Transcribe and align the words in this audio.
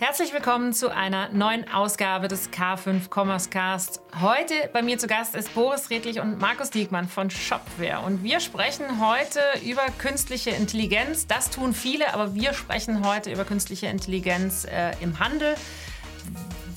Herzlich 0.00 0.32
willkommen 0.32 0.72
zu 0.72 0.94
einer 0.94 1.28
neuen 1.30 1.68
Ausgabe 1.68 2.28
des 2.28 2.52
K5 2.52 3.12
Commerce 3.12 3.50
Cast. 3.50 4.00
Heute 4.20 4.54
bei 4.72 4.80
mir 4.80 4.96
zu 4.96 5.08
Gast 5.08 5.34
ist 5.34 5.52
Boris 5.56 5.90
Redlich 5.90 6.20
und 6.20 6.38
Markus 6.38 6.70
Diekmann 6.70 7.08
von 7.08 7.30
Shopware. 7.30 8.06
Und 8.06 8.22
wir 8.22 8.38
sprechen 8.38 9.04
heute 9.04 9.40
über 9.68 9.84
künstliche 9.98 10.50
Intelligenz. 10.50 11.26
Das 11.26 11.50
tun 11.50 11.72
viele, 11.72 12.14
aber 12.14 12.32
wir 12.36 12.54
sprechen 12.54 13.04
heute 13.04 13.32
über 13.32 13.44
künstliche 13.44 13.88
Intelligenz 13.88 14.66
äh, 14.66 14.92
im 15.00 15.18
Handel 15.18 15.56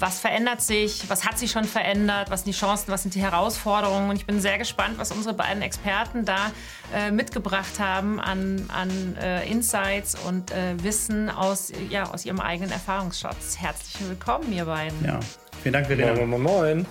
was 0.02 0.20
verändert 0.20 0.62
sich, 0.62 1.04
was 1.10 1.26
hat 1.26 1.38
sich 1.38 1.52
schon 1.52 1.64
verändert, 1.66 2.30
was 2.32 2.42
sind 2.42 2.56
die 2.56 2.60
Chancen, 2.60 2.92
was 2.92 3.04
sind 3.04 3.16
die 3.16 3.22
Herausforderungen. 3.22 4.10
Und 4.10 4.16
ich 4.16 4.26
bin 4.26 4.42
sehr 4.42 4.58
gespannt, 4.58 4.96
was 4.98 5.12
unsere 5.12 5.36
beiden 5.36 5.62
Experten 5.62 6.26
da 6.26 6.52
äh, 6.94 7.12
mitgebracht 7.12 7.80
haben 7.80 8.20
an, 8.20 8.66
an 8.70 9.16
äh, 9.22 9.48
Insights 9.50 10.16
und 10.28 10.52
äh, 10.52 10.84
Wissen 10.84 11.30
aus, 11.30 11.72
ja, 11.90 12.10
aus 12.10 12.26
ihrem 12.26 12.40
eigenen 12.40 12.72
Erfahrungsschatz. 12.72 13.58
Herzlich 13.60 14.10
willkommen, 14.10 14.52
ihr 14.52 14.66
beiden. 14.66 15.06
Ja, 15.06 15.20
vielen 15.62 15.74
Dank, 15.74 15.88
Verena. 15.88 16.14
Moin, 16.16 16.30
moin, 16.30 16.42
moin. 16.42 16.86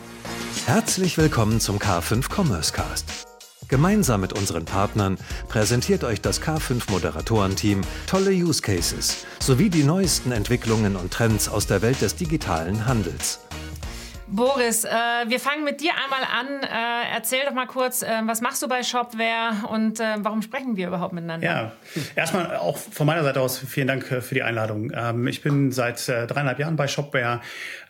Herzlich 0.66 1.19
willkommen 1.19 1.61
zum 1.61 1.78
K5 1.78 2.33
Commerce 2.33 2.72
Cast. 2.72 3.30
Gemeinsam 3.70 4.20
mit 4.20 4.33
unseren 4.33 4.65
Partnern 4.65 5.16
präsentiert 5.48 6.02
euch 6.02 6.20
das 6.20 6.42
K5 6.42 6.91
Moderatorenteam 6.91 7.83
tolle 8.09 8.33
Use 8.33 8.61
Cases 8.61 9.24
sowie 9.38 9.70
die 9.70 9.84
neuesten 9.84 10.33
Entwicklungen 10.33 10.97
und 10.97 11.12
Trends 11.12 11.48
aus 11.48 11.69
der 11.69 11.80
Welt 11.80 12.02
des 12.02 12.16
digitalen 12.16 12.87
Handels. 12.87 13.38
Boris, 14.33 14.84
äh, 14.84 14.91
wir 15.27 15.41
fangen 15.41 15.65
mit 15.65 15.80
dir 15.80 15.91
einmal 16.02 16.20
an. 16.23 16.62
Äh, 16.62 17.15
erzähl 17.15 17.41
doch 17.45 17.52
mal 17.52 17.66
kurz, 17.66 18.02
äh, 18.02 18.09
was 18.27 18.41
machst 18.41 18.62
du 18.62 18.69
bei 18.69 18.84
Shopware 18.84 19.66
und 19.69 19.98
äh, 19.98 20.16
warum 20.19 20.41
sprechen 20.41 20.77
wir 20.77 20.87
überhaupt 20.87 21.12
miteinander? 21.12 21.45
Ja, 21.45 21.73
erstmal 22.15 22.56
auch 22.56 22.77
von 22.77 23.09
meiner 23.09 23.25
Seite 23.25 23.41
aus 23.41 23.59
vielen 23.59 23.89
Dank 23.89 24.11
äh, 24.12 24.20
für 24.20 24.37
die 24.37 24.45
Einladung. 24.45 24.93
Ähm, 24.95 25.27
ich 25.27 25.43
bin 25.43 25.73
seit 25.73 26.09
äh, 26.09 26.29
dreieinhalb 26.29 26.61
Jahren 26.61 26.77
bei 26.77 26.87
Shopware, 26.87 27.41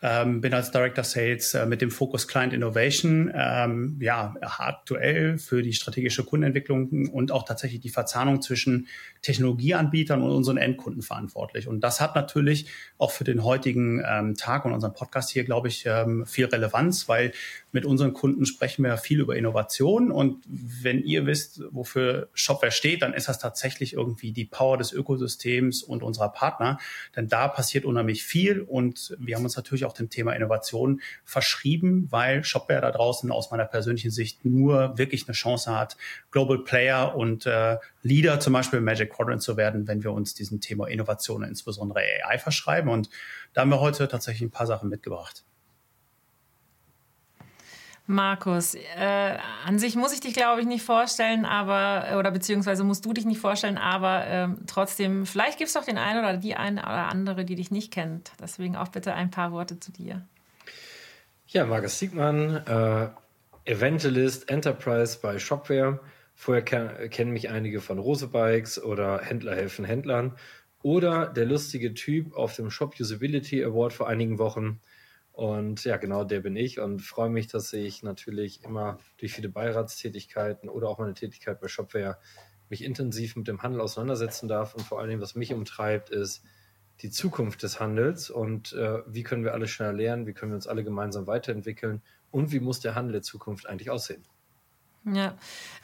ähm, 0.03 0.41
bin 0.41 0.55
als 0.55 0.71
Director 0.71 1.05
Sales 1.05 1.57
mit 1.67 1.83
dem 1.83 1.91
Fokus 1.91 2.27
Client 2.27 2.55
Innovation, 2.55 3.31
ähm, 3.35 3.99
ja, 4.01 4.35
aktuell 4.41 5.37
für 5.37 5.63
die 5.63 5.75
strategische 5.75 6.25
Kundenentwicklung 6.25 7.09
und 7.11 7.33
auch 7.33 7.45
tatsächlich 7.45 7.81
die 7.81 7.91
Verzahnung 7.91 8.41
zwischen 8.41 8.89
Technologieanbietern 9.21 10.23
und 10.23 10.31
unseren 10.31 10.57
Endkunden 10.57 11.03
verantwortlich. 11.03 11.69
Und 11.69 11.81
das 11.81 12.01
hat 12.01 12.15
natürlich 12.15 12.67
auch 12.97 13.11
für 13.11 13.25
den 13.25 13.45
heutigen 13.45 14.03
ähm, 14.09 14.37
Tag 14.37 14.65
und 14.65 14.73
unseren 14.73 14.95
Podcast 14.95 15.29
hier, 15.29 15.45
glaube 15.45 15.69
ich, 15.69 15.85
ähm, 15.85 16.25
viel 16.31 16.47
Relevanz, 16.47 17.09
weil 17.09 17.33
mit 17.73 17.85
unseren 17.85 18.13
Kunden 18.13 18.47
sprechen 18.47 18.83
wir 18.83 18.97
viel 18.97 19.21
über 19.21 19.37
Innovation. 19.37 20.11
Und 20.11 20.43
wenn 20.47 21.03
ihr 21.03 21.27
wisst, 21.27 21.63
wofür 21.71 22.29
Shopware 22.35 22.73
steht, 22.73 23.03
dann 23.03 23.15
ist 23.15 23.29
das 23.29 23.39
tatsächlich 23.39 23.93
irgendwie 23.93 24.33
die 24.33 24.45
Power 24.45 24.77
des 24.77 24.93
Ökosystems 24.93 25.83
und 25.83 26.03
unserer 26.03 26.31
Partner. 26.31 26.79
Denn 27.15 27.29
da 27.29 27.49
passiert 27.49 27.85
unheimlich 27.85 28.25
viel. 28.25 28.61
Und 28.61 29.17
wir 29.19 29.37
haben 29.37 29.45
uns 29.45 29.57
natürlich 29.57 29.85
auch 29.85 29.93
dem 29.93 30.11
Thema 30.11 30.33
Innovation 30.33 31.01
verschrieben, 31.25 32.09
weil 32.11 32.43
Shopware 32.45 32.81
da 32.81 32.91
draußen 32.91 33.31
aus 33.31 33.51
meiner 33.51 33.67
persönlichen 33.67 34.11
Sicht 34.11 34.45
nur 34.45 34.99
wirklich 34.99 35.29
eine 35.29 35.35
Chance 35.35 35.77
hat, 35.77 35.97
Global 36.31 36.59
Player 36.65 37.15
und 37.15 37.47
äh, 37.47 37.79
Leader 38.03 38.41
zum 38.41 38.53
Beispiel 38.53 38.81
Magic 38.81 39.11
Quadrant 39.11 39.43
zu 39.43 39.57
werden, 39.57 39.87
wenn 39.87 40.03
wir 40.03 40.13
uns 40.13 40.35
diesem 40.35 40.61
Thema 40.61 40.89
Innovation, 40.89 41.43
insbesondere 41.43 42.01
AI, 42.01 42.39
verschreiben. 42.39 42.91
Und 42.91 43.11
da 43.53 43.63
haben 43.63 43.71
wir 43.71 43.81
heute 43.81 44.09
tatsächlich 44.09 44.43
ein 44.43 44.51
paar 44.51 44.67
Sachen 44.67 44.89
mitgebracht. 44.89 45.45
Markus, 48.11 48.75
äh, 48.75 49.37
an 49.65 49.79
sich 49.79 49.95
muss 49.95 50.13
ich 50.13 50.19
dich, 50.19 50.35
glaube 50.35 50.61
ich, 50.61 50.67
nicht 50.67 50.83
vorstellen, 50.83 51.45
aber, 51.45 52.19
oder 52.19 52.33
beziehungsweise 52.33 52.83
musst 52.83 53.05
du 53.05 53.13
dich 53.13 53.25
nicht 53.25 53.39
vorstellen, 53.39 53.79
aber 53.79 54.27
äh, 54.27 54.49
trotzdem, 54.67 55.27
vielleicht 55.27 55.59
gibt 55.59 55.69
es 55.69 55.75
doch 55.75 55.85
den 55.85 55.97
einen 55.97 56.19
oder 56.19 56.37
die 56.37 56.57
eine 56.57 56.81
oder 56.81 57.09
andere, 57.09 57.45
die 57.45 57.55
dich 57.55 57.71
nicht 57.71 57.93
kennt. 57.93 58.33
Deswegen 58.43 58.75
auch 58.75 58.89
bitte 58.89 59.15
ein 59.15 59.31
paar 59.31 59.53
Worte 59.53 59.79
zu 59.79 59.93
dir. 59.93 60.27
Ja, 61.47 61.65
Markus 61.67 62.01
Siegmann, 62.01 62.57
äh, 62.67 63.09
Evangelist 63.71 64.51
Enterprise 64.51 65.21
bei 65.23 65.39
Shopware. 65.39 66.01
Vorher 66.35 66.65
kennen 66.65 67.31
mich 67.31 67.49
einige 67.51 67.81
von 67.81 68.01
Rose 68.01 68.27
Bikes 68.27 68.83
oder 68.83 69.21
Händler 69.21 69.55
helfen 69.55 69.85
Händlern. 69.85 70.35
Oder 70.83 71.27
der 71.27 71.47
lustige 71.47 71.95
Typ 71.95 72.35
auf 72.35 72.57
dem 72.57 72.71
Shop 72.71 72.99
Usability 72.99 73.63
Award 73.63 73.93
vor 73.93 74.09
einigen 74.09 74.39
Wochen, 74.39 74.81
und 75.41 75.85
ja, 75.85 75.97
genau 75.97 76.25
der 76.25 76.41
bin 76.41 76.55
ich 76.55 76.81
und 76.81 77.01
freue 77.01 77.31
mich, 77.31 77.47
dass 77.47 77.73
ich 77.73 78.03
natürlich 78.03 78.63
immer 78.63 78.99
durch 79.17 79.33
viele 79.33 79.49
Beiratstätigkeiten 79.49 80.69
oder 80.69 80.91
auch 80.91 80.99
meine 80.99 81.15
Tätigkeit 81.15 81.63
bei 81.63 81.69
Shopware 81.69 82.19
mich 82.69 82.85
intensiv 82.85 83.37
mit 83.37 83.49
dem 83.49 83.63
Handel 83.63 83.81
auseinandersetzen 83.81 84.49
darf. 84.49 84.75
Und 84.75 84.83
vor 84.83 85.01
allen 85.01 85.09
Dingen, 85.09 85.23
was 85.23 85.37
mich 85.37 85.55
umtreibt, 85.55 86.11
ist 86.11 86.45
die 87.01 87.09
Zukunft 87.09 87.63
des 87.63 87.81
Handels 87.81 88.29
und 88.29 88.75
äh, 88.75 88.99
wie 89.07 89.23
können 89.23 89.43
wir 89.43 89.55
alle 89.55 89.67
schneller 89.67 89.95
lernen, 89.95 90.27
wie 90.27 90.35
können 90.35 90.53
wir 90.53 90.57
uns 90.57 90.67
alle 90.67 90.85
gemeinsam 90.85 91.27
weiterentwickeln 91.27 92.03
und 92.31 92.53
wie 92.53 92.61
muss 92.61 92.81
der 92.81 92.95
Handel 92.95 93.13
der 93.13 93.23
Zukunft 93.23 93.67
eigentlich 93.67 93.89
aussehen. 93.89 94.27
Ja, 95.05 95.35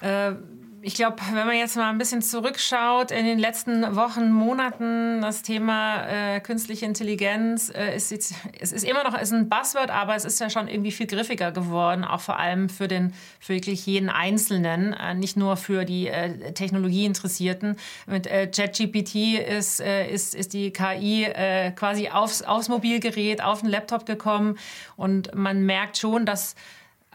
äh, 0.03 0.35
ich 0.83 0.95
glaube, 0.95 1.17
wenn 1.33 1.47
man 1.47 1.57
jetzt 1.57 1.75
mal 1.75 1.91
ein 1.91 1.99
bisschen 1.99 2.23
zurückschaut 2.23 3.11
in 3.11 3.25
den 3.25 3.39
letzten 3.39 3.97
Wochen, 3.97 4.31
Monaten, 4.31 5.21
das 5.21 5.43
Thema 5.43 6.07
äh, 6.07 6.41
künstliche 6.41 6.85
Intelligenz 6.85 7.73
äh, 7.75 7.97
ist 7.97 8.11
jetzt, 8.11 8.35
es 8.61 8.73
ist 8.73 8.85
immer 8.85 9.03
noch 9.03 9.19
ist 9.19 9.33
ein 9.33 9.49
Buzzword, 9.49 9.91
aber 9.91 10.15
es 10.15 10.25
ist 10.25 10.39
ja 10.39 10.51
schon 10.51 10.69
irgendwie 10.69 10.93
viel 10.93 11.07
griffiger 11.07 11.51
geworden, 11.51 12.05
auch 12.05 12.21
vor 12.21 12.39
allem 12.39 12.69
für 12.69 12.89
den 12.89 13.15
für 13.41 13.55
wirklich 13.55 13.87
jeden 13.87 14.11
Einzelnen, 14.11 14.93
äh, 14.93 15.15
nicht 15.15 15.37
nur 15.37 15.57
für 15.57 15.85
die 15.87 16.09
äh, 16.09 16.53
Technologieinteressierten. 16.53 17.77
Mit 18.07 18.27
äh, 18.27 18.47
ChatGPT 18.47 19.41
ist, 19.41 19.81
äh, 19.81 20.09
ist 20.09 20.35
ist 20.35 20.53
die 20.53 20.73
KI 20.73 21.27
quasi 21.75 22.11
aufs 22.11 22.43
aufs 22.43 22.69
Mobilgerät, 22.69 23.43
auf 23.43 23.61
den 23.63 23.71
Laptop 23.71 24.05
gekommen 24.05 24.59
und 24.97 25.35
man 25.35 25.65
merkt 25.65 25.97
schon, 25.97 26.27
dass 26.27 26.55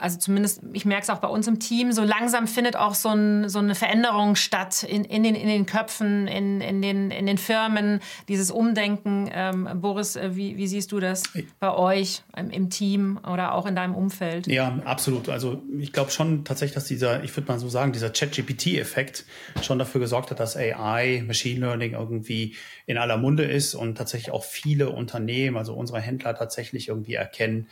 also 0.01 0.17
zumindest, 0.17 0.61
ich 0.73 0.85
merke 0.85 1.03
es 1.03 1.09
auch 1.09 1.19
bei 1.19 1.27
uns 1.27 1.47
im 1.47 1.59
Team, 1.59 1.91
so 1.91 2.03
langsam 2.03 2.47
findet 2.47 2.75
auch 2.75 2.95
so, 2.95 3.09
ein, 3.09 3.49
so 3.49 3.59
eine 3.59 3.75
Veränderung 3.75 4.35
statt 4.35 4.83
in, 4.83 5.05
in, 5.05 5.21
den, 5.21 5.35
in 5.35 5.47
den 5.47 5.65
Köpfen, 5.65 6.27
in, 6.27 6.59
in, 6.59 6.81
den, 6.81 7.11
in 7.11 7.27
den 7.27 7.37
Firmen, 7.37 7.99
dieses 8.27 8.49
Umdenken. 8.49 9.29
Ähm, 9.31 9.69
Boris, 9.75 10.15
äh, 10.15 10.35
wie, 10.35 10.57
wie 10.57 10.67
siehst 10.67 10.91
du 10.91 10.99
das 10.99 11.23
bei 11.59 11.71
euch 11.71 12.23
im, 12.35 12.49
im 12.49 12.69
Team 12.71 13.19
oder 13.31 13.53
auch 13.53 13.67
in 13.67 13.75
deinem 13.75 13.93
Umfeld? 13.93 14.47
Ja, 14.47 14.79
absolut. 14.85 15.29
Also 15.29 15.61
ich 15.77 15.93
glaube 15.93 16.09
schon 16.09 16.45
tatsächlich, 16.45 16.73
dass 16.73 16.85
dieser, 16.85 17.23
ich 17.23 17.35
würde 17.37 17.51
mal 17.51 17.59
so 17.59 17.69
sagen, 17.69 17.91
dieser 17.91 18.09
ChatGPT-Effekt 18.09 19.25
schon 19.61 19.77
dafür 19.77 20.01
gesorgt 20.01 20.31
hat, 20.31 20.39
dass 20.39 20.57
AI, 20.57 21.23
Machine 21.27 21.59
Learning 21.59 21.93
irgendwie 21.93 22.55
in 22.87 22.97
aller 22.97 23.17
Munde 23.17 23.43
ist 23.43 23.75
und 23.75 23.97
tatsächlich 23.97 24.31
auch 24.31 24.43
viele 24.43 24.89
Unternehmen, 24.89 25.57
also 25.57 25.75
unsere 25.75 26.01
Händler 26.01 26.35
tatsächlich 26.35 26.87
irgendwie 26.87 27.13
erkennen, 27.13 27.67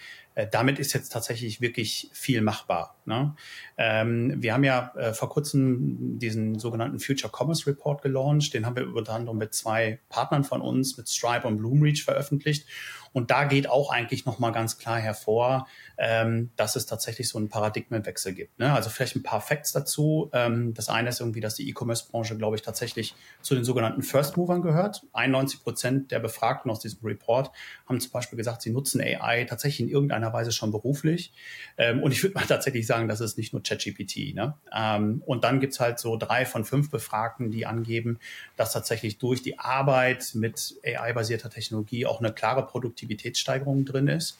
damit 0.47 0.79
ist 0.79 0.93
jetzt 0.93 1.09
tatsächlich 1.09 1.61
wirklich 1.61 2.09
viel 2.13 2.41
machbar. 2.41 2.95
Ne? 3.05 3.35
Ähm, 3.77 4.35
wir 4.37 4.53
haben 4.53 4.63
ja 4.63 4.93
äh, 4.95 5.13
vor 5.13 5.29
kurzem 5.29 6.19
diesen 6.19 6.59
sogenannten 6.59 6.99
Future 6.99 7.31
Commerce 7.35 7.67
Report 7.67 8.01
gelauncht. 8.01 8.53
Den 8.53 8.65
haben 8.65 8.75
wir 8.75 8.93
unter 8.93 9.13
anderem 9.13 9.37
mit 9.37 9.53
zwei 9.53 9.99
Partnern 10.09 10.43
von 10.43 10.61
uns, 10.61 10.97
mit 10.97 11.09
Stripe 11.09 11.47
und 11.47 11.57
Bloomreach 11.57 12.03
veröffentlicht. 12.03 12.67
Und 13.13 13.31
da 13.31 13.45
geht 13.45 13.69
auch 13.69 13.91
eigentlich 13.91 14.25
nochmal 14.25 14.51
ganz 14.51 14.77
klar 14.77 14.99
hervor, 14.99 15.67
ähm, 15.97 16.49
dass 16.55 16.75
es 16.75 16.85
tatsächlich 16.85 17.29
so 17.29 17.37
einen 17.37 17.49
Paradigmenwechsel 17.49 18.33
gibt. 18.33 18.57
Ne? 18.59 18.73
Also 18.73 18.89
vielleicht 18.89 19.15
ein 19.15 19.23
paar 19.23 19.41
Facts 19.41 19.71
dazu. 19.71 20.29
Ähm, 20.33 20.73
das 20.73 20.89
eine 20.89 21.09
ist 21.09 21.19
irgendwie, 21.19 21.41
dass 21.41 21.55
die 21.55 21.69
E-Commerce-Branche, 21.69 22.37
glaube 22.37 22.55
ich, 22.55 22.61
tatsächlich 22.61 23.15
zu 23.41 23.55
den 23.55 23.63
sogenannten 23.63 24.01
First 24.01 24.37
Movern 24.37 24.61
gehört. 24.61 25.05
91 25.13 25.63
Prozent 25.63 26.11
der 26.11 26.19
Befragten 26.19 26.71
aus 26.71 26.79
diesem 26.79 26.99
Report 27.03 27.51
haben 27.87 27.99
zum 27.99 28.11
Beispiel 28.11 28.37
gesagt, 28.37 28.61
sie 28.61 28.69
nutzen 28.69 29.01
AI 29.01 29.45
tatsächlich 29.45 29.87
in 29.87 29.89
irgendeiner 29.89 30.31
Weise 30.31 30.51
schon 30.51 30.71
beruflich. 30.71 31.33
Ähm, 31.77 32.01
und 32.01 32.11
ich 32.11 32.23
würde 32.23 32.35
mal 32.35 32.45
tatsächlich 32.47 32.87
sagen, 32.87 33.07
das 33.07 33.21
ist 33.21 33.37
nicht 33.37 33.53
nur 33.53 33.63
ChatGPT. 33.63 34.33
Ne? 34.35 34.55
Ähm, 34.73 35.21
und 35.25 35.43
dann 35.43 35.59
gibt's 35.59 35.79
halt 35.79 35.99
so 35.99 36.17
drei 36.17 36.45
von 36.45 36.65
fünf 36.65 36.89
Befragten, 36.89 37.51
die 37.51 37.65
angeben, 37.65 38.19
dass 38.55 38.73
tatsächlich 38.73 39.17
durch 39.17 39.41
die 39.41 39.59
Arbeit 39.59 40.31
mit 40.33 40.79
AI-basierter 40.85 41.49
Technologie 41.49 42.05
auch 42.05 42.19
eine 42.19 42.31
klare 42.31 42.63
Produktivitätssteigerung 42.99 43.85
drin 43.85 44.07
ist. 44.07 44.37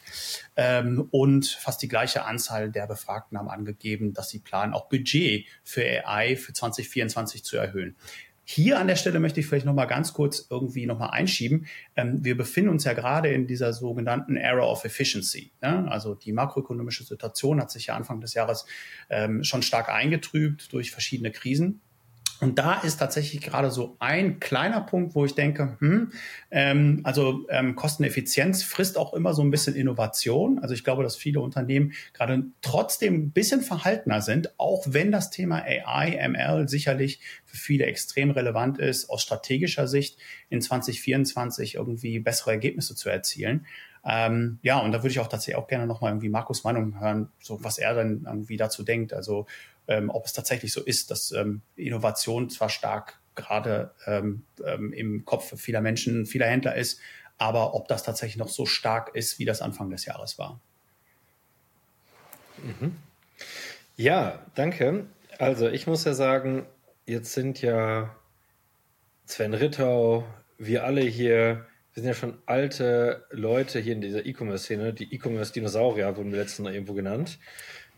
Ähm, 0.56 1.08
und 1.12 1.46
fast 1.46 1.82
die 1.82 1.88
gleiche 1.88 2.26
Anzahl 2.26 2.72
der 2.72 2.88
Befragten 2.88 3.38
haben 3.38 3.50
angegeben, 3.50 4.14
dass 4.14 4.30
sie 4.30 4.40
planen, 4.40 4.74
auch 4.74 4.90
Budget 4.90 5.46
für 5.64 6.08
AI 6.08 6.36
für 6.36 6.54
2024 6.54 7.44
zu 7.44 7.58
erhöhen. 7.58 7.96
Hier 8.44 8.80
an 8.80 8.88
der 8.88 8.96
Stelle 8.96 9.20
möchte 9.20 9.40
ich 9.40 9.46
vielleicht 9.46 9.68
noch 9.68 9.76
mal 9.76 9.86
ganz 9.86 10.12
kurz 10.14 10.48
irgendwie 10.50 10.88
noch 10.88 10.98
mal 10.98 11.12
einschieben. 11.12 11.68
Ähm, 11.96 12.24
wir 12.24 12.36
befinden 12.36 12.72
uns 12.72 12.84
ja 12.84 12.94
gerade 12.94 13.30
in 13.30 13.46
dieser 13.46 13.74
sogenannten 13.74 14.38
Era 14.38 14.64
of 14.64 14.86
Efficiency. 14.86 15.52
Ne? 15.62 15.88
Also 15.90 16.16
die 16.16 16.32
makroökonomische 16.32 17.04
Situation 17.04 17.62
hat 17.62 17.70
sich 17.70 17.88
ja 17.88 17.96
Anfang 17.96 18.22
des 18.22 18.34
Jahres 18.34 18.66
ähm, 19.10 19.44
schon 19.44 19.62
stark 19.62 19.90
eingetrübt 19.90 20.74
durch 20.74 20.90
verschiedene 20.92 21.32
Krisen. 21.32 21.82
Und 22.42 22.58
da 22.58 22.76
ist 22.80 22.98
tatsächlich 22.98 23.42
gerade 23.42 23.70
so 23.70 23.98
ein 24.00 24.40
kleiner 24.40 24.80
Punkt, 24.82 25.14
wo 25.14 25.26
ich 25.26 25.36
denke, 25.36 25.76
hm, 25.80 26.12
ähm, 26.52 27.02
also 27.04 27.46
ähm, 27.50 27.76
Kosteneffizienz 27.76 28.64
frisst 28.64 28.98
auch 28.98 29.14
immer 29.14 29.34
so 29.34 29.42
ein 29.42 29.52
bisschen 29.52 29.76
Innovation. 29.76 30.60
Also 30.60 30.74
ich 30.74 30.86
glaube, 30.86 31.04
dass 31.04 31.18
viele 31.18 31.42
Unternehmen 31.42 31.92
gerade 32.14 32.46
trotzdem 32.62 33.16
ein 33.16 33.32
bisschen 33.32 33.62
verhaltener 33.62 34.22
sind, 34.22 34.58
auch 34.58 34.86
wenn 34.88 35.12
das 35.12 35.32
Thema 35.32 35.64
AI, 35.64 36.18
ML 36.30 36.70
sicherlich 36.70 37.20
für 37.46 37.58
viele 37.58 37.86
extrem 37.86 38.32
relevant 38.32 38.78
ist, 38.78 39.10
aus 39.10 39.22
strategischer 39.22 39.88
Sicht 39.88 40.18
in 40.50 40.62
2024 40.62 41.76
irgendwie 41.76 42.20
bessere 42.20 42.52
Ergebnisse 42.52 42.96
zu 42.96 43.10
erzielen. 43.10 43.66
Ähm, 44.06 44.60
ja, 44.62 44.80
und 44.80 44.92
da 44.92 45.00
würde 45.00 45.10
ich 45.10 45.20
auch 45.20 45.28
tatsächlich 45.28 45.56
auch 45.56 45.68
gerne 45.68 45.88
nochmal 45.88 46.12
irgendwie 46.12 46.30
Markus 46.30 46.64
Meinung 46.64 47.00
hören, 47.00 47.30
so 47.42 47.64
was 47.64 47.78
er 47.78 47.94
dann 47.94 48.26
irgendwie 48.26 48.58
dazu 48.58 48.84
denkt. 48.84 49.14
Also 49.14 49.46
ähm, 49.88 50.10
ob 50.10 50.26
es 50.26 50.34
tatsächlich 50.34 50.72
so 50.72 50.82
ist, 50.82 51.12
dass 51.12 51.32
ähm, 51.32 51.62
Innovation 51.76 52.50
zwar 52.50 52.70
stark 52.70 53.20
gerade 53.36 53.92
ähm, 54.06 54.44
ähm, 54.66 54.94
im 54.94 55.26
Kopf 55.26 55.60
vieler 55.60 55.82
Menschen, 55.82 56.26
vieler 56.26 56.48
Händler 56.48 56.76
ist, 56.76 57.00
aber 57.38 57.74
ob 57.74 57.88
das 57.88 58.04
tatsächlich 58.04 58.38
noch 58.38 58.50
so 58.50 58.66
stark 58.66 59.16
ist, 59.16 59.40
wie 59.40 59.46
das 59.46 59.62
Anfang 59.62 59.90
des 59.90 60.06
Jahres 60.06 60.38
war. 60.38 60.60
Mhm. 62.64 62.96
Ja, 63.96 64.46
danke. 64.56 65.08
Also 65.38 65.70
ich 65.70 65.88
muss 65.88 66.04
ja 66.04 66.14
sagen, 66.14 66.66
jetzt 67.06 67.34
sind 67.34 67.62
ja 67.62 68.16
Sven 69.26 69.54
Rittau, 69.54 70.26
wir 70.58 70.84
alle 70.84 71.02
hier, 71.02 71.66
wir 72.00 72.04
sind 72.04 72.08
ja 72.08 72.30
schon 72.30 72.42
alte 72.46 73.26
Leute 73.30 73.80
hier 73.80 73.92
in 73.92 74.00
dieser 74.00 74.26
E-Commerce-Szene. 74.26 74.94
Die 74.94 75.14
E-Commerce-Dinosaurier 75.14 76.16
wurden 76.16 76.32
wir 76.32 76.40
letztens 76.40 76.70
irgendwo 76.70 76.94
genannt. 76.94 77.40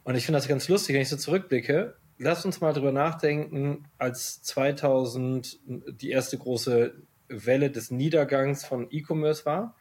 Und 0.04 0.16
ich 0.16 0.26
finde 0.26 0.40
das 0.40 0.48
ganz 0.48 0.68
lustig, 0.68 0.96
wenn 0.96 1.04
ich 1.04 1.10
so 1.10 1.18
zurückblicke. 1.18 1.96
Lass 2.18 2.44
uns 2.44 2.62
mal 2.62 2.74
drüber 2.74 2.92
nachdenken, 2.92 3.86
als 4.00 4.42
2000 4.42 5.60
die 6.02 6.10
erste 6.10 6.40
große 6.40 6.96
Welle 7.28 7.70
des 7.70 7.92
Niedergangs 7.92 8.66
von 8.66 8.88
E-Commerce 8.90 9.46
war. 9.46 9.76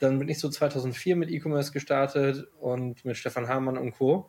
Dann 0.00 0.18
bin 0.18 0.28
ich 0.28 0.40
so 0.40 0.48
2004 0.48 1.14
mit 1.14 1.30
E-Commerce 1.30 1.70
gestartet 1.70 2.48
und 2.58 3.04
mit 3.04 3.16
Stefan 3.16 3.46
Hamann 3.46 3.78
und 3.78 3.92
Co. 3.92 4.28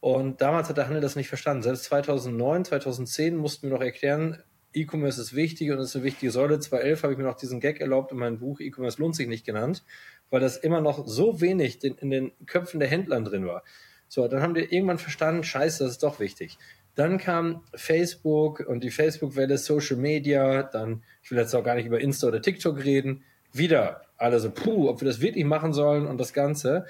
Und 0.00 0.40
damals 0.40 0.70
hat 0.70 0.78
der 0.78 0.86
Handel 0.86 1.02
das 1.02 1.16
nicht 1.16 1.28
verstanden. 1.28 1.62
Selbst 1.62 1.84
2009, 1.84 2.64
2010 2.64 3.36
mussten 3.36 3.68
wir 3.68 3.74
noch 3.74 3.84
erklären, 3.84 4.42
E-Commerce 4.72 5.20
ist 5.20 5.34
wichtig 5.34 5.70
und 5.70 5.78
ist 5.78 5.96
eine 5.96 6.04
wichtige 6.04 6.30
Säule. 6.30 6.58
2011 6.58 7.02
habe 7.02 7.12
ich 7.12 7.18
mir 7.18 7.24
noch 7.24 7.36
diesen 7.36 7.60
Gag 7.60 7.80
erlaubt 7.80 8.12
in 8.12 8.18
meinem 8.18 8.38
Buch 8.38 8.60
E-Commerce 8.60 9.00
lohnt 9.00 9.16
sich 9.16 9.28
nicht 9.28 9.44
genannt, 9.44 9.84
weil 10.30 10.40
das 10.40 10.56
immer 10.56 10.80
noch 10.80 11.06
so 11.06 11.40
wenig 11.40 11.82
in 11.82 12.10
den 12.10 12.32
Köpfen 12.46 12.80
der 12.80 12.88
Händler 12.88 13.20
drin 13.20 13.46
war. 13.46 13.64
So, 14.08 14.26
dann 14.26 14.42
haben 14.42 14.54
wir 14.54 14.72
irgendwann 14.72 14.98
verstanden, 14.98 15.44
scheiße, 15.44 15.84
das 15.84 15.92
ist 15.92 16.02
doch 16.02 16.18
wichtig. 16.18 16.58
Dann 16.94 17.18
kam 17.18 17.62
Facebook 17.74 18.60
und 18.60 18.82
die 18.82 18.90
Facebook-Welle, 18.90 19.56
Social 19.56 19.96
Media, 19.96 20.64
dann, 20.64 21.02
ich 21.22 21.30
will 21.30 21.38
jetzt 21.38 21.54
auch 21.54 21.62
gar 21.62 21.76
nicht 21.76 21.86
über 21.86 22.00
Insta 22.00 22.26
oder 22.26 22.42
TikTok 22.42 22.84
reden, 22.84 23.22
wieder 23.52 24.02
alle 24.16 24.40
so, 24.40 24.50
puh, 24.50 24.88
ob 24.88 25.00
wir 25.00 25.06
das 25.06 25.20
wirklich 25.20 25.44
machen 25.44 25.72
sollen 25.72 26.06
und 26.06 26.18
das 26.18 26.32
Ganze. 26.32 26.86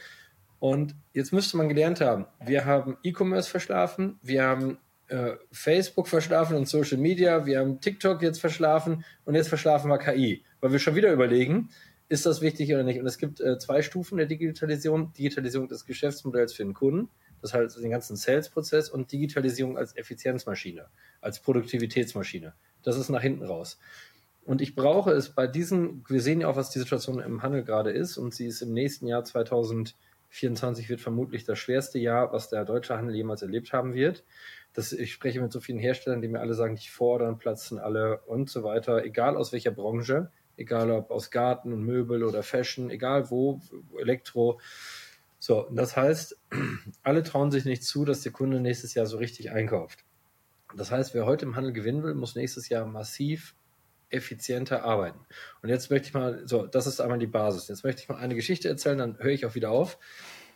Und 0.59 0.95
jetzt 1.13 1.33
müsste 1.33 1.57
man 1.57 1.69
gelernt 1.69 2.01
haben, 2.01 2.27
wir 2.45 2.65
haben 2.65 2.97
E-Commerce 3.03 3.49
verschlafen, 3.49 4.19
wir 4.23 4.43
haben 4.43 4.79
äh, 5.11 5.37
Facebook 5.53 6.09
verschlafen 6.09 6.57
und 6.57 6.69
Social 6.69 6.99
Media, 6.99 7.45
wir 7.47 7.59
haben 7.59 7.81
TikTok 7.81 8.23
jetzt 8.23 8.41
verschlafen 8.41 9.05
und 9.25 9.35
jetzt 9.35 9.49
verschlafen 9.49 9.91
wir 9.91 9.99
KI, 9.99 10.45
weil 10.61 10.73
wir 10.73 10.79
schon 10.79 10.95
wieder 10.95 11.13
überlegen, 11.13 11.71
ist 12.09 12.27
das 12.27 12.41
wichtig 12.41 12.73
oder 12.73 12.83
nicht? 12.83 13.01
Und 13.01 13.07
es 13.07 13.19
gibt 13.19 13.41
äh, 13.41 13.59
zwei 13.59 13.83
Stufen 13.83 14.19
der 14.19 14.27
Digitalisierung. 14.27 15.13
Digitalisierung 15.13 15.69
des 15.69 15.85
Geschäftsmodells 15.85 16.53
für 16.53 16.65
den 16.65 16.75
Kunden, 16.75 17.09
das 17.41 17.55
heißt 17.55 17.79
den 17.83 17.91
ganzen 17.91 18.17
Sales-Prozess 18.17 18.89
und 18.89 19.13
Digitalisierung 19.13 19.77
als 19.77 19.97
Effizienzmaschine, 19.97 20.87
als 21.21 21.41
Produktivitätsmaschine. 21.41 22.55
Das 22.83 22.97
ist 22.97 23.09
nach 23.09 23.23
hinten 23.23 23.45
raus. 23.45 23.79
Und 24.45 24.61
ich 24.61 24.75
brauche 24.75 25.13
es 25.13 25.31
bei 25.31 25.47
diesen, 25.47 26.05
wir 26.09 26.21
sehen 26.21 26.41
ja 26.41 26.49
auch, 26.49 26.57
was 26.57 26.71
die 26.71 26.79
Situation 26.79 27.21
im 27.21 27.43
Handel 27.43 27.63
gerade 27.63 27.91
ist 27.91 28.17
und 28.17 28.35
sie 28.35 28.47
ist 28.47 28.63
im 28.63 28.73
nächsten 28.73 29.07
Jahr 29.07 29.25
2000 29.25 29.95
24 30.31 30.89
wird 30.89 31.01
vermutlich 31.01 31.45
das 31.45 31.59
schwerste 31.59 31.99
Jahr, 31.99 32.33
was 32.33 32.49
der 32.49 32.65
deutsche 32.65 32.97
Handel 32.97 33.15
jemals 33.15 33.43
erlebt 33.43 33.73
haben 33.73 33.95
wird. 33.95 34.25
Das, 34.73 34.93
ich 34.93 35.13
spreche 35.13 35.41
mit 35.41 35.53
so 35.53 35.61
vielen 35.61 35.79
Herstellern, 35.79 36.23
die 36.23 36.29
mir 36.29 36.41
alle 36.41 36.55
sagen, 36.55 36.77
die 36.77 36.89
fordern, 36.89 37.39
platzen 37.39 37.79
alle 37.79 38.21
und 38.27 38.49
so 38.49 38.63
weiter, 38.63 39.05
egal 39.05 39.37
aus 39.37 39.53
welcher 39.53 39.73
Branche, 39.73 40.31
egal 40.57 40.91
ob 40.91 41.11
aus 41.11 41.31
Garten 41.31 41.73
und 41.73 41.85
Möbel 41.85 42.23
oder 42.23 42.43
Fashion, 42.43 42.91
egal 42.91 43.31
wo, 43.31 43.61
Elektro. 43.99 44.61
So, 45.39 45.69
das 45.73 45.97
heißt, 45.97 46.39
alle 47.03 47.23
trauen 47.23 47.51
sich 47.51 47.65
nicht 47.65 47.83
zu, 47.83 48.05
dass 48.05 48.21
der 48.21 48.33
Kunde 48.33 48.61
nächstes 48.61 48.95
Jahr 48.95 49.07
so 49.07 49.17
richtig 49.17 49.51
einkauft. 49.51 50.05
Das 50.77 50.93
heißt, 50.93 51.15
wer 51.15 51.27
heute 51.27 51.47
im 51.47 51.57
Handel 51.57 51.73
gewinnen 51.73 52.03
will, 52.03 52.15
muss 52.15 52.37
nächstes 52.37 52.69
Jahr 52.69 52.87
massiv 52.87 53.57
effizienter 54.11 54.85
arbeiten. 54.85 55.21
Und 55.63 55.69
jetzt 55.69 55.91
möchte 55.91 56.09
ich 56.09 56.15
mal, 56.15 56.47
so, 56.47 56.67
das 56.67 56.87
ist 56.87 57.01
einmal 57.01 57.19
die 57.19 57.27
Basis. 57.27 57.69
Jetzt 57.69 57.85
möchte 57.85 58.03
ich 58.03 58.09
mal 58.09 58.19
eine 58.19 58.35
Geschichte 58.35 58.69
erzählen, 58.69 58.99
dann 58.99 59.19
höre 59.19 59.33
ich 59.33 59.47
auch 59.47 59.55
wieder 59.55 59.71
auf, 59.71 59.99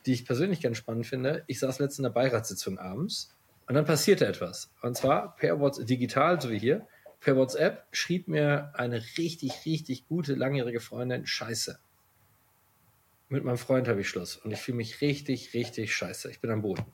die 0.06 0.12
ich 0.12 0.26
persönlich 0.26 0.60
ganz 0.60 0.76
spannend 0.76 1.06
finde. 1.06 1.44
Ich 1.46 1.60
saß 1.60 1.78
letztens 1.78 1.98
in 1.98 2.02
der 2.04 2.10
Beiratssitzung 2.10 2.78
abends 2.78 3.34
und 3.66 3.74
dann 3.74 3.84
passierte 3.84 4.26
etwas. 4.26 4.72
Und 4.82 4.96
zwar 4.96 5.36
per 5.36 5.60
WhatsApp, 5.60 5.86
digital, 5.86 6.40
so 6.40 6.50
wie 6.50 6.58
hier, 6.58 6.86
per 7.20 7.36
WhatsApp 7.36 7.86
schrieb 7.92 8.28
mir 8.28 8.72
eine 8.74 9.02
richtig, 9.18 9.64
richtig 9.64 10.06
gute, 10.06 10.34
langjährige 10.34 10.80
Freundin 10.80 11.26
Scheiße. 11.26 11.78
Mit 13.28 13.44
meinem 13.44 13.56
Freund 13.56 13.88
habe 13.88 14.00
ich 14.00 14.08
Schluss 14.08 14.36
und 14.36 14.50
ich 14.50 14.58
fühle 14.58 14.76
mich 14.76 15.00
richtig, 15.00 15.54
richtig 15.54 15.94
scheiße. 15.94 16.30
Ich 16.30 16.40
bin 16.40 16.50
am 16.50 16.62
Boden 16.62 16.84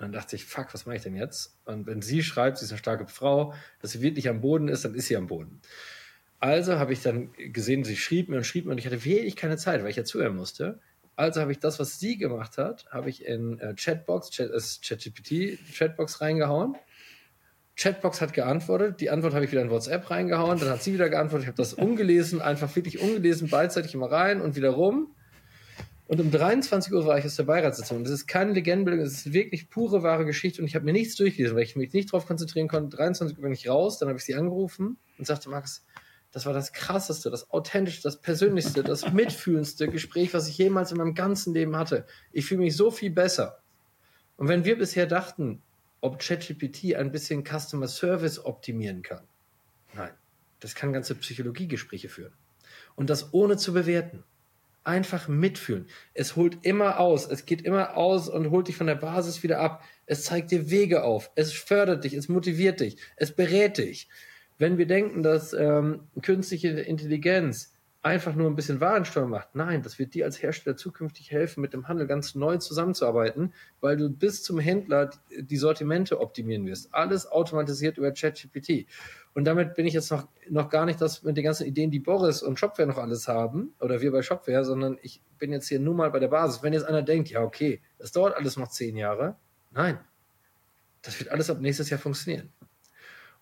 dann 0.00 0.12
dachte 0.12 0.34
ich, 0.34 0.46
fuck, 0.46 0.72
was 0.72 0.86
mache 0.86 0.96
ich 0.96 1.02
denn 1.02 1.14
jetzt? 1.14 1.58
Und 1.66 1.86
wenn 1.86 2.00
sie 2.00 2.22
schreibt, 2.22 2.56
sie 2.56 2.64
ist 2.64 2.72
eine 2.72 2.78
starke 2.78 3.06
Frau, 3.06 3.52
dass 3.82 3.92
sie 3.92 4.00
wirklich 4.00 4.30
am 4.30 4.40
Boden 4.40 4.68
ist, 4.68 4.84
dann 4.84 4.94
ist 4.94 5.08
sie 5.08 5.16
am 5.16 5.26
Boden. 5.26 5.60
Also 6.38 6.78
habe 6.78 6.94
ich 6.94 7.02
dann 7.02 7.34
gesehen, 7.34 7.84
sie 7.84 7.96
schrieb 7.96 8.30
mir 8.30 8.38
und 8.38 8.44
schrieb 8.44 8.64
mir 8.64 8.72
und 8.72 8.78
ich 8.78 8.86
hatte 8.86 9.04
wirklich 9.04 9.36
keine 9.36 9.58
Zeit, 9.58 9.82
weil 9.82 9.90
ich 9.90 9.96
ja 9.96 10.04
zuhören 10.04 10.36
musste. 10.36 10.80
Also 11.20 11.42
habe 11.42 11.52
ich 11.52 11.58
das, 11.58 11.78
was 11.78 12.00
sie 12.00 12.16
gemacht 12.16 12.56
hat, 12.56 12.86
habe 12.90 13.10
ich 13.10 13.26
in 13.26 13.58
äh, 13.58 13.74
Chatbox, 13.74 14.30
Chat, 14.30 14.50
äh, 14.50 14.58
ChatGPT, 14.58 15.58
Chatbox 15.70 16.22
reingehauen. 16.22 16.76
Chatbox 17.76 18.22
hat 18.22 18.32
geantwortet, 18.32 19.02
die 19.02 19.10
Antwort 19.10 19.34
habe 19.34 19.44
ich 19.44 19.52
wieder 19.52 19.60
in 19.60 19.68
WhatsApp 19.68 20.08
reingehauen, 20.10 20.58
dann 20.58 20.70
hat 20.70 20.82
sie 20.82 20.94
wieder 20.94 21.10
geantwortet, 21.10 21.42
ich 21.42 21.48
habe 21.48 21.58
das 21.58 21.74
ungelesen, 21.74 22.40
einfach 22.40 22.74
wirklich 22.74 23.02
ungelesen, 23.02 23.50
beidseitig 23.50 23.92
immer 23.92 24.10
rein 24.10 24.40
und 24.40 24.56
wieder 24.56 24.70
rum. 24.70 25.14
Und 26.06 26.22
um 26.22 26.30
23 26.30 26.90
Uhr 26.90 27.04
war 27.04 27.18
ich 27.18 27.26
aus 27.26 27.36
der 27.36 27.44
Beiratssitzung. 27.44 28.02
Das 28.02 28.14
ist 28.14 28.26
keine 28.26 28.52
Legendenbildung, 28.52 29.04
es 29.04 29.26
ist 29.26 29.32
wirklich 29.34 29.68
pure, 29.68 30.02
wahre 30.02 30.24
Geschichte. 30.24 30.62
Und 30.62 30.68
ich 30.68 30.74
habe 30.74 30.86
mir 30.86 30.92
nichts 30.92 31.16
durchgelesen, 31.16 31.54
weil 31.54 31.64
ich 31.64 31.76
mich 31.76 31.92
nicht 31.92 32.12
darauf 32.14 32.26
konzentrieren 32.26 32.66
konnte. 32.66 32.96
23 32.96 33.36
Uhr 33.36 33.42
bin 33.42 33.52
ich 33.52 33.68
raus, 33.68 33.98
dann 33.98 34.08
habe 34.08 34.18
ich 34.18 34.24
sie 34.24 34.34
angerufen 34.34 34.96
und 35.18 35.26
sagte, 35.26 35.50
Max, 35.50 35.84
das 36.32 36.46
war 36.46 36.52
das 36.52 36.72
krasseste, 36.72 37.30
das 37.30 37.50
authentischste, 37.50 38.02
das 38.02 38.20
persönlichste, 38.20 38.82
das 38.82 39.12
mitfühlendste 39.12 39.88
Gespräch, 39.88 40.32
was 40.32 40.48
ich 40.48 40.58
jemals 40.58 40.92
in 40.92 40.98
meinem 40.98 41.14
ganzen 41.14 41.54
Leben 41.54 41.76
hatte. 41.76 42.06
Ich 42.32 42.46
fühle 42.46 42.60
mich 42.60 42.76
so 42.76 42.90
viel 42.90 43.10
besser. 43.10 43.60
Und 44.36 44.48
wenn 44.48 44.64
wir 44.64 44.78
bisher 44.78 45.06
dachten, 45.06 45.62
ob 46.00 46.18
ChatGPT 46.18 46.94
ein 46.94 47.12
bisschen 47.12 47.44
Customer 47.44 47.88
Service 47.88 48.44
optimieren 48.44 49.02
kann, 49.02 49.24
nein, 49.92 50.12
das 50.60 50.74
kann 50.74 50.92
ganze 50.92 51.14
Psychologiegespräche 51.14 52.08
führen. 52.08 52.32
Und 52.94 53.10
das 53.10 53.34
ohne 53.34 53.56
zu 53.56 53.72
bewerten 53.72 54.24
einfach 54.84 55.28
mitfühlen. 55.28 55.86
Es 56.14 56.36
holt 56.36 56.58
immer 56.62 57.00
aus, 57.00 57.26
es 57.26 57.44
geht 57.44 57.62
immer 57.62 57.96
aus 57.96 58.28
und 58.28 58.50
holt 58.50 58.68
dich 58.68 58.76
von 58.76 58.86
der 58.86 58.94
Basis 58.94 59.42
wieder 59.42 59.60
ab. 59.60 59.84
Es 60.06 60.24
zeigt 60.24 60.50
dir 60.50 60.70
Wege 60.70 61.04
auf, 61.04 61.30
es 61.34 61.52
fördert 61.52 62.04
dich, 62.04 62.14
es 62.14 62.28
motiviert 62.28 62.80
dich, 62.80 62.96
es 63.16 63.32
berät 63.32 63.78
dich. 63.78 64.08
Wenn 64.60 64.76
wir 64.76 64.86
denken, 64.86 65.22
dass 65.22 65.54
ähm, 65.54 66.00
künstliche 66.20 66.68
Intelligenz 66.68 67.72
einfach 68.02 68.34
nur 68.34 68.46
ein 68.50 68.56
bisschen 68.56 68.78
Warensteuer 68.78 69.26
macht. 69.26 69.54
Nein, 69.54 69.82
das 69.82 69.98
wird 69.98 70.12
dir 70.12 70.26
als 70.26 70.42
Hersteller 70.42 70.76
zukünftig 70.76 71.30
helfen, 71.30 71.62
mit 71.62 71.72
dem 71.72 71.88
Handel 71.88 72.06
ganz 72.06 72.34
neu 72.34 72.58
zusammenzuarbeiten, 72.58 73.54
weil 73.80 73.96
du 73.96 74.10
bis 74.10 74.42
zum 74.42 74.58
Händler 74.58 75.10
die 75.30 75.56
Sortimente 75.56 76.20
optimieren 76.20 76.66
wirst. 76.66 76.94
Alles 76.94 77.26
automatisiert 77.26 77.96
über 77.96 78.12
ChatGPT. 78.12 78.86
Und 79.32 79.44
damit 79.44 79.76
bin 79.76 79.86
ich 79.86 79.94
jetzt 79.94 80.10
noch, 80.10 80.28
noch 80.50 80.68
gar 80.68 80.84
nicht 80.84 81.00
das 81.00 81.22
mit 81.22 81.38
den 81.38 81.44
ganzen 81.44 81.66
Ideen, 81.66 81.90
die 81.90 81.98
Boris 81.98 82.42
und 82.42 82.58
Shopware 82.58 82.86
noch 82.86 82.98
alles 82.98 83.28
haben, 83.28 83.72
oder 83.80 84.02
wir 84.02 84.12
bei 84.12 84.20
Shopware, 84.20 84.66
sondern 84.66 84.98
ich 85.00 85.22
bin 85.38 85.52
jetzt 85.52 85.68
hier 85.68 85.80
nur 85.80 85.94
mal 85.94 86.10
bei 86.10 86.18
der 86.18 86.28
Basis. 86.28 86.62
Wenn 86.62 86.74
jetzt 86.74 86.84
einer 86.84 87.02
denkt, 87.02 87.30
ja, 87.30 87.42
okay, 87.42 87.80
das 87.98 88.12
dauert 88.12 88.36
alles 88.36 88.58
noch 88.58 88.68
zehn 88.68 88.94
Jahre. 88.96 89.36
Nein. 89.70 89.98
Das 91.00 91.18
wird 91.18 91.30
alles 91.30 91.48
ab 91.48 91.60
nächstes 91.60 91.88
Jahr 91.88 91.98
funktionieren. 91.98 92.50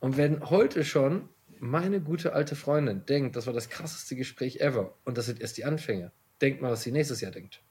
Und 0.01 0.17
wenn 0.17 0.49
heute 0.51 0.85
schon 0.85 1.29
meine 1.59 2.01
gute 2.01 2.33
alte 2.33 2.55
Freundin 2.57 3.05
denkt, 3.07 3.37
das 3.37 3.47
war 3.47 3.53
das 3.53 3.69
krasseste 3.69 4.17
Gespräch 4.17 4.61
ever 4.61 4.95
und 5.05 5.19
das 5.19 5.27
sind 5.27 5.41
erst 5.41 5.57
die 5.59 5.65
Anfänge, 5.65 6.13
denkt 6.41 6.63
mal, 6.63 6.71
was 6.71 6.83
sie 6.83 6.93
nächstes 6.93 7.21
Jahr 7.21 7.33
denkt. 7.33 7.63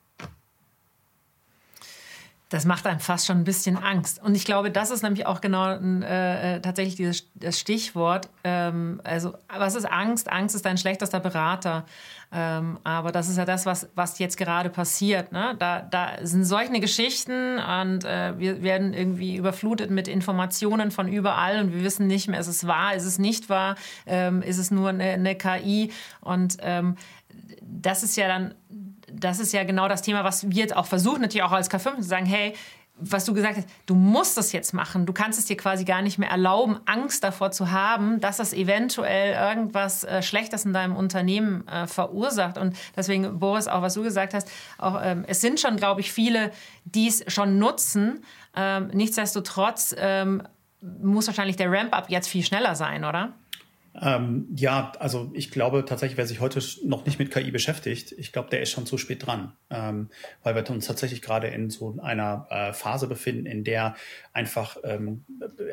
Das 2.50 2.66
macht 2.66 2.88
einem 2.88 3.00
fast 3.00 3.28
schon 3.28 3.38
ein 3.40 3.44
bisschen 3.44 3.78
Angst. 3.78 4.22
Und 4.24 4.36
ich 4.36 4.46
glaube, 4.46 4.72
das 4.72 4.90
ist 4.90 5.04
nämlich 5.04 5.26
auch 5.26 5.42
genau 5.42 5.68
äh, 5.72 6.56
äh, 6.56 6.62
tatsächlich 6.62 6.96
dieses, 6.96 7.28
das 7.36 7.60
Stichwort. 7.60 8.30
Ähm, 8.44 9.02
also, 9.04 9.34
was 9.50 9.76
ist 9.76 9.86
Angst? 9.86 10.32
Angst 10.32 10.56
ist 10.56 10.66
ein 10.66 10.78
schlechtester 10.78 11.20
Berater. 11.20 11.86
Ähm, 12.32 12.78
aber 12.84 13.12
das 13.12 13.30
ist 13.30 13.38
ja 13.38 13.46
das, 13.46 13.66
was, 13.66 13.90
was 13.96 14.20
jetzt 14.20 14.38
gerade 14.38 14.70
passiert. 14.70 15.32
Ne? 15.32 15.56
Da, 15.60 15.82
da 15.82 16.14
sind 16.24 16.44
solche 16.44 16.80
Geschichten 16.80 17.58
und 17.58 18.04
äh, 18.04 18.38
wir 18.38 18.64
werden 18.64 18.94
irgendwie 18.94 19.38
überflutet 19.38 19.92
mit 19.92 20.08
Informationen 20.08 20.92
von 20.92 21.08
überall 21.08 21.60
und 21.62 21.74
wir 21.74 21.84
wissen 21.84 22.08
nicht 22.08 22.28
mehr, 22.28 22.40
ist 22.40 22.48
es 22.48 22.68
wahr, 22.68 22.96
ist 22.96 23.06
es 23.06 23.18
nicht 23.18 23.50
wahr, 23.50 23.76
ähm, 24.06 24.42
ist 24.42 24.58
es 24.58 24.72
nur 24.72 24.90
eine, 24.90 25.04
eine 25.04 25.36
KI. 25.36 25.92
Und 26.20 26.58
ähm, 26.62 26.96
das 27.62 28.04
ist 28.04 28.18
ja 28.18 28.28
dann 28.28 28.56
das 29.12 29.40
ist 29.40 29.54
ja 29.54 29.64
genau 29.64 29.88
das 29.88 30.02
Thema, 30.02 30.24
was 30.24 30.50
wir 30.50 30.58
jetzt 30.58 30.76
auch 30.76 30.86
versuchen, 30.86 31.22
natürlich 31.22 31.44
auch 31.44 31.52
als 31.52 31.72
K5 31.72 31.98
zu 31.98 32.04
sagen, 32.04 32.26
hey, 32.26 32.54
was 33.00 33.26
du 33.26 33.34
gesagt 33.34 33.58
hast, 33.58 33.68
du 33.86 33.96
musst 33.96 34.38
es 34.38 34.52
jetzt 34.52 34.74
machen. 34.74 35.06
Du 35.06 35.14
kannst 35.14 35.38
es 35.38 35.46
dir 35.46 35.56
quasi 35.56 35.86
gar 35.86 36.02
nicht 36.02 36.18
mehr 36.18 36.30
erlauben, 36.30 36.80
Angst 36.86 37.24
davor 37.24 37.52
zu 37.52 37.72
haben, 37.72 38.20
dass 38.20 38.38
das 38.38 38.54
eventuell 38.54 39.34
irgendwas 39.34 40.04
äh, 40.04 40.22
Schlechtes 40.22 40.66
in 40.66 40.74
deinem 40.74 40.96
Unternehmen 40.96 41.68
äh, 41.68 41.86
verursacht. 41.86 42.58
Und 42.58 42.76
deswegen, 42.96 43.40
Boris, 43.40 43.68
auch 43.68 43.82
was 43.82 43.94
du 43.94 44.04
gesagt 44.04 44.34
hast, 44.34 44.50
auch, 44.78 45.00
ähm, 45.04 45.26
es 45.28 45.42
sind 45.42 45.60
schon, 45.60 45.78
glaube 45.78 46.02
ich, 46.02 46.12
viele, 46.12 46.52
die 46.86 47.08
es 47.08 47.24
schon 47.28 47.60
nutzen. 47.60 48.24
Ähm, 48.56 48.88
nichtsdestotrotz 48.88 49.96
ähm, 49.98 50.42
muss 50.82 51.28
wahrscheinlich 51.28 51.56
der 51.56 51.72
Ramp-up 51.72 52.10
jetzt 52.10 52.28
viel 52.28 52.44
schneller 52.44 52.76
sein, 52.76 53.06
oder? 53.06 53.34
Ähm, 54.00 54.48
ja, 54.56 54.92
also 55.00 55.32
ich 55.34 55.50
glaube 55.52 55.86
tatsächlich, 55.86 56.18
wer 56.18 56.28
sich 56.28 56.40
heute 56.40 56.60
noch 56.84 57.06
nicht 57.06 57.18
mit 57.20 57.32
KI 57.32 57.52
beschäftigt, 57.52 58.12
ich 58.12 58.32
glaube, 58.32 58.50
der 58.50 58.62
ist 58.62 58.72
schon 58.72 58.86
zu 58.86 58.98
spät 58.98 59.26
dran, 59.26 59.54
ähm, 59.70 60.10
weil 60.44 60.56
wir 60.56 60.70
uns 60.70 60.86
tatsächlich 60.86 61.22
gerade 61.22 61.48
in 61.48 61.70
so 61.70 61.98
einer 62.02 62.48
äh, 62.50 62.74
Phase 62.74 63.08
befinden, 63.08 63.46
in 63.46 63.64
der 63.64 63.96
einfach 64.38 64.78
ähm, 64.84 65.26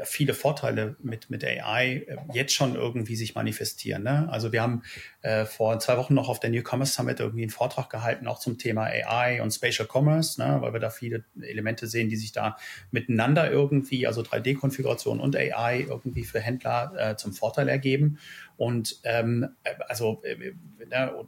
viele 0.04 0.32
Vorteile 0.32 0.96
mit, 1.02 1.28
mit 1.28 1.44
AI 1.44 2.06
äh, 2.06 2.16
jetzt 2.32 2.54
schon 2.54 2.74
irgendwie 2.74 3.14
sich 3.14 3.34
manifestieren. 3.34 4.04
Ne? 4.04 4.26
Also 4.30 4.52
wir 4.52 4.62
haben 4.62 4.82
äh, 5.20 5.44
vor 5.44 5.78
zwei 5.80 5.98
Wochen 5.98 6.14
noch 6.14 6.30
auf 6.30 6.40
der 6.40 6.48
New 6.48 6.62
Commerce 6.66 6.94
Summit 6.94 7.20
irgendwie 7.20 7.42
einen 7.42 7.50
Vortrag 7.50 7.90
gehalten, 7.90 8.26
auch 8.26 8.38
zum 8.38 8.56
Thema 8.56 8.84
AI 8.84 9.42
und 9.42 9.50
Spatial 9.50 9.86
Commerce, 9.86 10.40
ne? 10.40 10.62
weil 10.62 10.72
wir 10.72 10.80
da 10.80 10.88
viele 10.88 11.24
Elemente 11.38 11.86
sehen, 11.86 12.08
die 12.08 12.16
sich 12.16 12.32
da 12.32 12.56
miteinander 12.90 13.50
irgendwie, 13.50 14.06
also 14.06 14.22
3D-Konfiguration 14.22 15.20
und 15.20 15.36
AI 15.36 15.84
irgendwie 15.86 16.24
für 16.24 16.40
Händler 16.40 16.94
äh, 16.96 17.16
zum 17.16 17.34
Vorteil 17.34 17.68
ergeben. 17.68 18.18
Und 18.56 19.00
ähm, 19.04 19.48
also 19.88 20.22
äh, 20.24 20.52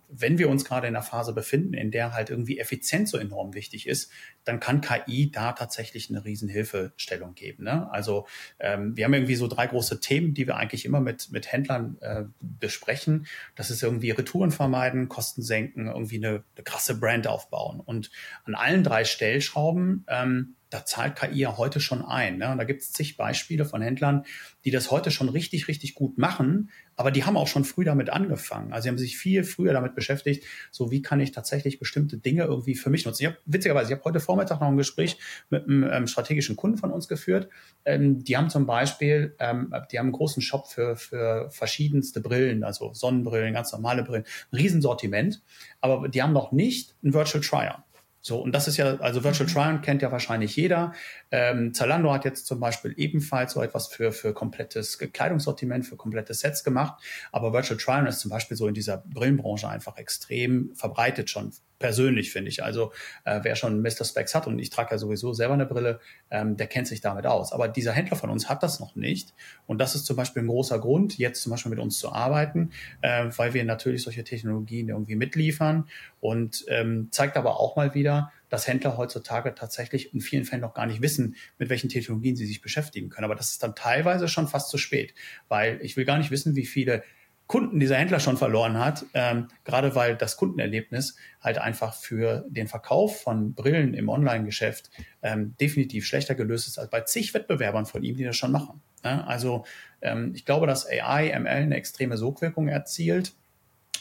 wenn 0.08 0.38
wir 0.38 0.48
uns 0.48 0.64
gerade 0.64 0.86
in 0.86 0.94
einer 0.94 1.04
Phase 1.04 1.32
befinden, 1.32 1.74
in 1.74 1.90
der 1.90 2.12
halt 2.12 2.30
irgendwie 2.30 2.58
Effizienz 2.58 3.10
so 3.10 3.18
enorm 3.18 3.54
wichtig 3.54 3.86
ist, 3.86 4.10
dann 4.44 4.60
kann 4.60 4.80
KI 4.80 5.30
da 5.30 5.52
tatsächlich 5.52 6.10
eine 6.10 6.24
Riesenhilfestellung 6.24 7.34
geben. 7.34 7.64
Ne? 7.64 7.90
Also 7.90 8.26
ähm, 8.58 8.96
wir 8.96 9.04
haben 9.04 9.14
irgendwie 9.14 9.34
so 9.34 9.48
drei 9.48 9.66
große 9.66 10.00
Themen, 10.00 10.34
die 10.34 10.46
wir 10.46 10.56
eigentlich 10.56 10.84
immer 10.84 11.00
mit, 11.00 11.30
mit 11.32 11.50
Händlern 11.50 11.98
äh, 12.00 12.24
besprechen. 12.40 13.26
Das 13.54 13.70
ist 13.70 13.82
irgendwie 13.82 14.10
Retouren 14.10 14.50
vermeiden, 14.50 15.08
Kosten 15.08 15.42
senken, 15.42 15.88
irgendwie 15.88 16.16
eine, 16.16 16.44
eine 16.54 16.64
krasse 16.64 16.98
Brand 16.98 17.26
aufbauen. 17.26 17.80
Und 17.80 18.10
an 18.44 18.54
allen 18.54 18.84
drei 18.84 19.04
Stellschrauben 19.04 20.04
ähm, 20.08 20.56
da 20.70 20.84
zahlt 20.84 21.16
KI 21.16 21.38
ja 21.38 21.56
heute 21.56 21.80
schon 21.80 22.04
ein. 22.04 22.38
Ne? 22.38 22.50
Und 22.50 22.58
da 22.58 22.64
gibt 22.64 22.82
es 22.82 22.92
zig 22.92 23.16
Beispiele 23.16 23.64
von 23.64 23.82
Händlern, 23.82 24.24
die 24.64 24.70
das 24.70 24.90
heute 24.90 25.10
schon 25.10 25.28
richtig, 25.28 25.68
richtig 25.68 25.94
gut 25.94 26.18
machen, 26.18 26.70
aber 26.96 27.10
die 27.10 27.24
haben 27.24 27.36
auch 27.36 27.46
schon 27.46 27.64
früh 27.64 27.84
damit 27.84 28.10
angefangen. 28.10 28.72
Also 28.72 28.84
sie 28.84 28.88
haben 28.88 28.98
sich 28.98 29.16
viel 29.16 29.44
früher 29.44 29.72
damit 29.72 29.94
beschäftigt, 29.94 30.44
so 30.70 30.90
wie 30.90 31.02
kann 31.02 31.20
ich 31.20 31.32
tatsächlich 31.32 31.78
bestimmte 31.78 32.16
Dinge 32.16 32.44
irgendwie 32.44 32.74
für 32.74 32.90
mich 32.90 33.04
nutzen. 33.04 33.22
Ich 33.22 33.26
habe 33.26 33.38
witzigerweise, 33.44 33.92
ich 33.92 33.98
habe 33.98 34.04
heute 34.04 34.20
Vormittag 34.20 34.60
noch 34.60 34.68
ein 34.68 34.76
Gespräch 34.76 35.18
mit 35.50 35.64
einem 35.64 35.84
ähm, 35.84 36.06
strategischen 36.06 36.56
Kunden 36.56 36.78
von 36.78 36.90
uns 36.90 37.08
geführt. 37.08 37.48
Ähm, 37.84 38.24
die 38.24 38.36
haben 38.36 38.50
zum 38.50 38.66
Beispiel, 38.66 39.36
ähm, 39.38 39.72
die 39.92 39.98
haben 39.98 40.06
einen 40.06 40.12
großen 40.12 40.42
Shop 40.42 40.66
für, 40.68 40.96
für 40.96 41.50
verschiedenste 41.50 42.20
Brillen, 42.20 42.64
also 42.64 42.92
Sonnenbrillen, 42.92 43.54
ganz 43.54 43.72
normale 43.72 44.02
Brillen, 44.02 44.24
ein 44.50 44.56
Riesensortiment, 44.56 45.42
aber 45.80 46.08
die 46.08 46.22
haben 46.22 46.32
noch 46.32 46.52
nicht 46.52 46.94
ein 47.04 47.12
Virtual 47.12 47.42
Trial. 47.42 47.84
So, 48.26 48.40
und 48.40 48.50
das 48.50 48.66
ist 48.66 48.76
ja, 48.76 48.96
also 48.96 49.22
Virtual 49.22 49.48
mhm. 49.48 49.52
Try-On 49.52 49.82
kennt 49.82 50.02
ja 50.02 50.10
wahrscheinlich 50.10 50.56
jeder. 50.56 50.92
Ähm, 51.30 51.72
Zalando 51.72 52.12
hat 52.12 52.24
jetzt 52.24 52.44
zum 52.46 52.58
Beispiel 52.58 52.92
ebenfalls 52.96 53.52
so 53.52 53.62
etwas 53.62 53.86
für, 53.86 54.10
für 54.10 54.34
komplettes 54.34 54.98
Kleidungssortiment, 54.98 55.86
für 55.86 55.94
komplette 55.96 56.34
Sets 56.34 56.64
gemacht. 56.64 57.00
Aber 57.30 57.52
Virtual 57.52 57.78
Try-On 57.78 58.08
ist 58.08 58.18
zum 58.18 58.32
Beispiel 58.32 58.56
so 58.56 58.66
in 58.66 58.74
dieser 58.74 58.98
Brillenbranche 58.98 59.68
einfach 59.68 59.96
extrem 59.96 60.74
verbreitet 60.74 61.30
schon 61.30 61.52
persönlich, 61.78 62.32
finde 62.32 62.48
ich. 62.48 62.62
Also 62.62 62.92
äh, 63.24 63.40
wer 63.42 63.56
schon 63.56 63.82
Mr. 63.82 64.04
Specs 64.04 64.34
hat 64.34 64.46
und 64.46 64.58
ich 64.58 64.70
trage 64.70 64.92
ja 64.92 64.98
sowieso 64.98 65.32
selber 65.32 65.54
eine 65.54 65.66
Brille, 65.66 66.00
ähm, 66.30 66.56
der 66.56 66.66
kennt 66.66 66.88
sich 66.88 67.00
damit 67.00 67.26
aus. 67.26 67.52
Aber 67.52 67.68
dieser 67.68 67.92
Händler 67.92 68.16
von 68.16 68.30
uns 68.30 68.48
hat 68.48 68.62
das 68.62 68.80
noch 68.80 68.96
nicht. 68.96 69.34
Und 69.66 69.78
das 69.78 69.94
ist 69.94 70.06
zum 70.06 70.16
Beispiel 70.16 70.42
ein 70.42 70.48
großer 70.48 70.78
Grund, 70.78 71.18
jetzt 71.18 71.42
zum 71.42 71.50
Beispiel 71.50 71.70
mit 71.70 71.78
uns 71.78 71.98
zu 71.98 72.12
arbeiten, 72.12 72.70
äh, 73.02 73.26
weil 73.36 73.54
wir 73.54 73.64
natürlich 73.64 74.02
solche 74.02 74.24
Technologien 74.24 74.88
irgendwie 74.88 75.16
mitliefern 75.16 75.88
und 76.20 76.64
ähm, 76.68 77.08
zeigt 77.10 77.36
aber 77.36 77.60
auch 77.60 77.76
mal 77.76 77.94
wieder, 77.94 78.32
dass 78.48 78.66
Händler 78.66 78.96
heutzutage 78.96 79.54
tatsächlich 79.54 80.14
in 80.14 80.20
vielen 80.20 80.44
Fällen 80.44 80.62
noch 80.62 80.74
gar 80.74 80.86
nicht 80.86 81.02
wissen, 81.02 81.36
mit 81.58 81.68
welchen 81.68 81.88
Technologien 81.88 82.36
sie 82.36 82.46
sich 82.46 82.60
beschäftigen 82.60 83.08
können. 83.08 83.24
Aber 83.24 83.34
das 83.34 83.50
ist 83.50 83.62
dann 83.62 83.74
teilweise 83.74 84.28
schon 84.28 84.48
fast 84.48 84.70
zu 84.70 84.78
spät, 84.78 85.14
weil 85.48 85.80
ich 85.82 85.96
will 85.96 86.04
gar 86.04 86.18
nicht 86.18 86.30
wissen, 86.30 86.54
wie 86.54 86.66
viele 86.66 87.02
Kunden 87.46 87.78
dieser 87.78 87.96
Händler 87.96 88.18
schon 88.18 88.36
verloren 88.36 88.78
hat, 88.78 89.06
ähm, 89.14 89.48
gerade 89.64 89.94
weil 89.94 90.16
das 90.16 90.36
Kundenerlebnis 90.36 91.16
halt 91.40 91.58
einfach 91.58 91.94
für 91.94 92.44
den 92.48 92.66
Verkauf 92.66 93.22
von 93.22 93.54
Brillen 93.54 93.94
im 93.94 94.08
Online-Geschäft 94.08 94.90
ähm, 95.22 95.54
definitiv 95.60 96.06
schlechter 96.06 96.34
gelöst 96.34 96.66
ist 96.66 96.78
als 96.78 96.90
bei 96.90 97.02
zig 97.02 97.34
Wettbewerbern 97.34 97.86
von 97.86 98.02
ihm, 98.02 98.16
die 98.16 98.24
das 98.24 98.36
schon 98.36 98.50
machen. 98.50 98.82
Ja, 99.04 99.24
also 99.24 99.64
ähm, 100.02 100.32
ich 100.34 100.44
glaube, 100.44 100.66
dass 100.66 100.86
AI, 100.86 101.38
ML 101.38 101.48
eine 101.48 101.76
extreme 101.76 102.16
Sogwirkung 102.16 102.66
erzielt 102.66 103.32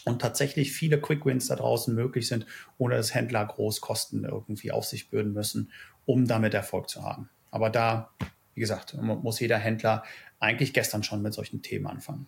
und 0.06 0.22
tatsächlich 0.22 0.72
viele 0.72 1.00
Quick 1.00 1.26
Wins 1.26 1.48
da 1.48 1.56
draußen 1.56 1.94
möglich 1.94 2.28
sind, 2.28 2.48
ohne 2.80 2.96
dass 2.96 3.14
Händler 3.14 3.46
Großkosten 3.46 4.24
irgendwie 4.24 4.72
auf 4.72 4.86
sich 4.86 5.10
bürden 5.10 5.34
müssen, 5.34 5.72
um 6.06 6.28
damit 6.28 6.56
Erfolg 6.56 6.90
zu 6.90 7.04
haben. 7.04 7.30
Aber 7.52 7.70
da, 7.70 8.10
wie 8.56 8.60
gesagt, 8.62 8.96
muss 9.00 9.40
jeder 9.40 9.58
Händler 9.58 10.04
eigentlich 10.40 10.74
gestern 10.74 11.04
schon 11.04 11.22
mit 11.22 11.34
solchen 11.34 11.62
Themen 11.62 11.88
anfangen. 11.88 12.28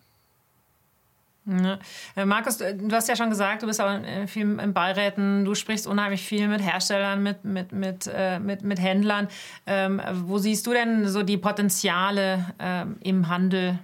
Ja. 1.48 1.78
Äh, 2.14 2.24
Markus, 2.26 2.58
du 2.58 2.90
hast 2.92 3.08
ja 3.08 3.16
schon 3.16 3.30
gesagt, 3.30 3.62
du 3.62 3.66
bist 3.66 3.80
auch 3.80 3.98
viel 4.26 4.58
in 4.58 4.74
Beiräten, 4.74 5.44
du 5.44 5.54
sprichst 5.54 5.86
unheimlich 5.86 6.22
viel 6.22 6.46
mit 6.48 6.62
Herstellern, 6.62 7.22
mit, 7.22 7.44
mit, 7.44 7.72
mit, 7.72 8.10
äh, 8.12 8.38
mit, 8.38 8.62
mit 8.62 8.78
Händlern. 8.78 9.28
Ähm, 9.66 10.00
wo 10.12 10.38
siehst 10.38 10.66
du 10.66 10.72
denn 10.72 11.08
so 11.08 11.22
die 11.22 11.38
Potenziale 11.38 12.44
ähm, 12.58 12.96
im 13.00 13.28
Handel? 13.28 13.78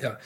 Ja, 0.00 0.18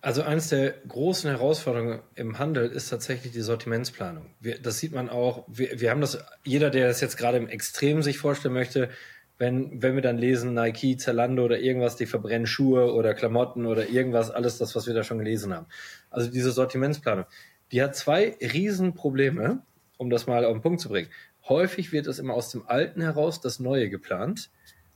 also 0.00 0.22
eines 0.22 0.48
der 0.48 0.74
großen 0.86 1.30
Herausforderungen 1.30 2.00
im 2.14 2.38
Handel 2.38 2.68
ist 2.68 2.88
tatsächlich 2.88 3.32
die 3.32 3.40
Sortimentsplanung. 3.40 4.26
Wir, 4.40 4.58
das 4.58 4.78
sieht 4.78 4.92
man 4.92 5.08
auch, 5.08 5.44
wir, 5.48 5.80
wir 5.80 5.90
haben 5.90 6.00
das, 6.00 6.18
jeder, 6.44 6.70
der 6.70 6.88
das 6.88 7.00
jetzt 7.00 7.16
gerade 7.16 7.38
im 7.38 7.48
Extrem 7.48 8.02
sich 8.02 8.18
vorstellen 8.18 8.54
möchte, 8.54 8.90
wenn, 9.38 9.82
wenn 9.82 9.94
wir 9.94 10.02
dann 10.02 10.18
lesen, 10.18 10.54
Nike, 10.54 10.96
Zalando 10.96 11.44
oder 11.44 11.60
irgendwas, 11.60 11.96
die 11.96 12.06
verbrennen 12.06 12.46
Schuhe 12.46 12.92
oder 12.92 13.14
Klamotten 13.14 13.66
oder 13.66 13.88
irgendwas, 13.88 14.30
alles 14.30 14.58
das, 14.58 14.74
was 14.74 14.86
wir 14.86 14.94
da 14.94 15.04
schon 15.04 15.18
gelesen 15.18 15.54
haben. 15.54 15.66
Also 16.10 16.30
diese 16.30 16.50
Sortimentsplanung, 16.50 17.24
die 17.70 17.82
hat 17.82 17.94
zwei 17.94 18.36
Riesenprobleme, 18.40 19.62
um 19.96 20.10
das 20.10 20.26
mal 20.26 20.44
auf 20.44 20.52
den 20.52 20.62
Punkt 20.62 20.80
zu 20.80 20.88
bringen. 20.88 21.08
Häufig 21.48 21.92
wird 21.92 22.08
es 22.08 22.18
immer 22.18 22.34
aus 22.34 22.50
dem 22.50 22.66
Alten 22.66 23.00
heraus 23.00 23.40
das 23.40 23.60
Neue 23.60 23.88
geplant. 23.88 24.50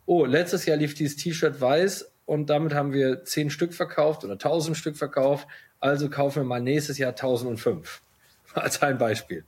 Oh, 0.06 0.24
letztes 0.24 0.66
Jahr 0.66 0.76
lief 0.76 0.94
dieses 0.94 1.16
T-Shirt 1.16 1.60
weiß 1.60 2.12
und 2.26 2.50
damit 2.50 2.74
haben 2.74 2.92
wir 2.92 3.24
zehn 3.24 3.48
Stück 3.48 3.72
verkauft 3.72 4.24
oder 4.24 4.38
tausend 4.38 4.76
Stück 4.76 4.96
verkauft. 4.96 5.46
Also 5.78 6.10
kaufen 6.10 6.42
wir 6.42 6.44
mal 6.44 6.60
nächstes 6.60 6.98
Jahr 6.98 7.12
1005. 7.12 8.02
Als 8.54 8.82
ein 8.82 8.98
Beispiel. 8.98 9.44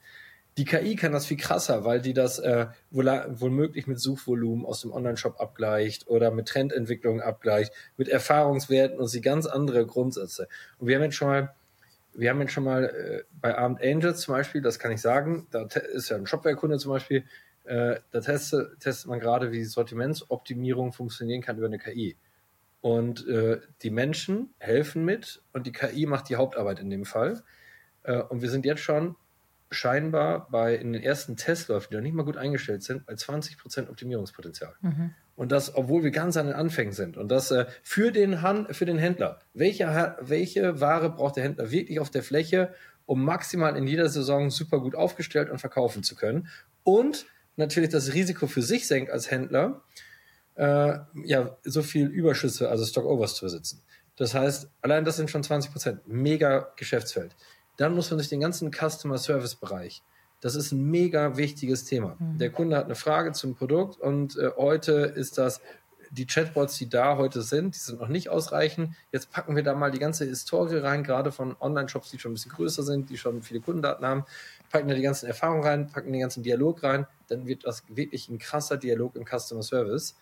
Die 0.56 0.64
KI 0.64 0.94
kann 0.94 1.12
das 1.12 1.26
viel 1.26 1.36
krasser, 1.36 1.84
weil 1.84 2.00
die 2.00 2.12
das 2.12 2.38
äh, 2.38 2.66
wohl, 2.90 3.06
womöglich 3.28 3.88
mit 3.88 3.98
Suchvolumen 3.98 4.64
aus 4.64 4.82
dem 4.82 4.92
Online-Shop 4.92 5.40
abgleicht 5.40 6.06
oder 6.06 6.30
mit 6.30 6.46
Trendentwicklung 6.46 7.20
abgleicht, 7.20 7.72
mit 7.96 8.08
Erfahrungswerten 8.08 8.98
und 8.98 9.08
sie 9.08 9.20
ganz 9.20 9.46
andere 9.46 9.84
Grundsätze. 9.84 10.46
Und 10.78 10.86
wir 10.86 10.96
haben 10.96 11.02
jetzt 11.02 11.16
schon 11.16 11.28
mal, 11.28 11.54
wir 12.14 12.30
haben 12.30 12.40
jetzt 12.40 12.52
schon 12.52 12.64
mal 12.64 12.84
äh, 12.84 13.24
bei 13.40 13.56
Armed 13.58 13.82
Angels 13.82 14.20
zum 14.20 14.34
Beispiel, 14.34 14.62
das 14.62 14.78
kann 14.78 14.92
ich 14.92 15.00
sagen, 15.00 15.48
da 15.50 15.66
ist 15.92 16.10
ja 16.10 16.16
ein 16.16 16.26
Shopware-Kunde 16.26 16.78
zum 16.78 16.92
Beispiel, 16.92 17.24
äh, 17.64 17.96
da 18.12 18.20
testet, 18.20 18.78
testet 18.78 19.08
man 19.08 19.18
gerade, 19.18 19.50
wie 19.50 19.64
Sortimentsoptimierung 19.64 20.92
funktionieren 20.92 21.42
kann 21.42 21.56
über 21.56 21.66
eine 21.66 21.78
KI. 21.78 22.16
Und 22.80 23.26
äh, 23.26 23.60
die 23.82 23.90
Menschen 23.90 24.54
helfen 24.58 25.04
mit 25.04 25.42
und 25.52 25.66
die 25.66 25.72
KI 25.72 26.06
macht 26.06 26.28
die 26.28 26.36
Hauptarbeit 26.36 26.78
in 26.78 26.90
dem 26.90 27.06
Fall. 27.06 27.42
Äh, 28.02 28.18
und 28.18 28.42
wir 28.42 28.50
sind 28.50 28.66
jetzt 28.66 28.82
schon 28.82 29.16
scheinbar 29.70 30.48
bei 30.50 30.74
in 30.74 30.92
den 30.92 31.02
ersten 31.02 31.36
Testläufen, 31.36 31.88
die 31.90 31.96
noch 31.96 32.02
nicht 32.02 32.14
mal 32.14 32.24
gut 32.24 32.36
eingestellt 32.36 32.82
sind, 32.82 33.06
bei 33.06 33.14
20% 33.14 33.88
Optimierungspotenzial. 33.88 34.74
Mhm. 34.80 35.14
Und 35.36 35.50
das, 35.50 35.74
obwohl 35.74 36.04
wir 36.04 36.10
ganz 36.10 36.36
an 36.36 36.46
den 36.46 36.54
Anfängen 36.54 36.92
sind. 36.92 37.16
Und 37.16 37.28
das 37.28 37.50
äh, 37.50 37.66
für, 37.82 38.12
den 38.12 38.42
Han 38.42 38.72
für 38.72 38.84
den 38.84 38.98
Händler. 38.98 39.40
Welche, 39.52 40.16
welche 40.20 40.80
Ware 40.80 41.10
braucht 41.10 41.36
der 41.36 41.44
Händler 41.44 41.70
wirklich 41.70 41.98
auf 41.98 42.10
der 42.10 42.22
Fläche, 42.22 42.72
um 43.06 43.24
maximal 43.24 43.76
in 43.76 43.86
jeder 43.86 44.08
Saison 44.08 44.50
super 44.50 44.80
gut 44.80 44.94
aufgestellt 44.94 45.50
und 45.50 45.58
verkaufen 45.58 46.04
zu 46.04 46.14
können? 46.14 46.48
Und 46.84 47.26
natürlich 47.56 47.90
das 47.90 48.14
Risiko 48.14 48.46
für 48.46 48.62
sich 48.62 48.86
senkt 48.86 49.10
als 49.10 49.30
Händler, 49.30 49.82
äh, 50.54 50.98
ja, 51.24 51.56
so 51.64 51.82
viel 51.82 52.06
Überschüsse, 52.06 52.68
also 52.68 52.84
Stockovers 52.84 53.34
zu 53.34 53.46
besitzen. 53.46 53.82
Das 54.16 54.34
heißt, 54.34 54.70
allein 54.80 55.04
das 55.04 55.16
sind 55.16 55.30
schon 55.30 55.42
20% 55.42 55.98
Mega 56.06 56.72
Geschäftsfeld. 56.76 57.34
Dann 57.76 57.94
muss 57.94 58.10
man 58.10 58.18
sich 58.18 58.28
den 58.28 58.40
ganzen 58.40 58.70
Customer 58.72 59.18
Service 59.18 59.54
Bereich. 59.54 60.02
Das 60.40 60.54
ist 60.54 60.72
ein 60.72 60.90
mega 60.90 61.36
wichtiges 61.36 61.84
Thema. 61.84 62.16
Mhm. 62.18 62.38
Der 62.38 62.50
Kunde 62.50 62.76
hat 62.76 62.84
eine 62.84 62.94
Frage 62.94 63.32
zum 63.32 63.54
Produkt 63.54 63.98
und 64.00 64.36
äh, 64.36 64.50
heute 64.56 64.92
ist 64.92 65.38
das 65.38 65.60
die 66.10 66.26
Chatbots, 66.26 66.76
die 66.76 66.88
da 66.88 67.16
heute 67.16 67.42
sind, 67.42 67.74
die 67.74 67.78
sind 67.78 68.00
noch 68.00 68.08
nicht 68.08 68.28
ausreichend. 68.28 68.94
Jetzt 69.10 69.32
packen 69.32 69.56
wir 69.56 69.62
da 69.62 69.74
mal 69.74 69.90
die 69.90 69.98
ganze 69.98 70.24
Historie 70.24 70.76
rein, 70.76 71.02
gerade 71.02 71.32
von 71.32 71.56
Online-Shops, 71.60 72.10
die 72.10 72.18
schon 72.18 72.32
ein 72.32 72.34
bisschen 72.34 72.52
größer 72.52 72.82
sind, 72.82 73.10
die 73.10 73.16
schon 73.16 73.42
viele 73.42 73.60
Kundendaten 73.60 74.06
haben. 74.06 74.24
packen 74.70 74.88
da 74.88 74.94
die 74.94 75.02
ganzen 75.02 75.26
Erfahrungen 75.26 75.64
rein, 75.64 75.88
packen 75.88 76.12
den 76.12 76.20
ganzen 76.20 76.42
Dialog 76.42 76.82
rein, 76.82 77.06
dann 77.28 77.46
wird 77.46 77.66
das 77.66 77.82
wirklich 77.88 78.28
ein 78.28 78.38
krasser 78.38 78.76
Dialog 78.76 79.16
im 79.16 79.24
Customer 79.24 79.62
Service. 79.62 80.16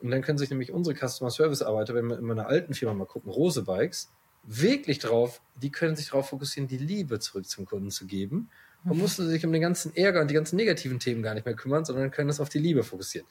Und 0.00 0.10
dann 0.10 0.22
können 0.22 0.38
sich 0.38 0.50
nämlich 0.50 0.72
unsere 0.72 0.96
Customer 0.96 1.30
Service 1.30 1.62
Arbeiter, 1.62 1.94
wenn 1.94 2.06
wir 2.06 2.18
in 2.18 2.24
meiner 2.24 2.46
alten 2.46 2.74
Firma 2.74 2.94
mal 2.94 3.06
gucken, 3.06 3.30
Rose 3.30 3.62
Bikes, 3.62 4.10
wirklich 4.46 4.98
drauf, 5.00 5.42
die 5.60 5.70
können 5.70 5.96
sich 5.96 6.08
darauf 6.08 6.28
fokussieren, 6.28 6.68
die 6.68 6.78
Liebe 6.78 7.18
zurück 7.18 7.46
zum 7.48 7.66
Kunden 7.66 7.90
zu 7.90 8.06
geben 8.06 8.50
und 8.84 8.94
mhm. 8.94 8.98
mussten 8.98 9.28
sich 9.28 9.44
um 9.44 9.52
den 9.52 9.62
ganzen 9.62 9.94
Ärger 9.94 10.20
und 10.20 10.30
die 10.30 10.34
ganzen 10.34 10.56
negativen 10.56 11.00
Themen 11.00 11.22
gar 11.22 11.34
nicht 11.34 11.44
mehr 11.44 11.56
kümmern, 11.56 11.84
sondern 11.84 12.10
können 12.10 12.28
das 12.28 12.40
auf 12.40 12.48
die 12.48 12.58
Liebe 12.58 12.82
fokussieren. 12.84 13.26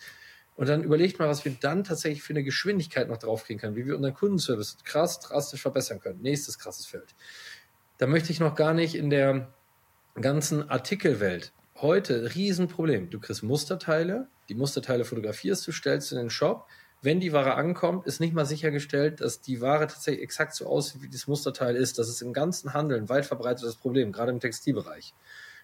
Und 0.56 0.70
dann 0.70 0.84
überlegt 0.84 1.20
mal, 1.20 1.28
was 1.28 1.44
wir 1.44 1.56
dann 1.60 1.84
tatsächlich 1.84 2.24
für 2.24 2.34
eine 2.34 2.44
Geschwindigkeit 2.44 3.10
noch 3.10 3.18
draufkriegen 3.18 3.60
können, 3.60 3.76
wie 3.76 3.86
wir 3.86 3.96
unseren 3.96 4.14
Kundenservice 4.14 4.78
krass 4.84 5.20
drastisch 5.20 5.62
verbessern 5.62 6.00
können. 6.00 6.22
Nächstes 6.22 6.60
krasses 6.60 6.86
Feld. 6.86 7.14
Da 7.98 8.08
möchte 8.08 8.32
ich 8.32 8.40
noch 8.40 8.56
gar 8.56 8.74
nicht 8.74 8.96
in 8.96 9.10
der 9.10 9.54
ganzen 10.16 10.70
Artikelwelt. 10.70 11.52
Heute 11.76 12.36
Riesenproblem. 12.36 13.10
Du 13.10 13.20
kriegst 13.20 13.44
Musterteile, 13.44 14.30
die 14.48 14.56
Musterteile 14.56 15.04
fotografierst 15.04 15.68
du, 15.68 15.74
stellst 15.74 16.12
in 16.14 16.18
den 16.18 16.30
Shop. 16.30 16.68
Wenn 17.06 17.20
die 17.20 17.32
Ware 17.32 17.56
ankommt, 17.56 18.06
ist 18.06 18.20
nicht 18.20 18.34
mal 18.34 18.46
sichergestellt, 18.46 19.22
dass 19.22 19.40
die 19.40 19.62
Ware 19.62 19.88
tatsächlich 19.88 20.24
exakt 20.24 20.56
so 20.56 20.66
aussieht, 20.66 21.02
wie 21.02 21.10
das 21.10 21.28
Musterteil 21.28 21.76
ist. 21.76 22.00
Das 22.00 22.10
ist 22.10 22.22
im 22.22 22.34
ganzen 22.34 22.74
Handel 22.74 22.98
ein 22.98 23.10
weit 23.10 23.26
verbreitetes 23.26 23.76
Problem, 23.78 24.12
gerade 24.12 24.32
im 24.32 24.40
Textilbereich 24.40 25.14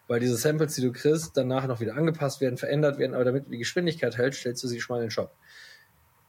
weil 0.07 0.19
diese 0.19 0.35
Samples, 0.35 0.75
die 0.75 0.81
du 0.81 0.91
kriegst, 0.91 1.37
danach 1.37 1.67
noch 1.67 1.79
wieder 1.79 1.95
angepasst 1.95 2.41
werden, 2.41 2.57
verändert 2.57 2.97
werden, 2.99 3.13
aber 3.13 3.23
damit 3.23 3.45
du 3.45 3.51
die 3.51 3.59
Geschwindigkeit 3.59 4.17
hältst, 4.17 4.41
stellst 4.41 4.61
du 4.61 4.67
sie 4.67 4.81
schon 4.81 4.95
mal 4.95 4.99
in 4.99 5.05
den 5.05 5.11
Shop. 5.11 5.33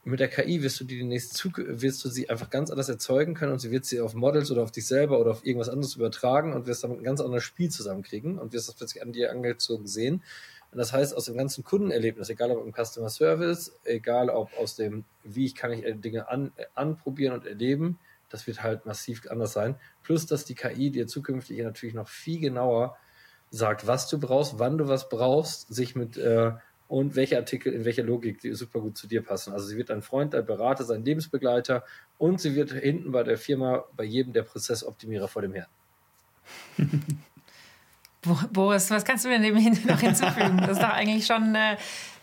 Mit 0.05 0.21
der 0.21 0.29
KI 0.29 0.63
wirst 0.63 0.79
du 0.79 0.85
die 0.85 0.97
demnächst 0.97 1.33
Zug 1.33 1.57
wirst 1.57 2.03
du 2.05 2.09
sie 2.09 2.29
einfach 2.29 2.49
ganz 2.49 2.71
anders 2.71 2.87
erzeugen 2.87 3.33
können 3.33 3.51
und 3.51 3.59
sie 3.59 3.71
wird 3.71 3.83
sie 3.83 3.99
auf 3.99 4.13
Models 4.13 4.51
oder 4.51 4.63
auf 4.63 4.71
dich 4.71 4.87
selber 4.87 5.19
oder 5.19 5.31
auf 5.31 5.45
irgendwas 5.45 5.67
anderes 5.67 5.95
übertragen 5.95 6.53
und 6.53 6.65
wirst 6.65 6.83
damit 6.85 6.99
ein 6.99 7.03
ganz 7.03 7.19
anderes 7.19 7.43
Spiel 7.43 7.69
zusammenkriegen 7.69 8.39
und 8.39 8.53
wirst 8.53 8.69
das 8.69 8.75
plötzlich 8.75 9.03
an 9.03 9.11
dir 9.11 9.31
angezogen 9.31 9.85
sehen. 9.85 10.23
Und 10.73 10.79
das 10.79 10.91
heißt, 10.91 11.15
aus 11.15 11.25
dem 11.25 11.37
ganzen 11.37 11.63
Kundenerlebnis, 11.63 12.29
egal 12.29 12.49
ob 12.49 12.65
im 12.65 12.73
Customer 12.73 13.09
Service, 13.09 13.79
egal 13.83 14.31
ob 14.31 14.57
aus 14.57 14.75
dem, 14.75 15.05
wie 15.23 15.45
ich 15.45 15.53
kann 15.53 15.71
ich 15.71 15.85
Dinge 16.01 16.27
an, 16.29 16.51
anprobieren 16.73 17.35
und 17.35 17.45
erleben, 17.45 17.99
das 18.29 18.47
wird 18.47 18.63
halt 18.63 18.87
massiv 18.87 19.29
anders 19.29 19.53
sein. 19.53 19.75
Plus, 20.01 20.25
dass 20.25 20.45
die 20.45 20.55
KI 20.55 20.89
dir 20.89 21.05
zukünftig 21.05 21.61
natürlich 21.61 21.93
noch 21.93 22.07
viel 22.07 22.39
genauer 22.39 22.97
sagt, 23.51 23.85
was 23.85 24.09
du 24.09 24.19
brauchst, 24.19 24.57
wann 24.57 24.79
du 24.79 24.87
was 24.87 25.09
brauchst, 25.09 25.71
sich 25.71 25.95
mit 25.95 26.17
äh, 26.17 26.53
und 26.87 27.15
welche 27.15 27.37
Artikel 27.37 27.71
in 27.71 27.85
welcher 27.85 28.01
Logik 28.01 28.41
die 28.41 28.53
super 28.53 28.79
gut 28.79 28.97
zu 28.97 29.05
dir 29.05 29.21
passen. 29.21 29.53
Also 29.53 29.67
sie 29.67 29.77
wird 29.77 29.91
ein 29.91 30.01
Freund, 30.01 30.33
ein 30.33 30.45
Berater, 30.47 30.85
sein 30.85 31.05
Lebensbegleiter 31.05 31.83
und 32.17 32.41
sie 32.41 32.55
wird 32.55 32.71
hinten 32.71 33.11
bei 33.11 33.21
der 33.21 33.37
Firma 33.37 33.83
bei 33.95 34.05
jedem 34.05 34.33
der 34.33 34.41
Prozessoptimierer 34.41 35.27
vor 35.27 35.43
dem 35.43 35.53
Herrn. 35.53 35.69
Boris, 38.51 38.89
was 38.89 39.03
kannst 39.03 39.25
du 39.25 39.29
denn 39.29 39.41
dem 39.41 39.55
noch 39.85 39.99
hinzufügen? 39.99 40.57
Das 40.57 40.71
ist 40.71 40.81
doch 40.81 40.89
eigentlich 40.89 41.25
schon 41.25 41.55
äh, 41.55 41.77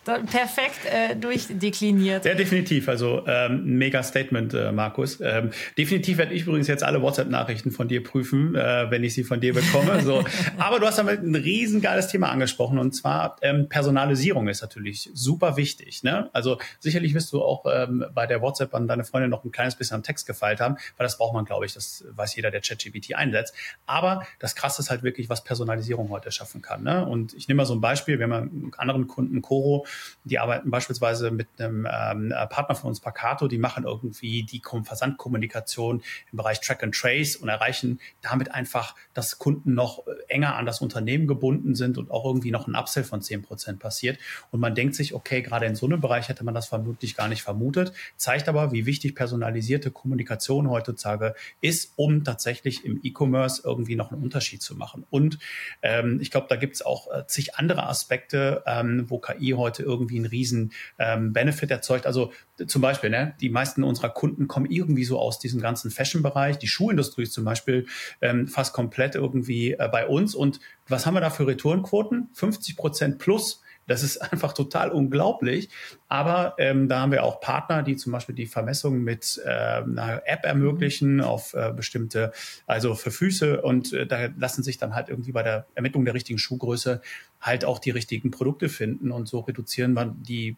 perfekt 0.05 0.87
äh, 0.87 1.15
durchdekliniert. 1.15 2.25
Ja, 2.25 2.35
definitiv. 2.35 2.89
Also 2.89 3.25
ähm, 3.27 3.79
mega 3.79 4.03
Statement, 4.03 4.55
äh, 4.55 4.73
Markus. 4.73 5.21
Ähm, 5.21 5.51
definitiv 5.77 6.19
werde 6.19 6.35
ich 6.35 6.43
übrigens 6.43 6.69
jetzt 6.69 6.83
alle 6.83 7.03
WhatsApp-Nachrichten 7.03 7.71
von 7.71 7.89
dir 7.89 8.03
prüfen, 8.03 8.55
äh, 8.55 8.91
wenn 8.91 9.05
ich 9.05 9.15
sie 9.15 9.25
von 9.25 9.41
dir 9.41 9.53
bekomme. 9.53 10.01
So. 10.03 10.25
Aber 10.59 10.81
du 10.81 10.87
hast 10.87 10.99
damit 10.99 11.23
ein 11.23 11.35
riesengeiles 11.35 12.09
Thema 12.09 12.31
angesprochen 12.31 12.79
und 12.79 12.93
zwar 12.93 13.37
ähm, 13.43 13.69
Personalisierung 13.69 14.49
ist 14.49 14.63
natürlich 14.63 15.11
super 15.13 15.57
wichtig. 15.57 16.03
Ne? 16.03 16.31
Also 16.33 16.59
sicherlich 16.79 17.15
wirst 17.15 17.33
du 17.33 17.43
auch 17.43 17.65
ähm, 17.71 18.05
bei 18.15 18.27
der 18.27 18.41
WhatsApp 18.41 18.75
an 18.75 18.89
deine 18.89 19.05
Freundin 19.05 19.31
noch 19.31 19.45
ein 19.45 19.53
kleines 19.53 19.75
bisschen 19.75 19.97
am 19.97 20.03
Text 20.03 20.27
gefeilt 20.27 20.61
haben, 20.61 20.77
weil 20.97 21.05
das 21.05 21.19
braucht 21.19 21.35
man, 21.35 21.45
glaube 21.45 21.67
ich, 21.67 21.75
das 21.75 22.05
weiß 22.11 22.37
jeder, 22.37 22.51
der 22.51 22.63
ChatGPT 22.63 23.15
einsetzt. 23.15 23.55
Aber 23.87 24.27
das 24.39 24.55
Krasse 24.55 24.81
ist 24.81 24.91
halt 24.91 25.03
wirklich, 25.03 25.29
was 25.29 25.45
Personalisierung 25.45 26.09
heute 26.09 26.33
schaffen 26.33 26.63
kann. 26.63 26.83
Ne? 26.83 27.07
Und 27.07 27.35
ich 27.35 27.49
nehme 27.49 27.59
mal 27.59 27.67
so 27.67 27.75
ein 27.75 27.81
Beispiel, 27.81 28.19
wir 28.19 28.25
haben 28.25 28.33
einen 28.33 28.73
anderen 28.77 29.07
Kunden, 29.07 29.43
Coro, 29.43 29.87
die 30.25 30.39
arbeiten 30.39 30.71
beispielsweise 30.71 31.31
mit 31.31 31.49
einem 31.59 31.87
ähm, 31.91 32.35
Partner 32.49 32.75
von 32.75 32.89
uns, 32.91 33.01
Pacato, 33.01 33.49
die 33.49 33.59
machen 33.59 33.85
irgendwie 33.85 34.43
die 34.43 34.63
Versandkommunikation 34.83 36.03
im 36.31 36.37
Bereich 36.37 36.61
Track 36.61 36.83
and 36.83 36.95
Trace 36.95 37.37
und 37.37 37.49
erreichen 37.49 38.01
damit 38.21 38.53
einfach, 38.53 38.95
dass 39.15 39.39
Kunden 39.39 39.75
noch 39.75 40.07
äh, 40.07 40.13
enger 40.29 40.57
an 40.57 40.67
das 40.67 40.81
Unternehmen 40.81 41.27
gebunden 41.27 41.75
sind 41.75 41.99
und 41.99 42.11
auch 42.11 42.25
irgendwie 42.25 42.51
noch 42.51 42.67
ein 42.67 42.75
Upsell 42.75 43.05
von 43.05 43.23
10 43.23 43.43
Prozent 43.43 43.79
passiert. 43.79 44.19
Und 44.51 44.61
man 44.61 44.75
denkt 44.75 44.95
sich, 44.95 45.15
okay, 45.15 45.43
gerade 45.43 45.67
in 45.67 45.75
so 45.75 45.87
einem 45.87 46.01
Bereich 46.01 46.29
hätte 46.29 46.45
man 46.45 46.55
das 46.55 46.69
vermutlich 46.69 47.17
gar 47.17 47.29
nicht 47.29 47.43
vermutet, 47.43 47.93
zeigt 48.17 48.49
aber, 48.49 48.73
wie 48.73 48.87
wichtig 48.87 49.15
personalisierte 49.15 49.91
Kommunikation 49.91 50.69
heutzutage 50.71 51.35
ist, 51.61 51.93
um 51.97 52.25
tatsächlich 52.25 52.85
im 52.85 53.01
E-Commerce 53.03 53.63
irgendwie 53.65 53.97
noch 53.97 54.13
einen 54.13 54.23
Unterschied 54.23 54.63
zu 54.63 54.77
machen. 54.77 55.07
Und 55.11 55.39
ähm, 55.83 56.19
ich 56.21 56.31
glaube, 56.31 56.47
da 56.49 56.57
gibt 56.57 56.75
es 56.75 56.83
auch 56.83 57.11
äh, 57.11 57.27
zig 57.27 57.57
andere 57.57 57.87
Aspekte, 57.87 58.63
ähm, 58.67 59.05
wo 59.09 59.19
KI 59.19 59.51
heute 59.57 59.80
irgendwie 59.81 60.17
einen 60.17 60.27
riesen 60.27 60.73
ähm, 60.99 61.33
Benefit 61.33 61.71
erzeugt. 61.71 62.07
Also 62.07 62.33
zum 62.67 62.83
Beispiel, 62.83 63.11
ne, 63.11 63.35
die 63.41 63.51
meisten 63.51 63.83
unserer 63.83 64.11
Kunden 64.11 64.49
kommen 64.49 64.71
irgendwie 64.71 65.05
so 65.05 65.19
aus 65.19 65.39
diesem 65.39 65.61
ganzen 65.61 65.91
Fashion-Bereich. 65.91 66.59
Die 66.59 66.69
Schuhindustrie 66.69 67.23
ist 67.23 67.33
zum 67.33 67.45
Beispiel 67.45 67.87
ähm, 68.21 68.47
fast 68.49 68.73
komplett 68.73 69.15
irgendwie 69.15 69.73
äh, 69.73 69.89
bei 69.91 70.07
uns. 70.07 70.35
Und 70.35 70.61
was 70.89 71.07
haben 71.07 71.15
wir 71.15 71.21
da 71.21 71.31
für 71.31 71.47
Retourenquoten? 71.47 72.29
50 72.33 72.77
Prozent 72.77 73.19
plus. 73.19 73.63
Das 73.91 74.05
ist 74.05 74.19
einfach 74.33 74.53
total 74.53 74.91
unglaublich. 74.91 75.69
Aber 76.09 76.55
ähm, 76.59 76.89
da 76.89 77.01
haben 77.01 77.13
wir 77.13 77.25
auch 77.25 77.41
Partner, 77.41 77.83
die 77.83 77.97
zum 77.97 78.13
Beispiel 78.13 78.35
die 78.35 78.47
Vermessung 78.47 79.01
mit 79.03 79.41
äh, 79.45 79.49
einer 79.49 80.23
App 80.25 80.45
ermöglichen 80.45 81.17
mhm. 81.17 81.23
auf 81.23 81.55
äh, 81.55 81.73
bestimmte, 81.75 82.33
also 82.67 82.95
für 82.95 83.11
Füße. 83.11 83.61
Und 83.61 83.93
äh, 83.93 84.07
da 84.07 84.29
lassen 84.39 84.63
sich 84.63 84.79
dann 84.79 84.95
halt 84.95 85.09
irgendwie 85.09 85.33
bei 85.33 85.43
der 85.43 85.67
Ermittlung 85.75 86.05
der 86.05 86.15
richtigen 86.15 86.39
Schuhgröße 86.39 87.03
halt 87.41 87.65
auch 87.65 87.81
die 87.81 87.91
richtigen 87.91 88.31
Produkte 88.31 88.69
finden. 88.69 89.11
Und 89.11 89.29
so 89.29 89.41
reduzieren 89.41 89.95
wir 89.95 90.15
die 90.17 90.57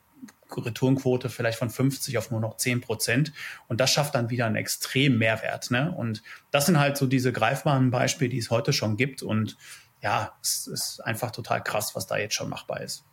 Retourenquote 0.55 1.31
vielleicht 1.31 1.59
von 1.59 1.71
50 1.71 2.19
auf 2.19 2.31
nur 2.31 2.41
noch 2.41 2.59
10 2.59 2.83
Prozent. 2.83 3.33
Und 3.67 3.81
das 3.81 3.91
schafft 3.91 4.15
dann 4.15 4.29
wieder 4.29 4.45
einen 4.45 4.57
extremen 4.57 5.17
Mehrwert. 5.17 5.71
Ne? 5.71 5.91
Und 5.91 6.23
das 6.51 6.67
sind 6.67 6.79
halt 6.79 6.99
so 6.99 7.07
diese 7.07 7.33
greifbaren 7.33 7.91
Beispiele, 7.91 8.29
die 8.29 8.39
es 8.39 8.51
heute 8.51 8.75
schon 8.75 8.99
gibt. 8.99 9.23
Und 9.23 9.57
ja, 10.03 10.37
es 10.43 10.67
ist 10.67 11.01
einfach 11.01 11.31
total 11.31 11.63
krass, 11.63 11.95
was 11.95 12.07
da 12.07 12.19
jetzt 12.19 12.35
schon 12.35 12.51
machbar 12.51 12.83
ist. 12.83 13.07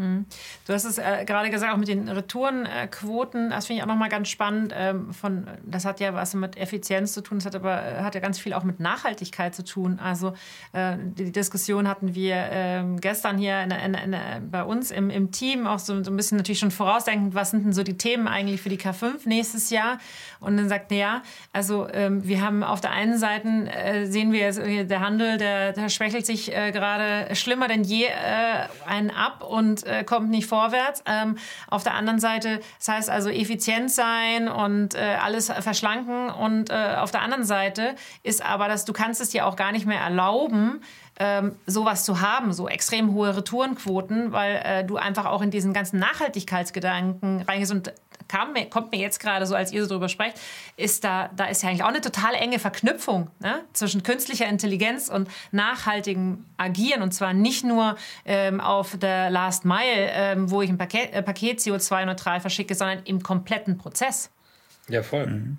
Hm. 0.00 0.24
Du 0.66 0.72
hast 0.72 0.84
es 0.84 0.96
äh, 0.96 1.26
gerade 1.26 1.50
gesagt, 1.50 1.74
auch 1.74 1.76
mit 1.76 1.88
den 1.88 2.08
Retourenquoten, 2.08 3.50
das 3.50 3.66
finde 3.66 3.80
ich 3.80 3.82
auch 3.82 3.88
nochmal 3.88 4.08
ganz 4.08 4.28
spannend. 4.28 4.72
Ähm, 4.74 5.12
von, 5.12 5.46
das 5.62 5.84
hat 5.84 6.00
ja 6.00 6.14
was 6.14 6.32
mit 6.32 6.56
Effizienz 6.56 7.12
zu 7.12 7.20
tun, 7.20 7.38
das 7.38 7.44
hat 7.44 7.54
aber 7.54 7.82
äh, 7.84 8.00
hat 8.00 8.14
ja 8.14 8.20
ganz 8.22 8.38
viel 8.38 8.54
auch 8.54 8.64
mit 8.64 8.80
Nachhaltigkeit 8.80 9.54
zu 9.54 9.62
tun. 9.62 9.98
Also 10.02 10.32
äh, 10.72 10.96
die 10.98 11.32
Diskussion 11.32 11.86
hatten 11.86 12.14
wir 12.14 12.34
äh, 12.34 12.82
gestern 12.98 13.36
hier 13.36 13.60
in, 13.60 13.70
in, 13.72 13.94
in, 13.94 14.50
bei 14.50 14.64
uns 14.64 14.90
im, 14.90 15.10
im 15.10 15.32
Team 15.32 15.66
auch 15.66 15.78
so, 15.78 16.02
so, 16.02 16.10
ein 16.10 16.16
bisschen 16.16 16.38
natürlich 16.38 16.60
schon 16.60 16.70
vorausdenkend, 16.70 17.34
was 17.34 17.50
sind 17.50 17.66
denn 17.66 17.74
so 17.74 17.82
die 17.82 17.98
Themen 17.98 18.26
eigentlich 18.26 18.62
für 18.62 18.70
die 18.70 18.78
K5 18.78 19.26
nächstes 19.26 19.68
Jahr? 19.68 19.98
Und 20.40 20.56
dann 20.56 20.70
sagt, 20.70 20.92
ja, 20.92 21.22
also 21.52 21.86
ähm, 21.92 22.26
wir 22.26 22.40
haben 22.40 22.64
auf 22.64 22.80
der 22.80 22.92
einen 22.92 23.18
Seite 23.18 23.48
äh, 23.48 24.06
sehen 24.06 24.32
wir, 24.32 24.48
äh, 24.48 24.86
der 24.86 25.00
Handel, 25.00 25.36
der, 25.36 25.74
der 25.74 25.90
schwächelt 25.90 26.24
sich 26.24 26.50
gerade 26.50 27.34
schlimmer 27.34 27.68
denn 27.68 27.84
je 27.84 28.06
einen 28.86 29.10
ab 29.10 29.44
und 29.44 29.84
äh, 29.90 30.04
kommt 30.04 30.30
nicht 30.30 30.46
vorwärts. 30.46 31.02
Ähm, 31.06 31.36
auf 31.68 31.82
der 31.82 31.94
anderen 31.94 32.20
Seite, 32.20 32.60
das 32.78 32.88
heißt 32.88 33.10
also 33.10 33.28
effizient 33.28 33.90
sein 33.90 34.48
und 34.48 34.94
äh, 34.94 35.16
alles 35.22 35.50
verschlanken. 35.50 36.30
Und 36.30 36.70
äh, 36.70 36.96
auf 36.98 37.10
der 37.10 37.22
anderen 37.22 37.44
Seite 37.44 37.94
ist 38.22 38.44
aber, 38.44 38.68
dass 38.68 38.84
du 38.84 38.92
kannst 38.92 39.20
es 39.20 39.30
dir 39.30 39.46
auch 39.46 39.56
gar 39.56 39.72
nicht 39.72 39.86
mehr 39.86 40.00
erlauben, 40.00 40.80
ähm, 41.18 41.56
sowas 41.66 42.04
zu 42.04 42.20
haben, 42.20 42.52
so 42.52 42.66
extrem 42.68 43.12
hohe 43.12 43.36
Retourenquoten, 43.36 44.32
weil 44.32 44.62
äh, 44.64 44.84
du 44.84 44.96
einfach 44.96 45.26
auch 45.26 45.42
in 45.42 45.50
diesen 45.50 45.74
ganzen 45.74 45.98
Nachhaltigkeitsgedanken 45.98 47.42
reingehst 47.42 47.72
und 47.72 47.92
kam 48.30 48.54
kommt 48.70 48.92
mir 48.92 48.98
jetzt 48.98 49.18
gerade 49.18 49.44
so, 49.44 49.54
als 49.54 49.72
ihr 49.72 49.82
so 49.82 49.88
drüber 49.88 50.08
sprecht, 50.08 50.38
ist 50.76 51.04
da, 51.04 51.30
da 51.36 51.46
ist 51.46 51.62
ja 51.62 51.68
eigentlich 51.68 51.82
auch 51.82 51.88
eine 51.88 52.00
total 52.00 52.34
enge 52.34 52.58
Verknüpfung 52.58 53.30
ne? 53.40 53.62
zwischen 53.72 54.02
künstlicher 54.02 54.46
Intelligenz 54.46 55.08
und 55.08 55.28
nachhaltigem 55.50 56.44
Agieren. 56.56 57.02
Und 57.02 57.12
zwar 57.12 57.32
nicht 57.34 57.64
nur 57.64 57.96
ähm, 58.24 58.60
auf 58.60 58.96
der 58.96 59.30
Last 59.30 59.64
Mile, 59.64 60.10
ähm, 60.12 60.50
wo 60.50 60.62
ich 60.62 60.70
ein 60.70 60.78
Paket, 60.78 61.12
äh, 61.12 61.22
Paket 61.22 61.58
CO2-neutral 61.58 62.40
verschicke, 62.40 62.74
sondern 62.74 63.00
im 63.04 63.22
kompletten 63.22 63.78
Prozess. 63.78 64.30
Ja, 64.88 65.02
voll. 65.02 65.26
Mhm. 65.26 65.58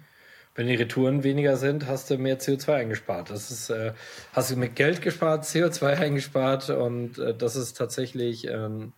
Wenn 0.53 0.67
die 0.67 0.75
Retouren 0.75 1.23
weniger 1.23 1.55
sind, 1.55 1.87
hast 1.87 2.09
du 2.09 2.17
mehr 2.17 2.39
CO2 2.39 2.73
eingespart. 2.73 3.29
Das 3.29 3.51
ist, 3.51 3.69
äh, 3.69 3.93
hast 4.33 4.51
du 4.51 4.57
mit 4.57 4.75
Geld 4.75 5.01
gespart, 5.01 5.45
CO2 5.45 5.97
eingespart 5.97 6.69
und 6.69 7.19
äh, 7.19 7.33
das 7.33 7.55
ist 7.55 7.77
tatsächlich, 7.77 8.47
ähm, 8.47 8.91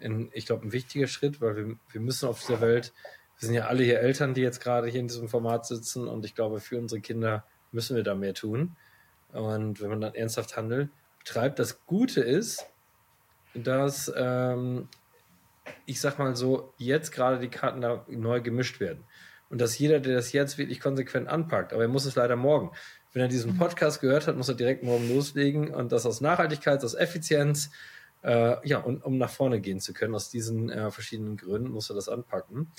in, 0.00 0.30
ich 0.32 0.46
glaube, 0.46 0.66
ein 0.66 0.72
wichtiger 0.72 1.06
Schritt, 1.06 1.40
weil 1.40 1.56
wir, 1.56 1.76
wir 1.92 2.00
müssen 2.00 2.28
auf 2.28 2.40
dieser 2.40 2.60
Welt 2.60 2.92
wir 3.38 3.46
sind 3.46 3.54
ja 3.54 3.66
alle 3.66 3.84
hier 3.84 4.00
Eltern, 4.00 4.34
die 4.34 4.40
jetzt 4.40 4.60
gerade 4.60 4.88
hier 4.88 5.00
in 5.00 5.08
diesem 5.08 5.28
Format 5.28 5.66
sitzen 5.66 6.08
und 6.08 6.24
ich 6.24 6.34
glaube, 6.34 6.60
für 6.60 6.78
unsere 6.78 7.00
Kinder 7.00 7.44
müssen 7.72 7.96
wir 7.96 8.02
da 8.02 8.14
mehr 8.14 8.34
tun. 8.34 8.76
Und 9.32 9.80
wenn 9.80 9.90
man 9.90 10.00
dann 10.00 10.14
ernsthaft 10.14 10.56
handelt, 10.56 10.88
betreibt, 11.18 11.58
das 11.58 11.84
Gute 11.84 12.22
ist, 12.22 12.66
dass 13.54 14.10
ähm, 14.16 14.88
ich 15.84 16.00
sag 16.00 16.18
mal 16.18 16.34
so, 16.36 16.72
jetzt 16.78 17.12
gerade 17.12 17.38
die 17.38 17.48
Karten 17.48 17.80
da 17.80 18.04
neu 18.08 18.40
gemischt 18.40 18.80
werden. 18.80 19.04
Und 19.48 19.60
dass 19.60 19.78
jeder, 19.78 20.00
der 20.00 20.14
das 20.14 20.32
jetzt 20.32 20.58
wirklich 20.58 20.80
konsequent 20.80 21.28
anpackt, 21.28 21.72
aber 21.72 21.82
er 21.82 21.88
muss 21.88 22.04
es 22.04 22.16
leider 22.16 22.36
morgen. 22.36 22.72
wenn 23.12 23.22
er 23.22 23.28
diesen 23.28 23.56
Podcast 23.56 24.00
gehört 24.00 24.26
hat, 24.26 24.36
muss 24.36 24.48
er 24.48 24.56
direkt 24.56 24.82
morgen 24.82 25.08
loslegen 25.08 25.72
und 25.72 25.90
das 25.90 26.04
aus 26.04 26.20
Nachhaltigkeit, 26.20 26.84
aus 26.84 26.94
Effizienz, 26.94 27.70
äh, 28.22 28.56
ja, 28.68 28.78
und 28.78 29.04
um 29.04 29.18
nach 29.18 29.30
vorne 29.30 29.60
gehen 29.60 29.80
zu 29.80 29.92
können, 29.92 30.14
aus 30.14 30.28
diesen 30.28 30.68
äh, 30.68 30.90
verschiedenen 30.90 31.36
Gründen 31.36 31.70
muss 31.70 31.90
er 31.90 31.94
das 31.94 32.08
anpacken. 32.08 32.70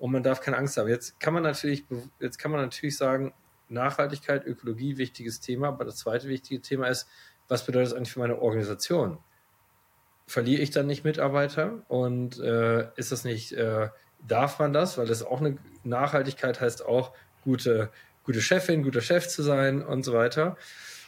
Und 0.00 0.12
man 0.12 0.22
darf 0.22 0.40
keine 0.40 0.56
Angst 0.56 0.78
haben. 0.78 0.88
Jetzt 0.88 1.20
kann 1.20 1.34
man 1.34 1.42
natürlich, 1.42 1.84
jetzt 2.18 2.38
kann 2.38 2.50
man 2.50 2.62
natürlich 2.62 2.96
sagen, 2.96 3.34
Nachhaltigkeit, 3.68 4.46
Ökologie, 4.46 4.96
wichtiges 4.96 5.40
Thema. 5.40 5.68
Aber 5.68 5.84
das 5.84 5.96
zweite 5.96 6.26
wichtige 6.26 6.62
Thema 6.62 6.88
ist, 6.88 7.06
was 7.48 7.66
bedeutet 7.66 7.92
das 7.92 7.96
eigentlich 7.96 8.12
für 8.12 8.20
meine 8.20 8.40
Organisation? 8.40 9.18
Verliere 10.26 10.62
ich 10.62 10.70
dann 10.70 10.86
nicht 10.86 11.04
Mitarbeiter? 11.04 11.82
Und 11.88 12.40
äh, 12.40 12.88
ist 12.96 13.12
das 13.12 13.24
nicht, 13.24 13.52
äh, 13.52 13.90
darf 14.26 14.58
man 14.58 14.72
das? 14.72 14.96
Weil 14.96 15.06
das 15.06 15.22
auch 15.22 15.40
eine 15.40 15.58
Nachhaltigkeit 15.84 16.62
heißt 16.62 16.84
auch, 16.84 17.12
gute, 17.44 17.90
gute 18.24 18.40
Chefin, 18.40 18.82
guter 18.82 19.02
Chef 19.02 19.28
zu 19.28 19.42
sein 19.42 19.82
und 19.82 20.02
so 20.02 20.14
weiter. 20.14 20.56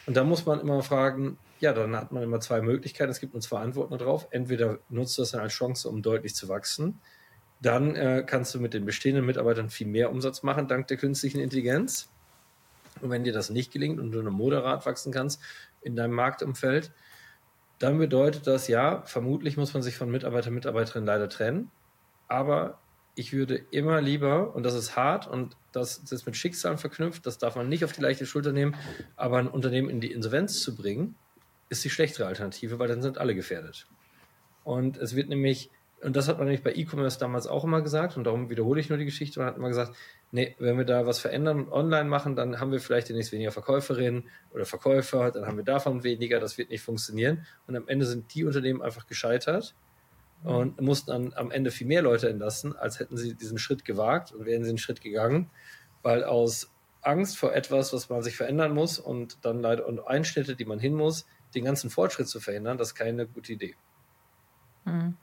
Und 0.06 0.18
da 0.18 0.24
muss 0.24 0.44
man 0.44 0.60
immer 0.60 0.82
fragen, 0.82 1.38
ja, 1.60 1.72
dann 1.72 1.96
hat 1.96 2.12
man 2.12 2.22
immer 2.22 2.40
zwei 2.40 2.60
Möglichkeiten. 2.60 3.10
Es 3.10 3.20
gibt 3.20 3.32
nur 3.32 3.40
zwei 3.40 3.60
Antworten 3.60 3.96
darauf. 3.96 4.26
Entweder 4.32 4.80
nutzt 4.90 5.16
du 5.16 5.22
das 5.22 5.30
dann 5.30 5.40
als 5.40 5.54
Chance, 5.54 5.88
um 5.88 6.02
deutlich 6.02 6.34
zu 6.34 6.50
wachsen. 6.50 7.00
Dann 7.62 7.94
äh, 7.94 8.24
kannst 8.26 8.54
du 8.54 8.60
mit 8.60 8.74
den 8.74 8.84
bestehenden 8.84 9.24
Mitarbeitern 9.24 9.70
viel 9.70 9.86
mehr 9.86 10.10
Umsatz 10.10 10.42
machen, 10.42 10.68
dank 10.68 10.88
der 10.88 10.96
künstlichen 10.96 11.40
Intelligenz. 11.40 12.10
Und 13.00 13.10
wenn 13.10 13.24
dir 13.24 13.32
das 13.32 13.50
nicht 13.50 13.72
gelingt 13.72 13.98
und 14.00 14.12
du 14.12 14.20
nur 14.20 14.32
moderat 14.32 14.84
wachsen 14.84 15.12
kannst 15.12 15.40
in 15.80 15.96
deinem 15.96 16.12
Marktumfeld, 16.12 16.92
dann 17.78 17.98
bedeutet 17.98 18.46
das 18.46 18.68
ja, 18.68 19.02
vermutlich 19.06 19.56
muss 19.56 19.74
man 19.74 19.82
sich 19.82 19.96
von 19.96 20.10
Mitarbeiter, 20.10 20.50
Mitarbeiterinnen 20.50 21.06
leider 21.06 21.28
trennen. 21.28 21.70
Aber 22.28 22.78
ich 23.14 23.32
würde 23.32 23.56
immer 23.70 24.00
lieber, 24.00 24.54
und 24.54 24.62
das 24.62 24.74
ist 24.74 24.96
hart 24.96 25.26
und 25.26 25.56
das, 25.72 26.00
das 26.02 26.12
ist 26.12 26.26
mit 26.26 26.36
Schicksalen 26.36 26.78
verknüpft, 26.78 27.26
das 27.26 27.38
darf 27.38 27.56
man 27.56 27.68
nicht 27.68 27.84
auf 27.84 27.92
die 27.92 28.00
leichte 28.00 28.26
Schulter 28.26 28.52
nehmen, 28.52 28.76
aber 29.16 29.38
ein 29.38 29.48
Unternehmen 29.48 29.90
in 29.90 30.00
die 30.00 30.12
Insolvenz 30.12 30.60
zu 30.62 30.74
bringen, 30.74 31.14
ist 31.68 31.84
die 31.84 31.90
schlechtere 31.90 32.26
Alternative, 32.26 32.78
weil 32.78 32.88
dann 32.88 33.02
sind 33.02 33.18
alle 33.18 33.34
gefährdet. 33.34 33.86
Und 34.64 34.96
es 34.96 35.16
wird 35.16 35.28
nämlich, 35.28 35.70
und 36.02 36.16
das 36.16 36.28
hat 36.28 36.38
man 36.38 36.46
nämlich 36.46 36.64
bei 36.64 36.74
E-Commerce 36.74 37.18
damals 37.18 37.46
auch 37.46 37.64
immer 37.64 37.80
gesagt, 37.80 38.16
und 38.16 38.24
darum 38.24 38.50
wiederhole 38.50 38.80
ich 38.80 38.88
nur 38.88 38.98
die 38.98 39.04
Geschichte, 39.04 39.38
man 39.38 39.48
hat 39.48 39.56
immer 39.56 39.68
gesagt, 39.68 39.94
nee, 40.32 40.56
wenn 40.58 40.76
wir 40.76 40.84
da 40.84 41.06
was 41.06 41.20
verändern 41.20 41.64
und 41.64 41.72
online 41.72 42.08
machen, 42.08 42.34
dann 42.34 42.58
haben 42.58 42.72
wir 42.72 42.80
vielleicht 42.80 43.08
demnächst 43.08 43.32
weniger 43.32 43.52
Verkäuferinnen 43.52 44.28
oder 44.52 44.64
Verkäufer, 44.64 45.30
dann 45.30 45.46
haben 45.46 45.56
wir 45.56 45.64
davon 45.64 46.02
weniger, 46.02 46.40
das 46.40 46.58
wird 46.58 46.70
nicht 46.70 46.82
funktionieren. 46.82 47.46
Und 47.66 47.76
am 47.76 47.86
Ende 47.86 48.06
sind 48.06 48.34
die 48.34 48.44
Unternehmen 48.44 48.82
einfach 48.82 49.06
gescheitert 49.06 49.74
und 50.42 50.80
mussten 50.80 51.12
dann 51.12 51.32
am 51.34 51.52
Ende 51.52 51.70
viel 51.70 51.86
mehr 51.86 52.02
Leute 52.02 52.28
entlassen, 52.28 52.74
als 52.76 52.98
hätten 52.98 53.16
sie 53.16 53.34
diesen 53.34 53.58
Schritt 53.58 53.84
gewagt 53.84 54.32
und 54.32 54.44
wären 54.44 54.64
sie 54.64 54.70
den 54.70 54.78
Schritt 54.78 55.00
gegangen, 55.00 55.50
weil 56.02 56.24
aus 56.24 56.72
Angst 57.00 57.38
vor 57.38 57.54
etwas, 57.54 57.92
was 57.92 58.08
man 58.08 58.22
sich 58.22 58.36
verändern 58.36 58.74
muss 58.74 58.98
und 58.98 59.38
dann 59.42 59.60
leider 59.60 59.86
und 59.86 60.00
Einschnitte, 60.00 60.56
die 60.56 60.64
man 60.64 60.80
hin 60.80 60.94
muss, 60.94 61.26
den 61.54 61.64
ganzen 61.64 61.90
Fortschritt 61.90 62.28
zu 62.28 62.40
verhindern, 62.40 62.76
das 62.76 62.88
ist 62.88 62.94
keine 62.94 63.26
gute 63.26 63.52
Idee. 63.52 63.76
Mhm. 64.84 65.16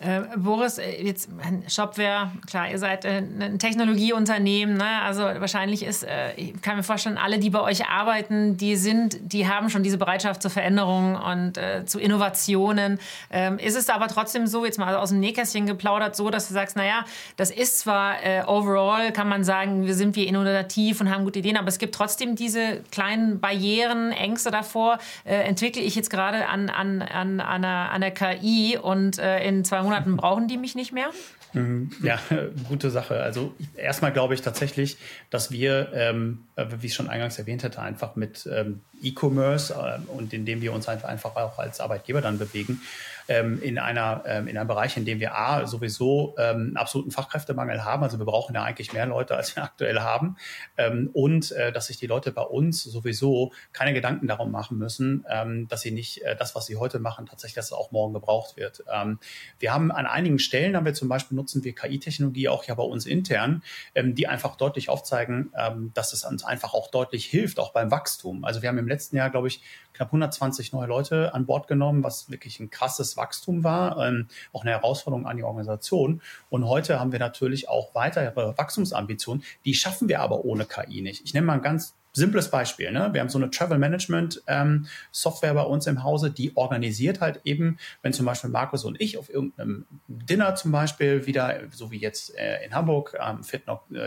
Äh, 0.00 0.20
Boris, 0.36 0.78
äh, 0.78 1.02
jetzt 1.02 1.28
Shopware, 1.66 2.30
klar, 2.46 2.70
ihr 2.70 2.78
seid 2.78 3.04
äh, 3.04 3.18
ein 3.18 3.58
Technologieunternehmen, 3.58 4.76
ne? 4.76 5.02
also 5.02 5.22
wahrscheinlich 5.22 5.84
ist, 5.84 6.04
äh, 6.04 6.34
ich 6.36 6.62
kann 6.62 6.76
mir 6.76 6.84
vorstellen, 6.84 7.18
alle, 7.18 7.40
die 7.40 7.50
bei 7.50 7.60
euch 7.60 7.88
arbeiten, 7.88 8.56
die 8.56 8.76
sind, 8.76 9.18
die 9.20 9.48
haben 9.48 9.70
schon 9.70 9.82
diese 9.82 9.98
Bereitschaft 9.98 10.40
zur 10.40 10.52
Veränderung 10.52 11.16
und 11.16 11.58
äh, 11.58 11.84
zu 11.84 11.98
Innovationen. 11.98 13.00
Ähm, 13.32 13.58
ist 13.58 13.76
es 13.76 13.90
aber 13.90 14.06
trotzdem 14.06 14.46
so, 14.46 14.64
jetzt 14.64 14.78
mal 14.78 14.94
aus 14.94 15.08
dem 15.08 15.18
Nähkästchen 15.18 15.66
geplaudert, 15.66 16.14
so, 16.14 16.30
dass 16.30 16.46
du 16.46 16.54
sagst, 16.54 16.76
naja, 16.76 17.04
das 17.36 17.50
ist 17.50 17.80
zwar 17.80 18.24
äh, 18.24 18.44
overall, 18.46 19.12
kann 19.12 19.28
man 19.28 19.42
sagen, 19.42 19.84
wir 19.84 19.94
sind 19.94 20.14
wir 20.14 20.28
innovativ 20.28 21.00
und 21.00 21.10
haben 21.10 21.24
gute 21.24 21.40
Ideen, 21.40 21.56
aber 21.56 21.68
es 21.68 21.78
gibt 21.78 21.96
trotzdem 21.96 22.36
diese 22.36 22.84
kleinen 22.92 23.40
Barrieren, 23.40 24.12
Ängste 24.12 24.52
davor, 24.52 24.98
entwickle 25.24 25.82
ich 25.82 25.94
jetzt 25.94 26.10
gerade 26.10 26.46
an, 26.46 26.70
an, 26.70 27.02
an, 27.02 27.40
an, 27.40 27.64
einer, 27.64 27.90
an 27.90 28.00
der 28.00 28.10
KI 28.12 28.78
und 28.80 29.18
in 29.18 29.64
zwei 29.64 29.87
Monaten 29.88 30.16
brauchen 30.16 30.48
die 30.48 30.56
mich 30.56 30.74
nicht 30.74 30.92
mehr? 30.92 31.10
Mhm. 31.54 31.90
Ja, 32.02 32.18
gute 32.68 32.90
Sache. 32.90 33.20
Also 33.20 33.54
erstmal 33.76 34.12
glaube 34.12 34.34
ich 34.34 34.42
tatsächlich, 34.42 34.98
dass 35.30 35.50
wir, 35.50 35.90
ähm, 35.94 36.44
wie 36.56 36.86
ich 36.86 36.94
schon 36.94 37.08
eingangs 37.08 37.38
erwähnt 37.38 37.64
hatte, 37.64 37.80
einfach 37.80 38.16
mit 38.16 38.48
ähm, 38.52 38.80
E-Commerce 39.02 39.74
äh, 39.74 40.10
und 40.10 40.32
indem 40.32 40.60
wir 40.60 40.72
uns 40.72 40.88
einfach 40.88 41.36
auch 41.36 41.58
als 41.58 41.80
Arbeitgeber 41.80 42.20
dann 42.20 42.38
bewegen, 42.38 42.80
ähm, 43.28 43.60
in, 43.62 43.78
einer, 43.78 44.22
ähm, 44.26 44.48
in 44.48 44.56
einem 44.56 44.68
Bereich, 44.68 44.96
in 44.96 45.04
dem 45.04 45.20
wir 45.20 45.36
A, 45.36 45.66
sowieso 45.66 46.34
ähm, 46.38 46.56
einen 46.56 46.76
absoluten 46.76 47.10
Fachkräftemangel 47.10 47.84
haben. 47.84 48.02
Also 48.02 48.18
wir 48.18 48.24
brauchen 48.24 48.54
ja 48.54 48.64
eigentlich 48.64 48.92
mehr 48.92 49.06
Leute, 49.06 49.36
als 49.36 49.54
wir 49.54 49.62
aktuell 49.64 50.00
haben. 50.00 50.36
Ähm, 50.76 51.10
und 51.12 51.52
äh, 51.52 51.70
dass 51.70 51.86
sich 51.86 51.98
die 51.98 52.06
Leute 52.06 52.32
bei 52.32 52.42
uns 52.42 52.82
sowieso 52.82 53.52
keine 53.72 53.92
Gedanken 53.92 54.26
darum 54.26 54.50
machen 54.50 54.78
müssen, 54.78 55.24
ähm, 55.28 55.68
dass 55.68 55.82
sie 55.82 55.90
nicht 55.90 56.22
äh, 56.22 56.34
das, 56.36 56.54
was 56.54 56.66
sie 56.66 56.76
heute 56.76 56.98
machen, 56.98 57.26
tatsächlich 57.26 57.54
dass 57.54 57.72
auch 57.72 57.90
morgen 57.92 58.14
gebraucht 58.14 58.56
wird. 58.56 58.82
Ähm, 58.90 59.18
wir 59.58 59.74
haben 59.74 59.92
an 59.92 60.06
einigen 60.06 60.38
Stellen, 60.38 60.74
haben 60.74 60.86
wir 60.86 60.94
zum 60.94 61.08
Beispiel 61.08 61.36
nutzen 61.36 61.62
wir 61.64 61.74
KI-Technologie 61.74 62.48
auch 62.48 62.64
ja 62.64 62.74
bei 62.74 62.82
uns 62.82 63.04
intern, 63.04 63.62
ähm, 63.94 64.14
die 64.14 64.26
einfach 64.26 64.56
deutlich 64.56 64.88
aufzeigen, 64.88 65.52
ähm, 65.56 65.90
dass 65.92 66.14
es 66.14 66.24
uns 66.24 66.44
einfach 66.44 66.72
auch 66.72 66.90
deutlich 66.90 67.26
hilft, 67.26 67.58
auch 67.58 67.72
beim 67.72 67.90
Wachstum. 67.90 68.44
Also 68.44 68.62
wir 68.62 68.70
haben 68.70 68.78
im 68.78 68.87
letzten 68.88 69.16
Jahr, 69.16 69.30
glaube 69.30 69.48
ich, 69.48 69.62
knapp 69.92 70.08
120 70.08 70.72
neue 70.72 70.86
Leute 70.86 71.34
an 71.34 71.46
Bord 71.46 71.68
genommen, 71.68 72.02
was 72.04 72.30
wirklich 72.30 72.60
ein 72.60 72.70
krasses 72.70 73.16
Wachstum 73.16 73.64
war, 73.64 74.06
ähm, 74.06 74.28
auch 74.52 74.62
eine 74.62 74.70
Herausforderung 74.72 75.26
an 75.26 75.36
die 75.36 75.44
Organisation. 75.44 76.22
Und 76.50 76.66
heute 76.66 77.00
haben 77.00 77.12
wir 77.12 77.18
natürlich 77.18 77.68
auch 77.68 77.94
weitere 77.94 78.34
Wachstumsambitionen. 78.34 79.44
Die 79.64 79.74
schaffen 79.74 80.08
wir 80.08 80.20
aber 80.20 80.44
ohne 80.44 80.64
KI 80.64 81.02
nicht. 81.02 81.24
Ich 81.24 81.34
nenne 81.34 81.46
mal 81.46 81.54
ein 81.54 81.62
ganz 81.62 81.94
simples 82.12 82.50
Beispiel. 82.50 82.90
Ne? 82.90 83.10
Wir 83.12 83.20
haben 83.20 83.28
so 83.28 83.38
eine 83.38 83.50
Travel 83.50 83.78
Management 83.78 84.42
ähm, 84.46 84.86
Software 85.10 85.54
bei 85.54 85.62
uns 85.62 85.86
im 85.86 86.02
Hause, 86.02 86.30
die 86.30 86.56
organisiert 86.56 87.20
halt 87.20 87.40
eben, 87.44 87.78
wenn 88.02 88.12
zum 88.12 88.26
Beispiel 88.26 88.50
Markus 88.50 88.84
und 88.84 89.00
ich 89.00 89.18
auf 89.18 89.30
irgendeinem 89.30 89.86
Dinner 90.08 90.54
zum 90.54 90.72
Beispiel 90.72 91.26
wieder, 91.26 91.60
so 91.70 91.90
wie 91.90 91.98
jetzt 91.98 92.36
äh, 92.36 92.64
in 92.64 92.74
Hamburg 92.74 93.16
am 93.18 93.44
4. 93.44 93.60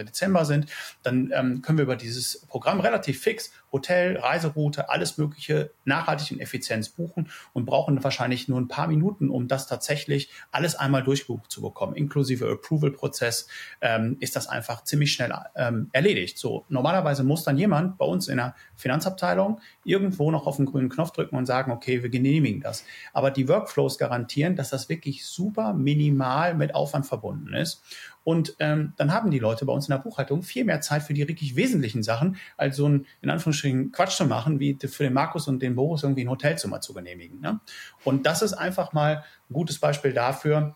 Dezember 0.03 0.45
sind, 0.45 0.67
dann 1.03 1.31
ähm, 1.33 1.61
können 1.61 1.77
wir 1.77 1.83
über 1.83 1.95
dieses 1.95 2.45
Programm 2.47 2.79
relativ 2.79 3.21
fix 3.21 3.51
Hotel, 3.71 4.17
Reiseroute, 4.17 4.89
alles 4.89 5.17
Mögliche 5.17 5.71
nachhaltig 5.85 6.31
und 6.31 6.39
effizient 6.39 6.95
buchen 6.95 7.29
und 7.53 7.65
brauchen 7.65 8.03
wahrscheinlich 8.03 8.47
nur 8.47 8.59
ein 8.59 8.67
paar 8.67 8.87
Minuten, 8.87 9.29
um 9.29 9.47
das 9.47 9.67
tatsächlich 9.67 10.29
alles 10.51 10.75
einmal 10.75 11.03
durchgebucht 11.03 11.51
zu 11.51 11.61
bekommen. 11.61 11.95
Inklusive 11.95 12.49
Approval-Prozess 12.49 13.47
ähm, 13.81 14.17
ist 14.19 14.35
das 14.35 14.47
einfach 14.47 14.83
ziemlich 14.83 15.13
schnell 15.13 15.33
ähm, 15.55 15.89
erledigt. 15.91 16.37
So, 16.37 16.65
normalerweise 16.69 17.23
muss 17.23 17.43
dann 17.43 17.57
jemand 17.57 17.97
bei 17.97 18.05
uns 18.05 18.27
in 18.27 18.37
der 18.37 18.55
Finanzabteilung 18.75 19.61
irgendwo 19.83 20.31
noch 20.31 20.47
auf 20.47 20.57
den 20.57 20.65
grünen 20.65 20.89
Knopf 20.89 21.11
drücken 21.11 21.35
und 21.35 21.45
sagen, 21.45 21.71
okay, 21.71 22.03
wir 22.03 22.09
genehmigen 22.09 22.61
das. 22.61 22.83
Aber 23.13 23.31
die 23.31 23.47
Workflows 23.47 23.97
garantieren, 23.97 24.55
dass 24.55 24.69
das 24.69 24.89
wirklich 24.89 25.25
super 25.25 25.73
minimal 25.73 26.55
mit 26.55 26.75
Aufwand 26.75 27.05
verbunden 27.05 27.53
ist. 27.53 27.83
Und 28.23 28.55
ähm, 28.59 28.93
dann 28.97 29.13
haben 29.13 29.31
die 29.31 29.39
Leute 29.39 29.65
bei 29.65 29.73
uns 29.73 29.87
in 29.87 29.91
der 29.91 29.99
Buchhaltung 29.99 30.43
viel 30.43 30.63
mehr 30.63 30.81
Zeit 30.81 31.03
für 31.03 31.13
die 31.13 31.27
wirklich 31.27 31.55
wesentlichen 31.55 32.03
Sachen, 32.03 32.37
als 32.57 32.77
so 32.77 32.87
ein, 32.87 33.05
in 33.21 33.29
Anführungsstrichen, 33.29 33.91
Quatsch 33.91 34.17
zu 34.17 34.25
machen, 34.25 34.59
wie 34.59 34.77
für 34.79 35.03
den 35.03 35.13
Markus 35.13 35.47
und 35.47 35.61
den 35.61 35.75
Boris 35.75 36.03
irgendwie 36.03 36.23
ein 36.23 36.29
Hotelzimmer 36.29 36.81
zu 36.81 36.93
genehmigen. 36.93 37.39
Ne? 37.39 37.59
Und 38.03 38.25
das 38.25 38.41
ist 38.41 38.53
einfach 38.53 38.93
mal 38.93 39.23
ein 39.49 39.53
gutes 39.53 39.79
Beispiel 39.79 40.13
dafür, 40.13 40.75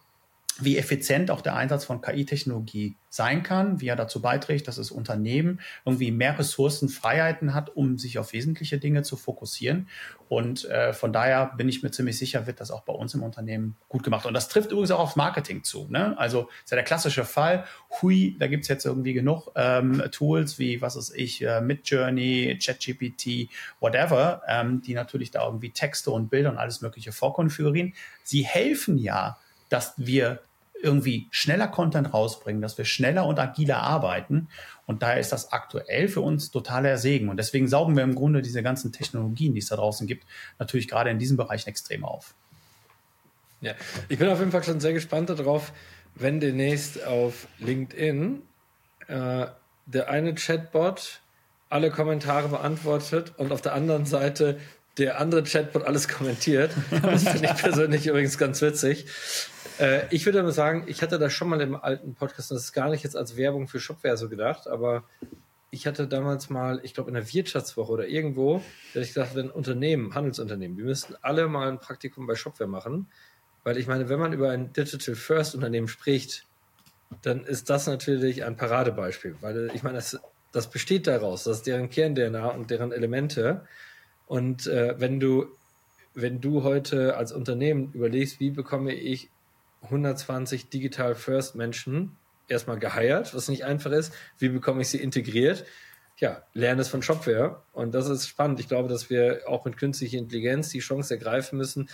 wie 0.60 0.78
effizient 0.78 1.32
auch 1.32 1.42
der 1.42 1.56
Einsatz 1.56 1.84
von 1.84 2.02
KI-Technologie 2.02 2.96
sein 3.10 3.44
kann, 3.44 3.82
wie 3.82 3.88
er 3.88 3.96
dazu 3.96 4.22
beiträgt, 4.22 4.68
dass 4.68 4.76
das 4.76 4.92
Unternehmen 4.92 5.60
irgendwie 5.86 6.12
mehr 6.12 6.38
Ressourcen, 6.38 6.90
Freiheiten 6.90 7.54
hat, 7.54 7.76
um 7.76 7.98
sich 7.98 8.20
auf 8.20 8.34
wesentliche 8.34 8.78
Dinge 8.78 9.04
zu 9.04 9.18
fokussieren. 9.18 9.88
Und 10.28 10.66
äh, 10.66 10.94
von 10.94 11.14
daher 11.14 11.54
bin 11.58 11.70
ich 11.70 11.84
mir 11.84 11.92
ziemlich 11.92 12.18
sicher, 12.18 12.48
wird 12.48 12.60
das 12.60 12.72
auch 12.72 12.82
bei 12.82 12.94
uns 12.94 13.14
im 13.14 13.24
Unternehmen 13.24 13.76
gut 13.90 14.04
gemacht. 14.04 14.26
Und 14.26 14.34
das 14.34 14.48
trifft 14.48 14.72
übrigens 14.72 14.92
auch 14.92 15.00
aufs 15.00 15.16
Marketing 15.16 15.64
zu. 15.64 15.88
Ne? 15.90 16.18
Also 16.18 16.50
ist 16.64 16.72
ja 16.72 16.76
der 16.76 16.84
klassische 16.84 17.26
Fall, 17.26 17.66
hui, 18.02 18.36
da 18.40 18.48
gibt's 18.48 18.68
jetzt 18.68 18.86
irgendwie 18.86 19.14
genug 19.14 19.52
ähm, 19.56 20.04
Tools 20.12 20.58
wie, 20.58 20.82
was 20.82 20.98
weiß 20.98 21.12
ich, 21.12 21.42
äh, 21.42 21.62
Midjourney, 21.62 22.58
ChatGPT, 22.62 23.50
whatever, 23.80 24.42
ähm, 24.48 24.82
die 24.82 24.94
natürlich 24.94 25.32
da 25.32 25.46
irgendwie 25.46 25.72
Texte 25.72 26.12
und 26.12 26.30
Bilder 26.30 26.50
und 26.50 26.58
alles 26.58 26.82
mögliche 26.82 27.12
vorkonfigurieren. 27.12 27.94
Sie 28.24 28.46
helfen 28.46 28.98
ja, 28.98 29.38
dass 29.70 29.94
wir 29.98 30.42
irgendwie 30.82 31.28
schneller 31.32 31.68
Content 31.68 32.14
rausbringen, 32.14 32.62
dass 32.62 32.78
wir 32.78 32.86
schneller 32.86 33.26
und 33.26 33.40
agiler 33.40 33.78
arbeiten. 33.78 34.50
Und 34.86 35.02
daher 35.02 35.20
ist 35.20 35.32
das 35.32 35.52
aktuell 35.52 36.08
für 36.08 36.22
uns 36.22 36.52
totaler 36.52 36.98
Segen. 36.98 37.30
Und 37.30 37.38
deswegen 37.38 37.68
saugen 37.68 37.96
wir 37.96 38.04
im 38.04 38.14
Grunde 38.14 38.42
diese 38.42 38.62
ganzen 38.62 38.92
Technologien, 38.92 39.54
die 39.54 39.60
es 39.60 39.68
da 39.68 39.78
draußen 39.78 40.06
gibt, 40.06 40.26
natürlich 40.60 40.88
gerade 40.88 41.10
in 41.10 41.18
diesem 41.18 41.38
Bereich 41.38 41.66
extrem 41.66 42.06
auf. 42.06 42.36
Ja, 43.62 43.74
ich 44.10 44.20
bin 44.20 44.30
auf 44.30 44.40
jeden 44.40 44.52
Fall 44.52 44.64
schon 44.64 44.80
sehr 44.80 44.94
gespannt 44.94 45.30
darauf, 45.30 45.72
wenn 46.14 46.40
demnächst 46.40 47.04
auf 47.04 47.48
LinkedIn 47.60 48.42
äh, 49.08 49.48
der 49.88 50.10
eine 50.10 50.36
Chatbot 50.36 51.22
alle 51.70 51.90
Kommentare 51.90 52.50
beantwortet 52.50 53.34
und 53.38 53.52
auf 53.52 53.62
der 53.62 53.74
anderen 53.74 54.06
Seite 54.06 54.60
der 54.98 55.20
andere 55.20 55.44
Chatbot 55.44 55.84
alles 55.84 56.08
kommentiert. 56.08 56.72
Das 57.02 57.28
finde 57.28 57.50
ich 57.54 57.62
persönlich 57.62 58.08
übrigens 58.08 58.38
ganz 58.38 58.62
witzig. 58.62 59.06
Äh, 59.80 60.04
ich 60.12 60.26
würde 60.26 60.40
aber 60.40 60.52
sagen, 60.52 60.84
ich 60.88 61.02
hatte 61.02 61.20
das 61.20 61.34
schon 61.34 61.50
mal 61.50 61.62
im 61.62 61.76
alten 61.76 62.16
Podcast, 62.16 62.52
das 62.52 62.64
ist 62.64 62.74
gar 62.74 62.90
nicht 62.90 63.04
jetzt 63.04 63.18
als 63.18 63.38
Werbung 63.38 63.68
für 63.68 63.80
Shopware 63.80 64.18
so 64.18 64.30
gedacht, 64.30 64.68
aber 64.68 65.04
ich 65.72 65.88
hatte 65.88 66.08
damals 66.08 66.50
mal, 66.50 66.80
ich 66.84 66.94
glaube 66.94 67.10
in 67.10 67.16
der 67.16 67.34
Wirtschaftswoche 67.34 67.92
oder 67.92 68.08
irgendwo, 68.08 68.62
dass 68.94 69.04
ich 69.04 69.14
gesagt, 69.14 69.36
wenn 69.36 69.50
Unternehmen, 69.50 70.16
Handelsunternehmen, 70.16 70.78
wir 70.78 70.86
müssten 70.86 71.16
alle 71.22 71.48
mal 71.48 71.68
ein 71.68 71.80
Praktikum 71.80 72.28
bei 72.28 72.36
Shopware 72.36 72.70
machen, 72.70 73.08
weil 73.64 73.78
ich 73.78 73.88
meine, 73.88 74.08
wenn 74.08 74.20
man 74.20 74.32
über 74.32 74.52
ein 74.52 74.72
Digital 74.72 75.16
First 75.16 75.56
Unternehmen 75.56 75.88
spricht, 75.88 76.46
dann 77.22 77.44
ist 77.44 77.70
das 77.70 77.88
natürlich 77.88 78.46
ein 78.46 78.56
Paradebeispiel, 78.56 79.36
weil 79.42 79.72
ich 79.74 79.84
meine, 79.84 79.98
das, 79.98 80.20
das 80.52 80.70
besteht 80.70 81.08
daraus, 81.08 81.44
das 81.44 81.58
ist 81.58 81.68
deren 81.68 81.90
Kern-DNA 81.90 82.48
und 82.48 82.72
deren 82.72 82.92
Elemente. 82.92 83.66
Und 84.28 84.68
äh, 84.68 84.96
wenn 85.00 85.20
du, 85.20 85.48
wenn 86.14 86.42
du 86.42 86.64
heute 86.64 87.16
als 87.18 87.32
Unternehmen 87.32 87.92
überlegst, 87.94 88.40
wie 88.40 88.50
bekomme 88.50 88.94
ich 88.94 89.30
120 89.84 90.70
Digital 90.70 91.16
First 91.16 91.56
Menschen 91.56 92.18
erstmal 92.48 92.80
geheiert, 92.80 93.34
was 93.34 93.48
nicht 93.48 93.66
einfach 93.66 93.92
ist. 93.92 94.14
Wie 94.38 94.50
bekomme 94.50 94.82
ich 94.82 94.90
sie 94.90 95.00
integriert? 95.00 95.66
Ja, 96.18 96.44
lerne 96.54 96.82
es 96.82 96.88
von 96.88 97.02
Shopware. 97.02 97.62
Und 97.74 97.94
das 97.94 98.10
ist 98.10 98.28
spannend. 98.28 98.60
Ich 98.60 98.68
glaube, 98.68 98.88
dass 98.88 99.10
wir 99.10 99.42
auch 99.48 99.66
mit 99.66 99.78
künstlicher 99.78 100.18
Intelligenz 100.18 100.70
die 100.70 100.80
Chance 100.80 101.14
ergreifen 101.14 101.58
müssen. 101.58 101.90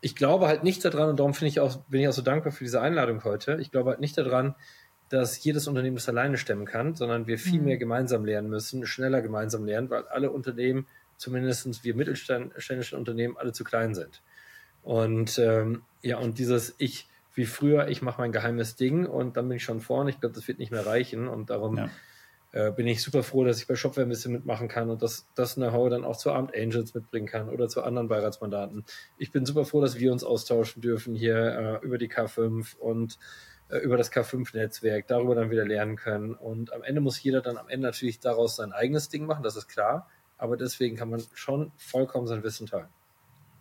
Ich 0.00 0.14
glaube 0.14 0.46
halt 0.46 0.62
nicht 0.62 0.84
daran, 0.84 1.10
und 1.10 1.18
darum 1.18 1.34
finde 1.34 1.50
ich 1.50 1.60
auch, 1.60 1.76
bin 1.86 2.00
ich 2.00 2.08
auch 2.08 2.12
so 2.12 2.22
dankbar 2.22 2.52
für 2.52 2.64
diese 2.64 2.80
Einladung 2.80 3.24
heute. 3.24 3.58
Ich 3.60 3.70
glaube 3.70 3.90
halt 3.90 4.00
nicht 4.00 4.16
daran, 4.16 4.54
dass 5.08 5.42
jedes 5.42 5.66
Unternehmen 5.66 5.96
das 5.96 6.08
alleine 6.08 6.36
stemmen 6.36 6.66
kann, 6.66 6.94
sondern 6.94 7.26
wir 7.26 7.38
viel 7.38 7.60
mhm. 7.60 7.66
mehr 7.66 7.76
gemeinsam 7.78 8.24
lernen 8.24 8.48
müssen, 8.48 8.86
schneller 8.86 9.22
gemeinsam 9.22 9.64
lernen, 9.64 9.90
weil 9.90 10.04
alle 10.04 10.30
Unternehmen, 10.30 10.86
zumindest 11.18 11.84
wir 11.84 11.94
mittelständischen 11.94 12.96
Unternehmen, 12.96 13.36
alle 13.36 13.52
zu 13.52 13.64
klein 13.64 13.94
sind. 13.94 14.22
Und 14.82 15.38
ähm, 15.38 15.82
ja, 16.00 16.16
und 16.16 16.38
dieses 16.38 16.74
Ich, 16.78 17.06
wie 17.34 17.44
früher, 17.44 17.88
ich 17.88 18.00
mache 18.00 18.20
mein 18.20 18.32
geheimes 18.32 18.76
Ding 18.76 19.04
und 19.04 19.36
dann 19.36 19.48
bin 19.48 19.58
ich 19.58 19.64
schon 19.64 19.80
vorne. 19.80 20.10
Ich 20.10 20.20
glaube, 20.20 20.34
das 20.34 20.48
wird 20.48 20.58
nicht 20.58 20.72
mehr 20.72 20.86
reichen 20.86 21.28
und 21.28 21.50
darum 21.50 21.76
ja. 21.76 21.90
äh, 22.52 22.70
bin 22.70 22.86
ich 22.86 23.02
super 23.02 23.22
froh, 23.22 23.44
dass 23.44 23.60
ich 23.60 23.66
bei 23.66 23.76
Shopware 23.76 24.06
ein 24.06 24.08
bisschen 24.08 24.32
mitmachen 24.32 24.68
kann 24.68 24.88
und 24.88 25.02
dass 25.02 25.26
das 25.34 25.56
Know-how 25.56 25.90
dann 25.90 26.04
auch 26.04 26.16
zu 26.16 26.32
Amt 26.32 26.54
Angels 26.54 26.94
mitbringen 26.94 27.26
kann 27.26 27.48
oder 27.48 27.68
zu 27.68 27.82
anderen 27.82 28.08
Beiratsmandaten. 28.08 28.84
Ich 29.18 29.30
bin 29.30 29.44
super 29.44 29.64
froh, 29.64 29.80
dass 29.80 29.98
wir 29.98 30.10
uns 30.12 30.24
austauschen 30.24 30.80
dürfen 30.80 31.14
hier 31.14 31.80
äh, 31.82 31.84
über 31.84 31.98
die 31.98 32.08
K5 32.08 32.76
und 32.78 33.18
äh, 33.68 33.78
über 33.78 33.96
das 33.96 34.10
K5-Netzwerk, 34.10 35.06
darüber 35.08 35.34
dann 35.34 35.50
wieder 35.50 35.66
lernen 35.66 35.96
können. 35.96 36.34
Und 36.34 36.72
am 36.72 36.82
Ende 36.82 37.00
muss 37.00 37.22
jeder 37.22 37.42
dann 37.42 37.58
am 37.58 37.68
Ende 37.68 37.86
natürlich 37.86 38.20
daraus 38.20 38.56
sein 38.56 38.72
eigenes 38.72 39.08
Ding 39.08 39.26
machen, 39.26 39.42
das 39.42 39.56
ist 39.56 39.68
klar. 39.68 40.08
Aber 40.38 40.56
deswegen 40.56 40.96
kann 40.96 41.10
man 41.10 41.22
schon 41.34 41.72
vollkommen 41.76 42.26
sein 42.26 42.42
Wissen 42.42 42.66
teilen. 42.66 42.88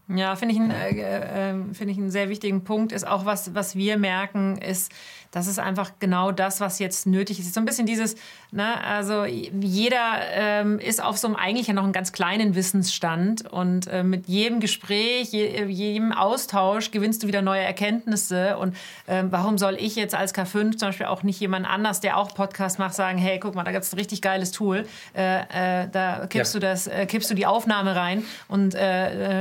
Ja, 0.09 0.37
finde 0.37 0.55
ich, 0.55 0.61
ein, 0.61 0.71
äh, 0.71 1.51
äh, 1.51 1.73
find 1.73 1.91
ich 1.91 1.97
einen 1.97 2.11
sehr 2.11 2.29
wichtigen 2.29 2.63
Punkt. 2.63 2.93
Ist 2.93 3.05
auch 3.05 3.25
was, 3.25 3.53
was 3.55 3.75
wir 3.75 3.97
merken, 3.97 4.57
ist, 4.57 4.91
das 5.31 5.47
ist 5.47 5.59
einfach 5.59 5.91
genau 5.99 6.31
das, 6.31 6.61
was 6.61 6.79
jetzt 6.79 7.07
nötig 7.07 7.39
ist. 7.39 7.53
So 7.53 7.59
ein 7.59 7.65
bisschen 7.65 7.85
dieses, 7.85 8.15
ne, 8.51 8.83
also 8.83 9.25
jeder 9.25 10.19
ähm, 10.31 10.79
ist 10.79 11.03
auf 11.03 11.17
so 11.17 11.27
einem 11.27 11.35
eigentlich 11.35 11.67
ja 11.67 11.73
noch 11.73 11.83
einen 11.83 11.93
ganz 11.93 12.11
kleinen 12.11 12.55
Wissensstand 12.55 13.51
und 13.51 13.87
äh, 13.87 14.03
mit 14.03 14.27
jedem 14.27 14.59
Gespräch, 14.59 15.31
je, 15.31 15.65
jedem 15.65 16.11
Austausch 16.11 16.91
gewinnst 16.91 17.23
du 17.23 17.27
wieder 17.27 17.41
neue 17.41 17.61
Erkenntnisse. 17.61 18.57
Und 18.57 18.75
äh, 19.07 19.23
warum 19.29 19.57
soll 19.57 19.75
ich 19.79 19.95
jetzt 19.95 20.15
als 20.15 20.33
K5 20.33 20.77
zum 20.77 20.89
Beispiel 20.89 21.07
auch 21.07 21.23
nicht 21.23 21.39
jemand 21.39 21.67
anders, 21.67 21.99
der 21.99 22.17
auch 22.17 22.33
Podcast 22.33 22.79
macht, 22.79 22.93
sagen, 22.93 23.17
hey, 23.17 23.39
guck 23.39 23.55
mal, 23.55 23.63
da 23.63 23.71
gibt 23.71 23.83
es 23.83 23.93
ein 23.93 23.97
richtig 23.97 24.21
geiles 24.21 24.51
Tool, 24.51 24.85
äh, 25.15 25.83
äh, 25.83 25.87
da 25.91 26.27
kippst 26.27 26.53
ja. 26.53 26.59
du 26.59 26.65
das, 26.65 26.89
kippst 27.07 27.29
du 27.29 27.35
die 27.35 27.45
Aufnahme 27.45 27.95
rein 27.95 28.23
und 28.47 28.75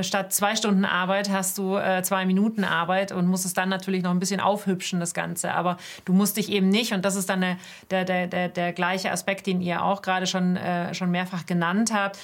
statt 0.03 0.33
zwei 0.33 0.57
Stunden 0.57 0.85
Arbeit 0.85 1.31
hast 1.31 1.59
du 1.59 1.77
äh, 1.77 2.03
zwei 2.03 2.25
Minuten 2.27 2.65
Arbeit 2.65 3.13
und 3.13 3.27
musst 3.27 3.47
es 3.47 3.55
dann 3.55 3.69
natürlich 3.69 4.03
noch 4.03 4.11
ein 4.11 4.19
bisschen 4.19 4.41
aufhübschen, 4.41 5.01
das 5.01 5.15
Ganze. 5.15 5.53
Aber 5.53 5.76
du 6.05 6.13
musst 6.13 6.37
dich 6.37 6.51
eben 6.51 6.69
nicht, 6.69 6.93
und 6.93 7.05
das 7.05 7.17
ist 7.17 7.29
dann 7.29 7.41
der, 7.41 7.57
der, 7.91 8.05
der, 8.05 8.27
der, 8.27 8.49
der 8.49 8.73
gleiche 8.73 9.11
Aspekt, 9.11 9.47
den 9.47 9.61
ihr 9.61 9.83
auch 9.83 10.03
gerade 10.03 10.27
schon, 10.27 10.57
äh, 10.57 10.95
schon 10.95 11.11
mehrfach 11.11 11.47
genannt 11.47 11.93
habt 11.93 12.19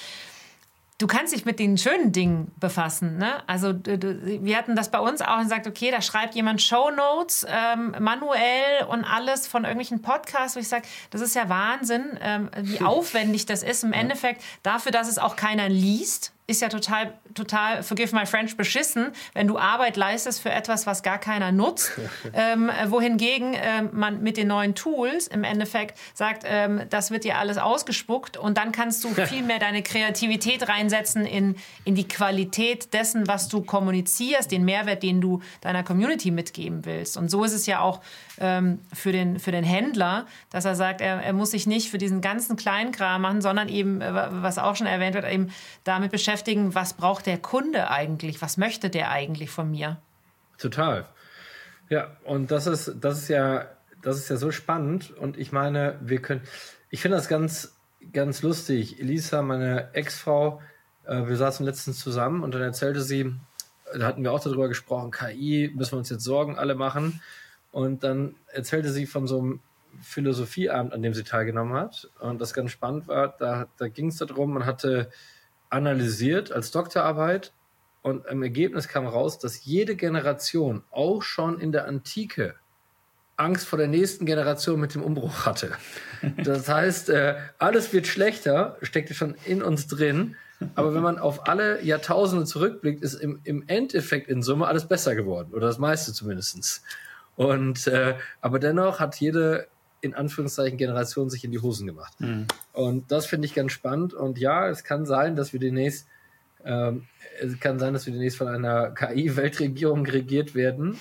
du 1.03 1.07
kannst 1.07 1.33
dich 1.33 1.43
mit 1.43 1.59
den 1.59 1.77
schönen 1.77 2.11
Dingen 2.13 2.51
befassen. 2.59 3.17
Ne? 3.17 3.43
Also 3.47 3.73
du, 3.73 3.97
wir 4.43 4.57
hatten 4.57 4.75
das 4.75 4.89
bei 4.89 4.99
uns 4.99 5.21
auch 5.21 5.39
und 5.39 5.49
sagt, 5.49 5.67
okay, 5.67 5.91
da 5.91 6.01
schreibt 6.01 6.33
jemand 6.33 6.61
Shownotes 6.61 7.45
ähm, 7.49 7.93
manuell 7.99 8.85
und 8.87 9.03
alles 9.03 9.45
von 9.45 9.63
irgendwelchen 9.63 10.01
Podcasts, 10.01 10.55
wo 10.55 10.61
ich 10.61 10.67
sage, 10.69 10.83
das 11.09 11.19
ist 11.21 11.35
ja 11.35 11.49
Wahnsinn, 11.49 12.17
ähm, 12.21 12.49
wie 12.61 12.81
aufwendig 12.85 13.45
das 13.45 13.63
ist 13.63 13.83
im 13.83 13.91
Endeffekt 13.91 14.41
dafür, 14.63 14.91
dass 14.91 15.09
es 15.09 15.17
auch 15.17 15.35
keiner 15.35 15.67
liest 15.67 16.31
ist 16.45 16.61
ja 16.61 16.67
total, 16.67 17.13
total, 17.33 17.83
forgive 17.83 18.13
my 18.13 18.25
French, 18.25 18.57
beschissen, 18.57 19.11
wenn 19.33 19.47
du 19.47 19.57
Arbeit 19.57 19.95
leistest 19.95 20.41
für 20.41 20.51
etwas, 20.51 20.85
was 20.85 21.01
gar 21.01 21.17
keiner 21.17 21.53
nutzt. 21.53 21.93
ähm, 22.33 22.69
wohingegen 22.87 23.55
ähm, 23.55 23.89
man 23.93 24.21
mit 24.21 24.35
den 24.35 24.47
neuen 24.47 24.75
Tools 24.75 25.27
im 25.27 25.45
Endeffekt 25.45 25.97
sagt, 26.13 26.43
ähm, 26.45 26.81
das 26.89 27.11
wird 27.11 27.23
dir 27.23 27.37
alles 27.37 27.57
ausgespuckt 27.57 28.35
und 28.35 28.57
dann 28.57 28.73
kannst 28.73 29.03
du 29.03 29.09
viel 29.25 29.41
mehr 29.43 29.59
deine 29.59 29.83
Kreativität 29.83 30.67
reinsetzen 30.67 31.25
in, 31.25 31.55
in 31.85 31.95
die 31.95 32.07
Qualität 32.07 32.93
dessen, 32.93 33.27
was 33.27 33.47
du 33.47 33.61
kommunizierst, 33.61 34.51
den 34.51 34.65
Mehrwert, 34.65 35.01
den 35.01 35.21
du 35.21 35.41
deiner 35.61 35.83
Community 35.83 36.29
mitgeben 36.29 36.83
willst. 36.83 37.15
Und 37.15 37.31
so 37.31 37.45
ist 37.45 37.53
es 37.53 37.65
ja 37.67 37.79
auch 37.79 38.01
ähm, 38.39 38.79
für, 38.91 39.13
den, 39.13 39.39
für 39.39 39.51
den 39.51 39.63
Händler, 39.63 40.25
dass 40.49 40.65
er 40.65 40.75
sagt, 40.75 40.99
er, 40.99 41.21
er 41.21 41.33
muss 41.33 41.51
sich 41.51 41.67
nicht 41.67 41.89
für 41.89 41.97
diesen 41.97 42.19
ganzen 42.19 42.57
Kleinkram 42.57 43.21
machen, 43.21 43.41
sondern 43.41 43.69
eben, 43.69 44.01
äh, 44.01 44.11
was 44.13 44.57
auch 44.57 44.75
schon 44.75 44.87
erwähnt 44.87 45.15
wird, 45.15 45.25
eben 45.31 45.51
damit 45.85 46.11
beschäftigen, 46.11 46.32
was 46.75 46.93
braucht 46.93 47.25
der 47.25 47.37
Kunde 47.37 47.89
eigentlich, 47.89 48.41
was 48.41 48.57
möchte 48.57 48.89
der 48.89 49.11
eigentlich 49.11 49.49
von 49.49 49.69
mir. 49.71 49.97
Total. 50.57 51.05
Ja, 51.89 52.15
und 52.23 52.51
das 52.51 52.67
ist, 52.67 52.95
das 53.01 53.19
ist 53.19 53.27
ja, 53.27 53.67
das 54.01 54.17
ist 54.17 54.29
ja 54.29 54.37
so 54.37 54.51
spannend. 54.51 55.11
Und 55.11 55.37
ich 55.37 55.51
meine, 55.51 55.99
wir 56.01 56.21
können, 56.21 56.41
ich 56.89 57.01
finde 57.01 57.17
das 57.17 57.27
ganz, 57.27 57.75
ganz 58.11 58.41
lustig. 58.41 58.99
Elisa, 58.99 59.41
meine 59.41 59.93
Ex-Frau, 59.93 60.61
äh, 61.05 61.27
wir 61.27 61.37
saßen 61.37 61.65
letztens 61.65 61.99
zusammen 61.99 62.43
und 62.43 62.53
dann 62.53 62.61
erzählte 62.61 63.01
sie, 63.01 63.33
da 63.93 64.07
hatten 64.07 64.23
wir 64.23 64.31
auch 64.31 64.41
darüber 64.41 64.67
gesprochen, 64.67 65.11
KI, 65.11 65.71
müssen 65.75 65.93
wir 65.93 65.99
uns 65.99 66.09
jetzt 66.09 66.23
Sorgen 66.23 66.57
alle 66.57 66.75
machen. 66.75 67.21
Und 67.71 68.03
dann 68.03 68.35
erzählte 68.47 68.91
sie 68.91 69.05
von 69.05 69.27
so 69.27 69.39
einem 69.39 69.59
Philosophieabend, 70.01 70.93
an 70.93 71.01
dem 71.01 71.13
sie 71.13 71.23
teilgenommen 71.23 71.73
hat. 71.73 72.09
Und 72.19 72.39
das 72.41 72.53
ganz 72.53 72.71
spannend 72.71 73.07
war, 73.07 73.35
da, 73.37 73.67
da 73.77 73.87
ging 73.87 74.07
es 74.07 74.17
darum, 74.17 74.53
man 74.53 74.65
hatte 74.65 75.09
analysiert 75.73 76.51
als 76.51 76.71
Doktorarbeit 76.71 77.51
und 78.01 78.25
im 78.27 78.43
Ergebnis 78.43 78.87
kam 78.87 79.07
raus, 79.07 79.39
dass 79.39 79.65
jede 79.65 79.95
Generation 79.95 80.83
auch 80.91 81.23
schon 81.23 81.59
in 81.59 81.71
der 81.71 81.87
Antike 81.87 82.55
Angst 83.35 83.67
vor 83.67 83.79
der 83.79 83.87
nächsten 83.87 84.25
Generation 84.25 84.79
mit 84.79 84.93
dem 84.93 85.01
Umbruch 85.01 85.45
hatte. 85.45 85.71
Das 86.43 86.69
heißt, 86.69 87.09
äh, 87.09 87.35
alles 87.57 87.91
wird 87.91 88.07
schlechter, 88.07 88.77
steckte 88.81 89.13
schon 89.13 89.35
in 89.45 89.61
uns 89.61 89.87
drin. 89.87 90.37
Aber 90.75 90.93
wenn 90.93 91.01
man 91.01 91.19
auf 91.19 91.49
alle 91.49 91.83
Jahrtausende 91.83 92.45
zurückblickt, 92.45 93.03
ist 93.03 93.15
im, 93.15 93.41
im 93.43 93.65
Endeffekt 93.67 94.29
in 94.29 94.41
Summe 94.41 94.67
alles 94.67 94.87
besser 94.87 95.15
geworden. 95.15 95.51
Oder 95.51 95.67
das 95.67 95.79
meiste 95.79 96.13
zumindestens. 96.13 96.81
Und 97.35 97.87
äh, 97.87 98.15
aber 98.39 98.59
dennoch 98.59 99.01
hat 99.01 99.19
jede 99.19 99.67
in 100.03 100.13
Anführungszeichen 100.13 100.77
Generation 100.77 101.29
sich 101.29 101.43
in 101.45 101.51
die 101.51 101.59
Hosen 101.59 101.87
gemacht. 101.87 102.19
Mhm. 102.19 102.47
Und 102.73 103.11
das 103.11 103.25
finde 103.25 103.45
ich 103.45 103.55
ganz 103.55 103.71
spannend. 103.71 104.13
Und 104.13 104.37
ja, 104.37 104.67
es 104.67 104.83
kann 104.83 105.05
sein, 105.05 105.35
dass 105.35 105.53
wir 105.53 105.59
demnächst 105.59 106.07
ähm, 106.65 107.07
es 107.39 107.59
kann 107.59 107.79
sein, 107.79 107.93
dass 107.93 108.05
wir 108.05 108.13
demnächst 108.13 108.37
von 108.37 108.47
einer 108.47 108.91
KI-Weltregierung 108.95 110.05
regiert 110.05 110.55
werden. 110.55 110.99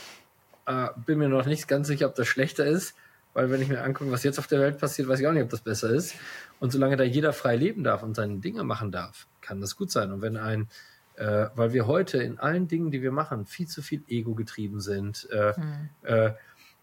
Äh, 0.66 0.88
bin 1.06 1.18
mir 1.18 1.28
noch 1.28 1.46
nicht 1.46 1.68
ganz 1.68 1.88
sicher, 1.88 2.06
ob 2.06 2.14
das 2.14 2.28
schlechter 2.28 2.64
ist, 2.64 2.94
weil 3.34 3.50
wenn 3.50 3.60
ich 3.60 3.68
mir 3.68 3.82
angucke, 3.82 4.10
was 4.10 4.24
jetzt 4.24 4.38
auf 4.38 4.46
der 4.46 4.60
Welt 4.60 4.78
passiert, 4.78 5.08
weiß 5.08 5.20
ich 5.20 5.26
auch 5.26 5.32
nicht, 5.32 5.42
ob 5.42 5.50
das 5.50 5.60
besser 5.60 5.90
ist. 5.90 6.14
Und 6.60 6.72
solange 6.72 6.96
da 6.96 7.04
jeder 7.04 7.32
frei 7.32 7.56
leben 7.56 7.84
darf 7.84 8.02
und 8.02 8.14
seine 8.14 8.38
Dinge 8.38 8.64
machen 8.64 8.92
darf, 8.92 9.26
kann 9.40 9.60
das 9.60 9.76
gut 9.76 9.90
sein. 9.90 10.12
Und 10.12 10.22
wenn 10.22 10.36
ein 10.36 10.68
äh, 11.16 11.48
weil 11.54 11.72
wir 11.74 11.86
heute 11.86 12.22
in 12.22 12.38
allen 12.38 12.68
Dingen, 12.68 12.90
die 12.90 13.02
wir 13.02 13.12
machen, 13.12 13.44
viel 13.44 13.68
zu 13.68 13.82
viel 13.82 14.02
Ego 14.08 14.34
getrieben 14.34 14.80
sind. 14.80 15.28
Äh, 15.30 15.52
mhm. 15.58 15.88
äh, 16.02 16.32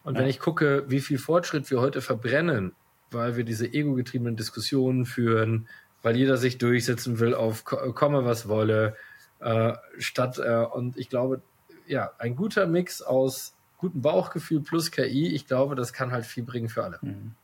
und 0.09 0.15
ja. 0.15 0.21
wenn 0.21 0.27
ich 0.27 0.39
gucke, 0.39 0.85
wie 0.87 1.01
viel 1.01 1.19
Fortschritt 1.19 1.69
wir 1.69 1.81
heute 1.81 2.01
verbrennen, 2.01 2.73
weil 3.11 3.37
wir 3.37 3.43
diese 3.43 3.67
ego-getriebenen 3.67 4.35
Diskussionen 4.35 5.05
führen, 5.05 5.69
weil 6.01 6.17
jeder 6.17 6.35
sich 6.35 6.57
durchsetzen 6.57 7.19
will 7.19 7.35
auf 7.35 7.63
komme 7.63 8.25
was 8.25 8.47
wolle, 8.47 8.95
äh, 9.39 9.73
statt 9.99 10.39
äh, 10.39 10.65
und 10.65 10.97
ich 10.97 11.09
glaube, 11.09 11.43
ja, 11.85 12.09
ein 12.17 12.35
guter 12.35 12.65
Mix 12.65 13.03
aus 13.03 13.53
gutem 13.77 14.01
Bauchgefühl 14.01 14.61
plus 14.61 14.89
KI, 14.89 15.27
ich 15.27 15.45
glaube, 15.45 15.75
das 15.75 15.93
kann 15.93 16.11
halt 16.11 16.25
viel 16.25 16.43
bringen 16.43 16.69
für 16.69 16.83
alle. 16.83 16.97
Mhm. 17.03 17.35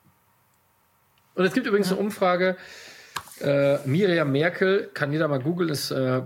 Und 1.36 1.46
es 1.46 1.54
gibt 1.54 1.68
übrigens 1.68 1.92
ja. 1.92 1.98
eine 1.98 2.04
Umfrage, 2.04 2.58
äh, 3.42 3.78
Miriam 3.88 4.32
Merkel, 4.32 4.90
kann 4.92 5.12
jeder 5.12 5.28
mal 5.28 5.40
googeln, 5.40 5.70
ist 5.70 5.92
äh, 5.92 6.24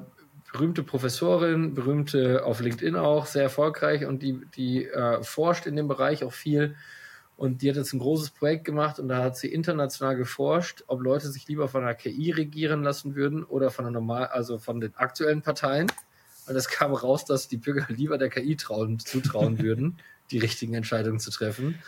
berühmte 0.52 0.84
Professorin, 0.84 1.74
berühmte 1.74 2.44
auf 2.44 2.60
LinkedIn 2.60 2.96
auch, 2.96 3.26
sehr 3.26 3.44
erfolgreich 3.44 4.06
und 4.06 4.24
die, 4.24 4.42
die 4.56 4.86
äh, 4.86 5.24
forscht 5.24 5.66
in 5.66 5.76
dem 5.76 5.88
Bereich 5.88 6.24
auch 6.24 6.34
viel. 6.34 6.76
Und 7.38 7.62
die 7.62 7.70
hat 7.70 7.78
jetzt 7.78 7.94
ein 7.94 8.00
großes 8.00 8.32
Projekt 8.32 8.66
gemacht 8.66 9.00
und 9.00 9.08
da 9.08 9.24
hat 9.24 9.38
sie 9.38 9.48
international 9.48 10.18
geforscht, 10.18 10.84
ob 10.88 11.02
Leute 11.02 11.30
sich 11.30 11.48
lieber 11.48 11.70
von 11.70 11.84
einer 11.84 11.94
KI 11.94 12.32
regieren 12.32 12.84
lassen 12.84 13.16
würden 13.16 13.46
oder 13.46 13.72
von 13.72 13.86
der 13.86 13.92
normal, 13.92 14.26
also 14.26 14.58
von 14.58 14.82
den 14.82 14.94
aktuellen 14.96 15.42
Parteien. 15.42 15.90
Und 16.48 16.56
es 16.56 16.68
kam 16.68 16.94
raus, 16.94 17.26
dass 17.26 17.48
die 17.48 17.58
Bürger 17.58 17.86
lieber 17.96 18.18
der 18.18 18.30
KI 18.30 18.56
trauen, 18.58 19.00
zutrauen 19.00 19.60
würden, 19.64 20.00
die 20.32 20.40
richtigen 20.40 20.74
Entscheidungen 20.74 21.20
zu 21.20 21.32
treffen. 21.32 21.80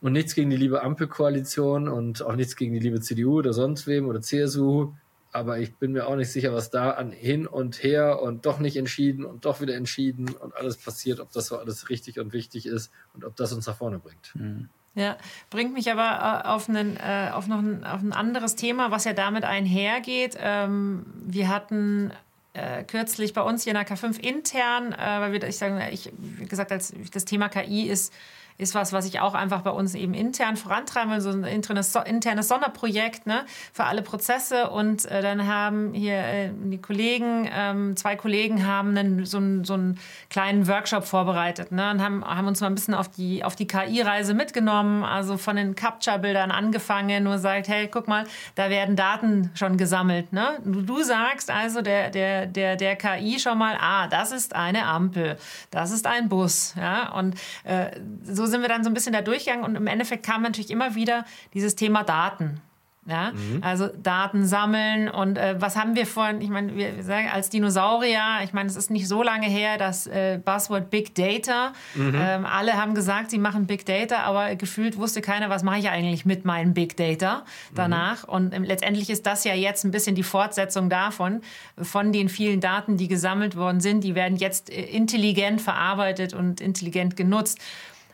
Und 0.00 0.12
nichts 0.12 0.34
gegen 0.34 0.50
die 0.50 0.56
liebe 0.56 0.82
Ampelkoalition 0.82 1.88
und 1.88 2.22
auch 2.22 2.36
nichts 2.36 2.56
gegen 2.56 2.72
die 2.72 2.80
liebe 2.80 3.00
CDU 3.00 3.38
oder 3.38 3.52
sonst 3.52 3.86
wem 3.86 4.06
oder 4.06 4.20
CSU. 4.20 4.92
Aber 5.32 5.58
ich 5.58 5.76
bin 5.76 5.92
mir 5.92 6.08
auch 6.08 6.16
nicht 6.16 6.32
sicher, 6.32 6.52
was 6.52 6.70
da 6.70 6.90
an 6.90 7.12
hin 7.12 7.46
und 7.46 7.82
her 7.82 8.20
und 8.20 8.46
doch 8.46 8.58
nicht 8.58 8.76
entschieden 8.76 9.24
und 9.24 9.44
doch 9.44 9.60
wieder 9.60 9.76
entschieden 9.76 10.28
und 10.30 10.56
alles 10.56 10.76
passiert, 10.76 11.20
ob 11.20 11.30
das 11.32 11.46
so 11.46 11.56
alles 11.56 11.88
richtig 11.88 12.18
und 12.18 12.32
wichtig 12.32 12.66
ist 12.66 12.90
und 13.14 13.24
ob 13.24 13.36
das 13.36 13.52
uns 13.52 13.66
nach 13.66 13.76
vorne 13.76 13.98
bringt. 13.98 14.34
Mhm. 14.34 14.68
Ja, 14.94 15.16
bringt 15.50 15.72
mich 15.72 15.90
aber 15.90 16.42
äh, 16.44 16.48
auf, 16.48 16.68
einen, 16.68 16.96
äh, 16.96 17.30
auf 17.32 17.46
noch 17.46 17.58
ein, 17.58 17.84
auf 17.84 18.02
ein 18.02 18.12
anderes 18.12 18.56
Thema, 18.56 18.90
was 18.90 19.04
ja 19.04 19.12
damit 19.12 19.44
einhergeht. 19.44 20.36
Ähm, 20.40 21.06
wir 21.26 21.48
hatten 21.48 22.12
äh, 22.54 22.82
kürzlich 22.82 23.32
bei 23.32 23.42
uns 23.42 23.62
hier 23.62 23.72
in 23.72 23.78
der 23.78 23.86
K5 23.86 24.18
intern, 24.18 24.92
weil 24.98 25.32
wir, 25.32 25.42
ich 25.44 25.58
sage, 25.58 25.88
ich, 25.92 26.10
wie 26.18 26.46
gesagt, 26.46 26.72
als 26.72 26.92
das 27.12 27.24
Thema 27.24 27.48
KI 27.48 27.88
ist 27.88 28.12
ist 28.60 28.74
was, 28.74 28.92
was 28.92 29.06
ich 29.06 29.20
auch 29.20 29.34
einfach 29.34 29.62
bei 29.62 29.70
uns 29.70 29.94
eben 29.94 30.14
intern 30.14 30.56
vorantreiben 30.56 31.10
will, 31.10 31.20
so 31.20 31.30
ein 31.30 31.44
internes, 31.44 31.94
internes 31.94 32.48
Sonderprojekt 32.48 33.26
ne, 33.26 33.44
für 33.72 33.84
alle 33.84 34.02
Prozesse. 34.02 34.70
Und 34.70 35.06
äh, 35.06 35.22
dann 35.22 35.46
haben 35.46 35.94
hier 35.94 36.18
äh, 36.18 36.50
die 36.52 36.80
Kollegen, 36.80 37.48
ähm, 37.52 37.96
zwei 37.96 38.16
Kollegen 38.16 38.66
haben 38.66 38.96
einen, 38.96 39.24
so, 39.24 39.38
einen, 39.38 39.64
so 39.64 39.74
einen 39.74 39.98
kleinen 40.28 40.68
Workshop 40.68 41.04
vorbereitet 41.04 41.72
ne, 41.72 41.90
und 41.90 42.02
haben, 42.02 42.24
haben 42.24 42.46
uns 42.46 42.60
mal 42.60 42.66
ein 42.66 42.74
bisschen 42.74 42.94
auf 42.94 43.08
die, 43.08 43.42
auf 43.42 43.56
die 43.56 43.66
KI-Reise 43.66 44.34
mitgenommen, 44.34 45.04
also 45.04 45.38
von 45.38 45.56
den 45.56 45.74
Capture-Bildern 45.74 46.50
angefangen, 46.50 47.24
nur 47.24 47.38
sagt, 47.38 47.68
hey, 47.68 47.88
guck 47.88 48.08
mal, 48.08 48.24
da 48.54 48.68
werden 48.68 48.96
Daten 48.96 49.50
schon 49.54 49.76
gesammelt. 49.76 50.32
Ne? 50.32 50.58
Du, 50.64 50.82
du 50.82 51.02
sagst 51.02 51.50
also 51.50 51.80
der, 51.80 52.10
der, 52.10 52.46
der, 52.46 52.76
der 52.76 52.96
KI 52.96 53.38
schon 53.38 53.56
mal, 53.56 53.76
ah, 53.80 54.06
das 54.08 54.32
ist 54.32 54.54
eine 54.54 54.84
Ampel, 54.84 55.36
das 55.70 55.90
ist 55.90 56.06
ein 56.06 56.28
Bus. 56.28 56.74
Ja? 56.76 57.12
Und 57.12 57.34
äh, 57.64 57.90
so 58.24 58.49
sind 58.50 58.62
wir 58.62 58.68
dann 58.68 58.84
so 58.84 58.90
ein 58.90 58.94
bisschen 58.94 59.12
da 59.12 59.22
durchgegangen 59.22 59.64
und 59.64 59.76
im 59.76 59.86
Endeffekt 59.86 60.26
kam 60.26 60.42
natürlich 60.42 60.70
immer 60.70 60.94
wieder 60.94 61.24
dieses 61.54 61.76
Thema 61.76 62.04
Daten. 62.04 62.60
Ja, 63.06 63.32
mhm. 63.32 63.62
also 63.62 63.88
Daten 63.88 64.44
sammeln 64.44 65.08
und 65.08 65.38
äh, 65.38 65.56
was 65.58 65.74
haben 65.74 65.96
wir 65.96 66.06
von, 66.06 66.42
ich 66.42 66.50
meine, 66.50 66.76
wir 66.76 67.02
sagen 67.02 67.28
als 67.32 67.48
Dinosaurier, 67.48 68.40
ich 68.44 68.52
meine, 68.52 68.68
es 68.68 68.76
ist 68.76 68.90
nicht 68.90 69.08
so 69.08 69.22
lange 69.22 69.46
her, 69.46 69.78
das 69.78 70.06
äh, 70.06 70.38
Buzzword 70.44 70.90
Big 70.90 71.14
Data. 71.14 71.72
Mhm. 71.94 72.14
Ähm, 72.14 72.46
alle 72.46 72.74
haben 72.74 72.94
gesagt, 72.94 73.30
sie 73.30 73.38
machen 73.38 73.66
Big 73.66 73.86
Data, 73.86 74.18
aber 74.18 74.54
gefühlt 74.54 74.98
wusste 74.98 75.22
keiner, 75.22 75.48
was 75.48 75.62
mache 75.62 75.78
ich 75.78 75.88
eigentlich 75.88 76.26
mit 76.26 76.44
meinem 76.44 76.74
Big 76.74 76.94
Data 76.98 77.44
danach. 77.74 78.26
Mhm. 78.26 78.32
Und 78.34 78.54
ähm, 78.54 78.64
letztendlich 78.64 79.08
ist 79.08 79.24
das 79.24 79.44
ja 79.44 79.54
jetzt 79.54 79.84
ein 79.84 79.92
bisschen 79.92 80.14
die 80.14 80.22
Fortsetzung 80.22 80.90
davon, 80.90 81.40
von 81.80 82.12
den 82.12 82.28
vielen 82.28 82.60
Daten, 82.60 82.98
die 82.98 83.08
gesammelt 83.08 83.56
worden 83.56 83.80
sind, 83.80 84.04
die 84.04 84.14
werden 84.14 84.36
jetzt 84.36 84.68
äh, 84.68 84.82
intelligent 84.82 85.62
verarbeitet 85.62 86.34
und 86.34 86.60
intelligent 86.60 87.16
genutzt. 87.16 87.60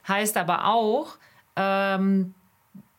Heißt 0.09 0.37
aber 0.37 0.67
auch, 0.67 1.17
ähm, 1.57 2.35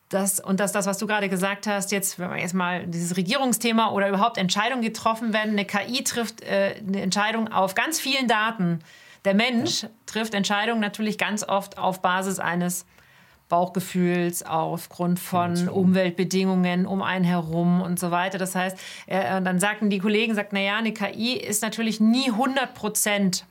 das, 0.08 0.40
und 0.40 0.60
dass 0.60 0.72
das, 0.72 0.86
was 0.86 0.98
du 0.98 1.06
gerade 1.06 1.28
gesagt 1.28 1.66
hast, 1.66 1.92
jetzt, 1.92 2.18
wenn 2.18 2.30
man 2.30 2.38
jetzt 2.38 2.54
mal 2.54 2.86
dieses 2.86 3.16
Regierungsthema 3.16 3.90
oder 3.90 4.08
überhaupt 4.08 4.38
Entscheidungen 4.38 4.82
getroffen 4.82 5.32
werden, 5.32 5.52
eine 5.52 5.64
KI 5.64 6.02
trifft 6.02 6.42
äh, 6.42 6.76
eine 6.86 7.02
Entscheidung 7.02 7.48
auf 7.48 7.74
ganz 7.74 8.00
vielen 8.00 8.26
Daten. 8.26 8.80
Der 9.24 9.34
Mensch 9.34 9.86
trifft 10.06 10.32
Entscheidungen 10.34 10.80
natürlich 10.80 11.18
ganz 11.18 11.44
oft 11.44 11.76
auf 11.76 12.00
Basis 12.00 12.38
eines 12.38 12.86
Bauchgefühls, 13.48 14.44
aufgrund 14.44 15.18
von. 15.18 15.68
Umweltbedingungen 15.68 16.86
um 16.86 17.02
einen 17.02 17.24
herum 17.24 17.80
und 17.80 17.98
so 17.98 18.10
weiter. 18.10 18.38
Das 18.38 18.54
heißt, 18.54 18.78
äh, 19.06 19.40
dann 19.42 19.58
sagten 19.58 19.90
die 19.90 19.98
Kollegen, 19.98 20.34
sagt, 20.34 20.52
naja, 20.52 20.76
eine 20.76 20.92
KI 20.92 21.32
ist 21.34 21.62
natürlich 21.62 22.00
nie 22.00 22.30
100 22.30 22.74
Prozent 22.74 23.46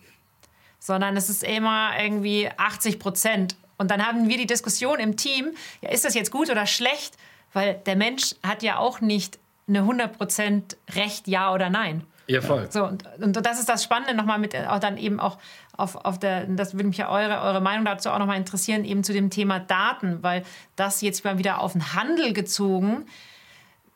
sondern 0.87 1.17
es 1.17 1.29
ist 1.29 1.43
immer 1.43 1.91
irgendwie 2.01 2.49
80 2.55 2.97
Prozent. 2.97 3.57
Und 3.77 3.91
dann 3.91 4.07
haben 4.07 4.29
wir 4.29 4.37
die 4.37 4.47
Diskussion 4.47 4.99
im 4.99 5.17
Team, 5.17 5.51
ja, 5.81 5.89
ist 5.89 6.05
das 6.05 6.15
jetzt 6.15 6.31
gut 6.31 6.49
oder 6.49 6.65
schlecht? 6.65 7.17
Weil 7.51 7.75
der 7.85 7.97
Mensch 7.97 8.35
hat 8.41 8.63
ja 8.63 8.77
auch 8.77 9.01
nicht 9.01 9.37
eine 9.67 9.79
100 9.79 10.17
Prozent 10.17 10.77
Recht, 10.95 11.27
ja 11.27 11.53
oder 11.53 11.69
nein. 11.69 12.03
Ja, 12.27 12.41
voll. 12.41 12.71
So, 12.71 12.85
und, 12.85 13.05
und 13.19 13.35
das 13.35 13.59
ist 13.59 13.67
das 13.67 13.83
Spannende 13.83 14.13
nochmal 14.13 14.39
mit, 14.39 14.55
auch 14.55 14.79
dann 14.79 14.97
eben 14.97 15.19
auch 15.19 15.37
auf, 15.75 15.95
auf 16.05 16.19
der, 16.19 16.45
das 16.45 16.73
würde 16.73 16.87
mich 16.87 16.97
ja 16.97 17.09
eure, 17.09 17.41
eure 17.41 17.61
Meinung 17.61 17.83
dazu 17.83 18.09
auch 18.09 18.19
nochmal 18.19 18.37
interessieren, 18.37 18.85
eben 18.85 19.03
zu 19.03 19.11
dem 19.11 19.29
Thema 19.29 19.59
Daten, 19.59 20.23
weil 20.23 20.43
das 20.77 21.01
jetzt 21.01 21.25
mal 21.25 21.37
wieder 21.37 21.59
auf 21.59 21.73
den 21.73 21.93
Handel 21.93 22.31
gezogen, 22.31 23.05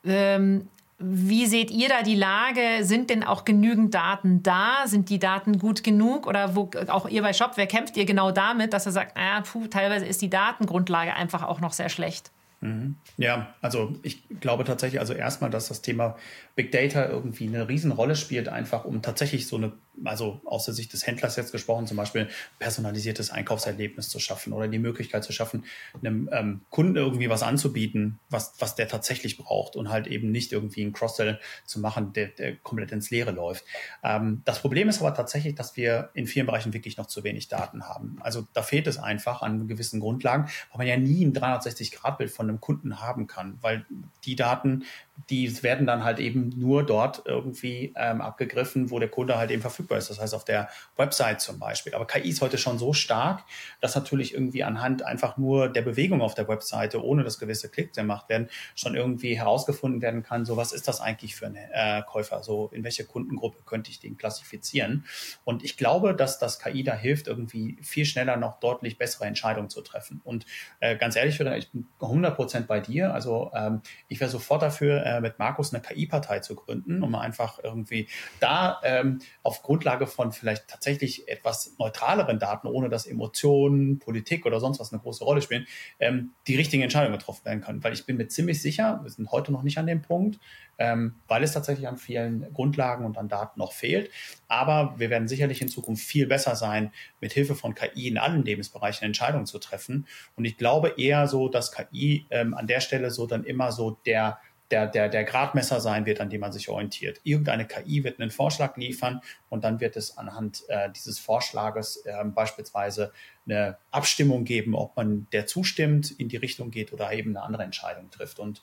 ähm, 0.05 0.67
wie 1.01 1.45
seht 1.45 1.71
ihr 1.71 1.89
da 1.89 2.03
die 2.03 2.15
Lage? 2.15 2.83
Sind 2.83 3.09
denn 3.09 3.23
auch 3.23 3.45
genügend 3.45 3.93
Daten 3.93 4.43
da? 4.43 4.83
Sind 4.85 5.09
die 5.09 5.19
Daten 5.19 5.59
gut 5.59 5.83
genug? 5.83 6.27
Oder 6.27 6.55
wo, 6.55 6.69
auch 6.87 7.07
ihr 7.07 7.21
bei 7.21 7.33
Shop, 7.33 7.53
wer 7.55 7.67
kämpft 7.67 7.97
ihr 7.97 8.05
genau 8.05 8.31
damit, 8.31 8.73
dass 8.73 8.85
er 8.85 8.91
sagt, 8.91 9.17
ah, 9.17 9.41
puh, 9.41 9.67
teilweise 9.67 10.05
ist 10.05 10.21
die 10.21 10.29
Datengrundlage 10.29 11.13
einfach 11.13 11.43
auch 11.43 11.59
noch 11.59 11.73
sehr 11.73 11.89
schlecht? 11.89 12.31
Mhm. 12.61 12.95
Ja, 13.17 13.53
also 13.61 13.95
ich 14.03 14.21
glaube 14.39 14.63
tatsächlich, 14.63 14.99
also 14.99 15.13
erstmal, 15.13 15.49
dass 15.49 15.67
das 15.67 15.81
Thema 15.81 16.15
Big 16.55 16.71
Data 16.71 17.07
irgendwie 17.07 17.47
eine 17.47 17.67
Riesenrolle 17.67 18.15
spielt, 18.15 18.49
einfach 18.49 18.85
um 18.85 19.01
tatsächlich 19.01 19.47
so 19.47 19.57
eine, 19.57 19.71
also 20.03 20.41
aus 20.45 20.65
der 20.65 20.73
Sicht 20.73 20.93
des 20.93 21.05
Händlers 21.05 21.35
jetzt 21.35 21.51
gesprochen, 21.51 21.87
zum 21.87 21.97
Beispiel 21.97 22.29
personalisiertes 22.59 23.31
Einkaufserlebnis 23.31 24.09
zu 24.09 24.19
schaffen 24.19 24.53
oder 24.53 24.67
die 24.67 24.79
Möglichkeit 24.79 25.23
zu 25.23 25.31
schaffen, 25.33 25.65
einem 26.01 26.29
ähm, 26.31 26.61
Kunden 26.69 26.95
irgendwie 26.95 27.29
was 27.29 27.43
anzubieten, 27.43 28.19
was, 28.29 28.53
was 28.59 28.75
der 28.75 28.87
tatsächlich 28.87 29.37
braucht 29.37 29.75
und 29.75 29.89
halt 29.89 30.07
eben 30.07 30.31
nicht 30.31 30.51
irgendwie 30.51 30.81
einen 30.81 30.93
Cross-Sell 30.93 31.39
zu 31.65 31.79
machen, 31.79 32.13
der, 32.13 32.27
der 32.27 32.55
komplett 32.57 32.91
ins 32.91 33.11
Leere 33.11 33.31
läuft. 33.31 33.65
Ähm, 34.03 34.41
das 34.45 34.59
Problem 34.59 34.89
ist 34.89 34.99
aber 34.99 35.13
tatsächlich, 35.13 35.55
dass 35.55 35.75
wir 35.77 36.09
in 36.13 36.27
vielen 36.27 36.45
Bereichen 36.45 36.73
wirklich 36.73 36.97
noch 36.97 37.07
zu 37.07 37.23
wenig 37.23 37.47
Daten 37.47 37.87
haben. 37.87 38.17
Also 38.21 38.47
da 38.53 38.63
fehlt 38.63 38.87
es 38.87 38.97
einfach 38.97 39.41
an 39.41 39.67
gewissen 39.67 39.99
Grundlagen, 39.99 40.45
weil 40.71 40.79
man 40.79 40.87
ja 40.87 40.97
nie 40.97 41.25
ein 41.25 41.33
360-Grad-Bild 41.33 42.31
von 42.31 42.49
einem 42.49 42.59
Kunden 42.59 43.01
haben 43.01 43.27
kann, 43.27 43.57
weil 43.61 43.85
die 44.25 44.35
Daten, 44.35 44.83
die 45.29 45.61
werden 45.63 45.85
dann 45.85 46.03
halt 46.03 46.19
eben 46.19 46.49
nur 46.57 46.85
dort 46.85 47.23
irgendwie 47.25 47.93
ähm, 47.95 48.21
abgegriffen, 48.21 48.91
wo 48.91 48.99
der 48.99 49.09
Kunde 49.09 49.37
halt 49.37 49.51
eben 49.51 49.61
verfügbar 49.61 49.97
ist. 49.97 50.09
Das 50.09 50.19
heißt 50.19 50.33
auf 50.33 50.45
der 50.45 50.69
Website 50.97 51.41
zum 51.41 51.59
Beispiel. 51.59 51.93
Aber 51.93 52.07
KI 52.07 52.29
ist 52.29 52.41
heute 52.41 52.57
schon 52.57 52.77
so 52.79 52.93
stark, 52.93 53.43
dass 53.79 53.95
natürlich 53.95 54.33
irgendwie 54.33 54.63
anhand 54.63 55.03
einfach 55.03 55.37
nur 55.37 55.69
der 55.69 55.81
Bewegung 55.81 56.21
auf 56.21 56.33
der 56.33 56.47
Webseite, 56.47 57.03
ohne 57.03 57.23
dass 57.23 57.39
gewisse 57.39 57.69
Klicks 57.69 57.95
gemacht 57.95 58.29
werden, 58.29 58.49
schon 58.75 58.95
irgendwie 58.95 59.37
herausgefunden 59.37 60.01
werden 60.01 60.23
kann, 60.23 60.45
so 60.45 60.57
was 60.57 60.71
ist 60.71 60.87
das 60.87 61.01
eigentlich 61.01 61.35
für 61.35 61.47
ein 61.47 61.55
äh, 61.55 62.01
Käufer? 62.03 62.43
So 62.43 62.69
in 62.73 62.83
welche 62.83 63.05
Kundengruppe 63.05 63.59
könnte 63.65 63.91
ich 63.91 63.99
den 63.99 64.17
klassifizieren? 64.17 65.05
Und 65.43 65.63
ich 65.63 65.77
glaube, 65.77 66.15
dass 66.15 66.39
das 66.39 66.59
KI 66.59 66.83
da 66.83 66.95
hilft, 66.95 67.27
irgendwie 67.27 67.77
viel 67.81 68.05
schneller 68.05 68.37
noch 68.37 68.59
deutlich 68.59 68.97
bessere 68.97 69.25
Entscheidungen 69.25 69.69
zu 69.69 69.81
treffen. 69.81 70.21
Und 70.23 70.45
äh, 70.79 70.95
ganz 70.95 71.15
ehrlich, 71.15 71.39
ich 71.39 71.71
bin 71.71 71.87
100 71.99 72.35
Prozent 72.35 72.67
bei 72.67 72.79
dir. 72.79 73.13
Also 73.13 73.51
ähm, 73.53 73.81
ich 74.07 74.19
wäre 74.19 74.29
sofort 74.29 74.61
dafür, 74.61 75.05
äh, 75.05 75.10
mit 75.19 75.39
Markus 75.39 75.73
eine 75.73 75.81
KI-Partei 75.81 76.39
zu 76.39 76.55
gründen, 76.55 77.03
um 77.03 77.15
einfach 77.15 77.59
irgendwie 77.63 78.07
da 78.39 78.79
ähm, 78.83 79.19
auf 79.43 79.63
Grundlage 79.63 80.07
von 80.07 80.31
vielleicht 80.31 80.67
tatsächlich 80.67 81.27
etwas 81.27 81.75
neutraleren 81.77 82.39
Daten, 82.39 82.67
ohne 82.67 82.89
dass 82.89 83.05
Emotionen, 83.05 83.99
Politik 83.99 84.45
oder 84.45 84.59
sonst 84.59 84.79
was 84.79 84.93
eine 84.93 85.01
große 85.01 85.23
Rolle 85.23 85.41
spielen, 85.41 85.65
ähm, 85.99 86.31
die 86.47 86.55
richtigen 86.55 86.83
Entscheidungen 86.83 87.17
getroffen 87.17 87.45
werden 87.45 87.61
können. 87.61 87.83
Weil 87.83 87.93
ich 87.93 88.05
bin 88.05 88.17
mir 88.17 88.27
ziemlich 88.27 88.61
sicher, 88.61 88.99
wir 89.03 89.09
sind 89.09 89.31
heute 89.31 89.51
noch 89.51 89.63
nicht 89.63 89.77
an 89.77 89.87
dem 89.87 90.01
Punkt, 90.01 90.39
ähm, 90.81 91.15
weil 91.27 91.43
es 91.43 91.51
tatsächlich 91.51 91.87
an 91.87 91.97
vielen 91.97 92.51
Grundlagen 92.53 93.05
und 93.05 93.17
an 93.17 93.27
Daten 93.27 93.59
noch 93.59 93.71
fehlt. 93.71 94.09
Aber 94.47 94.95
wir 94.97 95.09
werden 95.09 95.27
sicherlich 95.27 95.61
in 95.61 95.67
Zukunft 95.67 96.03
viel 96.03 96.25
besser 96.25 96.55
sein, 96.55 96.91
mit 97.19 97.33
Hilfe 97.33 97.55
von 97.55 97.75
KI 97.75 98.07
in 98.07 98.17
allen 98.17 98.43
Lebensbereichen 98.43 99.05
Entscheidungen 99.05 99.45
zu 99.45 99.59
treffen. 99.59 100.07
Und 100.35 100.45
ich 100.45 100.57
glaube 100.57 100.95
eher 100.97 101.27
so, 101.27 101.49
dass 101.49 101.71
KI 101.71 102.25
ähm, 102.31 102.55
an 102.55 102.67
der 102.67 102.79
Stelle 102.79 103.11
so 103.11 103.27
dann 103.27 103.43
immer 103.43 103.71
so 103.71 103.91
der 104.05 104.39
der, 104.71 104.87
der, 104.87 105.09
der 105.09 105.23
Gradmesser 105.23 105.79
sein 105.81 106.05
wird, 106.05 106.21
an 106.21 106.29
dem 106.29 106.41
man 106.41 106.51
sich 106.51 106.69
orientiert. 106.69 107.19
Irgendeine 107.23 107.67
KI 107.67 108.03
wird 108.03 108.19
einen 108.19 108.31
Vorschlag 108.31 108.77
liefern 108.77 109.21
und 109.49 109.63
dann 109.63 109.79
wird 109.79 109.97
es 109.97 110.17
anhand 110.17 110.63
äh, 110.69 110.89
dieses 110.91 111.19
Vorschlages 111.19 111.97
äh, 112.05 112.23
beispielsweise 112.25 113.11
eine 113.45 113.77
Abstimmung 113.91 114.45
geben, 114.45 114.75
ob 114.75 114.95
man 114.95 115.27
der 115.31 115.45
zustimmt, 115.45 116.11
in 116.11 116.29
die 116.29 116.37
Richtung 116.37 116.71
geht 116.71 116.93
oder 116.93 117.11
eben 117.11 117.35
eine 117.35 117.45
andere 117.45 117.63
Entscheidung 117.63 118.09
trifft. 118.09 118.39
Und 118.39 118.61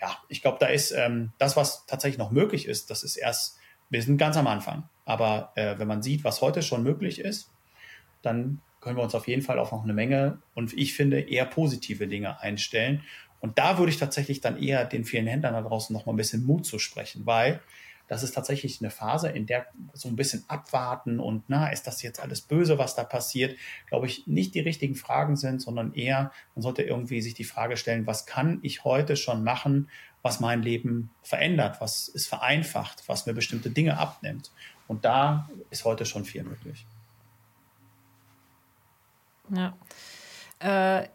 ja, 0.00 0.16
ich 0.28 0.42
glaube, 0.42 0.58
da 0.60 0.66
ist 0.66 0.92
ähm, 0.92 1.32
das, 1.38 1.56
was 1.56 1.86
tatsächlich 1.86 2.18
noch 2.18 2.30
möglich 2.30 2.66
ist, 2.66 2.90
das 2.90 3.02
ist 3.02 3.16
erst, 3.16 3.58
wir 3.90 4.02
sind 4.02 4.18
ganz 4.18 4.36
am 4.36 4.46
Anfang. 4.46 4.88
Aber 5.04 5.52
äh, 5.56 5.78
wenn 5.78 5.88
man 5.88 6.02
sieht, 6.02 6.24
was 6.24 6.40
heute 6.40 6.62
schon 6.62 6.82
möglich 6.82 7.20
ist, 7.20 7.50
dann 8.22 8.60
können 8.80 8.96
wir 8.96 9.02
uns 9.02 9.14
auf 9.14 9.28
jeden 9.28 9.42
Fall 9.42 9.58
auf 9.58 9.72
noch 9.72 9.84
eine 9.84 9.92
Menge 9.92 10.40
und 10.54 10.72
ich 10.72 10.94
finde 10.94 11.20
eher 11.20 11.44
positive 11.44 12.08
Dinge 12.08 12.40
einstellen 12.40 13.02
und 13.40 13.58
da 13.58 13.78
würde 13.78 13.90
ich 13.90 13.98
tatsächlich 13.98 14.40
dann 14.40 14.60
eher 14.60 14.84
den 14.84 15.04
vielen 15.04 15.26
Händlern 15.26 15.54
da 15.54 15.62
draußen 15.62 15.92
noch 15.94 16.06
mal 16.06 16.12
ein 16.12 16.16
bisschen 16.16 16.44
Mut 16.44 16.66
zu 16.66 16.78
sprechen, 16.78 17.26
weil 17.26 17.60
das 18.10 18.24
ist 18.24 18.34
tatsächlich 18.34 18.80
eine 18.80 18.90
Phase, 18.90 19.28
in 19.28 19.46
der 19.46 19.66
so 19.92 20.08
ein 20.08 20.16
bisschen 20.16 20.44
abwarten 20.48 21.20
und 21.20 21.44
na, 21.46 21.68
ist 21.68 21.86
das 21.86 22.02
jetzt 22.02 22.20
alles 22.20 22.40
böse, 22.40 22.76
was 22.76 22.96
da 22.96 23.04
passiert, 23.04 23.56
glaube 23.86 24.06
ich, 24.06 24.26
nicht 24.26 24.54
die 24.56 24.60
richtigen 24.60 24.96
Fragen 24.96 25.36
sind, 25.36 25.62
sondern 25.62 25.94
eher, 25.94 26.32
man 26.56 26.62
sollte 26.62 26.82
irgendwie 26.82 27.22
sich 27.22 27.34
die 27.34 27.44
Frage 27.44 27.76
stellen, 27.76 28.08
was 28.08 28.26
kann 28.26 28.58
ich 28.62 28.82
heute 28.82 29.16
schon 29.16 29.44
machen, 29.44 29.88
was 30.22 30.40
mein 30.40 30.60
Leben 30.60 31.10
verändert, 31.22 31.80
was 31.80 32.08
ist 32.08 32.26
vereinfacht, 32.26 33.04
was 33.06 33.26
mir 33.26 33.32
bestimmte 33.32 33.70
Dinge 33.70 33.96
abnimmt. 33.96 34.50
Und 34.88 35.04
da 35.04 35.48
ist 35.70 35.84
heute 35.84 36.04
schon 36.04 36.24
viel 36.24 36.42
möglich. 36.42 36.84
Ja. 39.54 39.76
Äh 40.58 41.08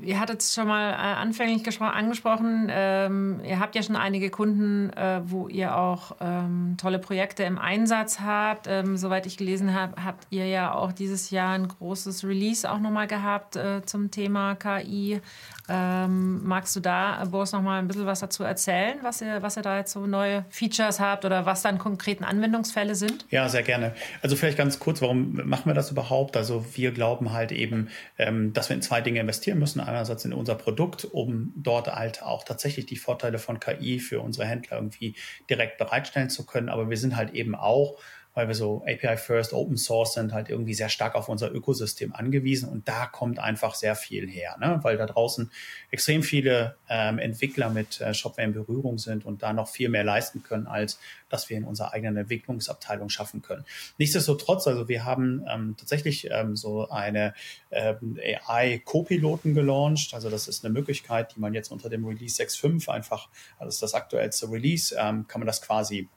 ihr 0.00 0.18
hattet 0.18 0.40
es 0.40 0.54
schon 0.54 0.66
mal 0.66 0.90
äh, 0.90 0.94
anfänglich 0.94 1.80
angesprochen. 1.80 2.66
Ähm, 2.68 3.40
ihr 3.44 3.60
habt 3.60 3.76
ja 3.76 3.82
schon 3.82 3.94
einige 3.94 4.30
Kunden, 4.30 4.90
äh, 4.90 5.20
wo 5.24 5.46
ihr 5.46 5.76
auch 5.76 6.16
ähm, 6.20 6.76
tolle 6.80 6.98
Projekte 6.98 7.44
im 7.44 7.58
Einsatz 7.58 8.20
habt. 8.20 8.66
Ähm, 8.68 8.96
soweit 8.96 9.26
ich 9.26 9.36
gelesen 9.36 9.72
habe, 9.74 10.04
habt 10.04 10.26
ihr 10.30 10.46
ja 10.46 10.74
auch 10.74 10.90
dieses 10.90 11.30
Jahr 11.30 11.54
ein 11.54 11.68
großes 11.68 12.24
Release 12.24 12.70
auch 12.70 12.80
nochmal 12.80 13.06
gehabt 13.06 13.54
äh, 13.54 13.82
zum 13.86 14.10
Thema 14.10 14.56
KI. 14.56 15.20
Ähm, 15.68 16.42
magst 16.44 16.74
du 16.74 16.80
da, 16.80 17.24
Boris, 17.30 17.52
noch 17.52 17.62
mal 17.62 17.78
ein 17.78 17.86
bisschen 17.86 18.04
was 18.04 18.18
dazu 18.18 18.42
erzählen, 18.42 18.98
was 19.02 19.20
ihr, 19.20 19.42
was 19.42 19.56
ihr 19.56 19.62
da 19.62 19.78
jetzt 19.78 19.92
so 19.92 20.06
neue 20.06 20.44
Features 20.50 20.98
habt 20.98 21.24
oder 21.24 21.46
was 21.46 21.62
dann 21.62 21.78
konkreten 21.78 22.24
Anwendungsfälle 22.24 22.96
sind? 22.96 23.26
Ja, 23.30 23.48
sehr 23.48 23.62
gerne. 23.62 23.94
Also 24.22 24.34
vielleicht 24.34 24.58
ganz 24.58 24.80
kurz, 24.80 25.00
warum 25.00 25.40
machen 25.44 25.66
wir 25.66 25.74
das 25.74 25.92
überhaupt? 25.92 26.36
Also 26.36 26.64
wir 26.74 26.90
glauben 26.90 27.32
halt 27.32 27.52
eben, 27.52 27.88
ähm, 28.18 28.52
dass 28.52 28.68
wir 28.70 28.76
in 28.76 28.82
zwei 28.82 29.00
Dinge 29.00 29.20
investieren 29.20 29.51
müssen. 29.54 29.80
Einerseits 29.80 30.24
in 30.24 30.32
unser 30.32 30.54
Produkt, 30.54 31.04
um 31.04 31.52
dort 31.56 31.88
halt 31.88 32.22
auch 32.22 32.44
tatsächlich 32.44 32.86
die 32.86 32.96
Vorteile 32.96 33.38
von 33.38 33.60
KI 33.60 33.98
für 33.98 34.20
unsere 34.20 34.46
Händler 34.46 34.76
irgendwie 34.76 35.16
direkt 35.48 35.78
bereitstellen 35.78 36.30
zu 36.30 36.46
können. 36.46 36.68
Aber 36.68 36.90
wir 36.90 36.96
sind 36.96 37.16
halt 37.16 37.32
eben 37.34 37.54
auch 37.54 37.98
weil 38.34 38.48
wir 38.48 38.54
so 38.54 38.82
API 38.86 39.16
First, 39.16 39.52
Open 39.52 39.76
Source 39.76 40.14
sind, 40.14 40.32
halt 40.32 40.48
irgendwie 40.48 40.74
sehr 40.74 40.88
stark 40.88 41.14
auf 41.14 41.28
unser 41.28 41.52
Ökosystem 41.52 42.14
angewiesen 42.14 42.68
und 42.68 42.88
da 42.88 43.06
kommt 43.06 43.38
einfach 43.38 43.74
sehr 43.74 43.94
viel 43.94 44.28
her, 44.28 44.56
ne? 44.58 44.80
weil 44.82 44.96
da 44.96 45.06
draußen 45.06 45.50
extrem 45.90 46.22
viele 46.22 46.76
ähm, 46.88 47.18
Entwickler 47.18 47.68
mit 47.68 48.00
äh, 48.00 48.14
Shopware 48.14 48.46
in 48.46 48.54
Berührung 48.54 48.98
sind 48.98 49.24
und 49.24 49.42
da 49.42 49.52
noch 49.52 49.68
viel 49.68 49.88
mehr 49.88 50.04
leisten 50.04 50.42
können, 50.42 50.66
als 50.66 50.98
dass 51.28 51.50
wir 51.50 51.56
in 51.56 51.64
unserer 51.64 51.92
eigenen 51.92 52.16
Entwicklungsabteilung 52.16 53.08
schaffen 53.08 53.42
können. 53.42 53.64
Nichtsdestotrotz, 53.98 54.66
also 54.66 54.88
wir 54.88 55.04
haben 55.04 55.44
ähm, 55.50 55.74
tatsächlich 55.78 56.30
ähm, 56.30 56.56
so 56.56 56.88
eine 56.88 57.34
ähm, 57.70 58.18
AI-Copiloten 58.46 59.54
gelauncht, 59.54 60.14
also 60.14 60.30
das 60.30 60.48
ist 60.48 60.64
eine 60.64 60.72
Möglichkeit, 60.72 61.34
die 61.34 61.40
man 61.40 61.54
jetzt 61.54 61.70
unter 61.70 61.88
dem 61.88 62.04
Release 62.06 62.42
6.5 62.42 62.88
einfach, 62.88 63.28
also 63.58 63.66
das 63.66 63.74
ist 63.74 63.82
das 63.82 63.94
aktuellste 63.94 64.50
Release, 64.50 64.94
ähm, 64.98 65.26
kann 65.26 65.40
man 65.40 65.46
das 65.46 65.60
quasi 65.62 66.08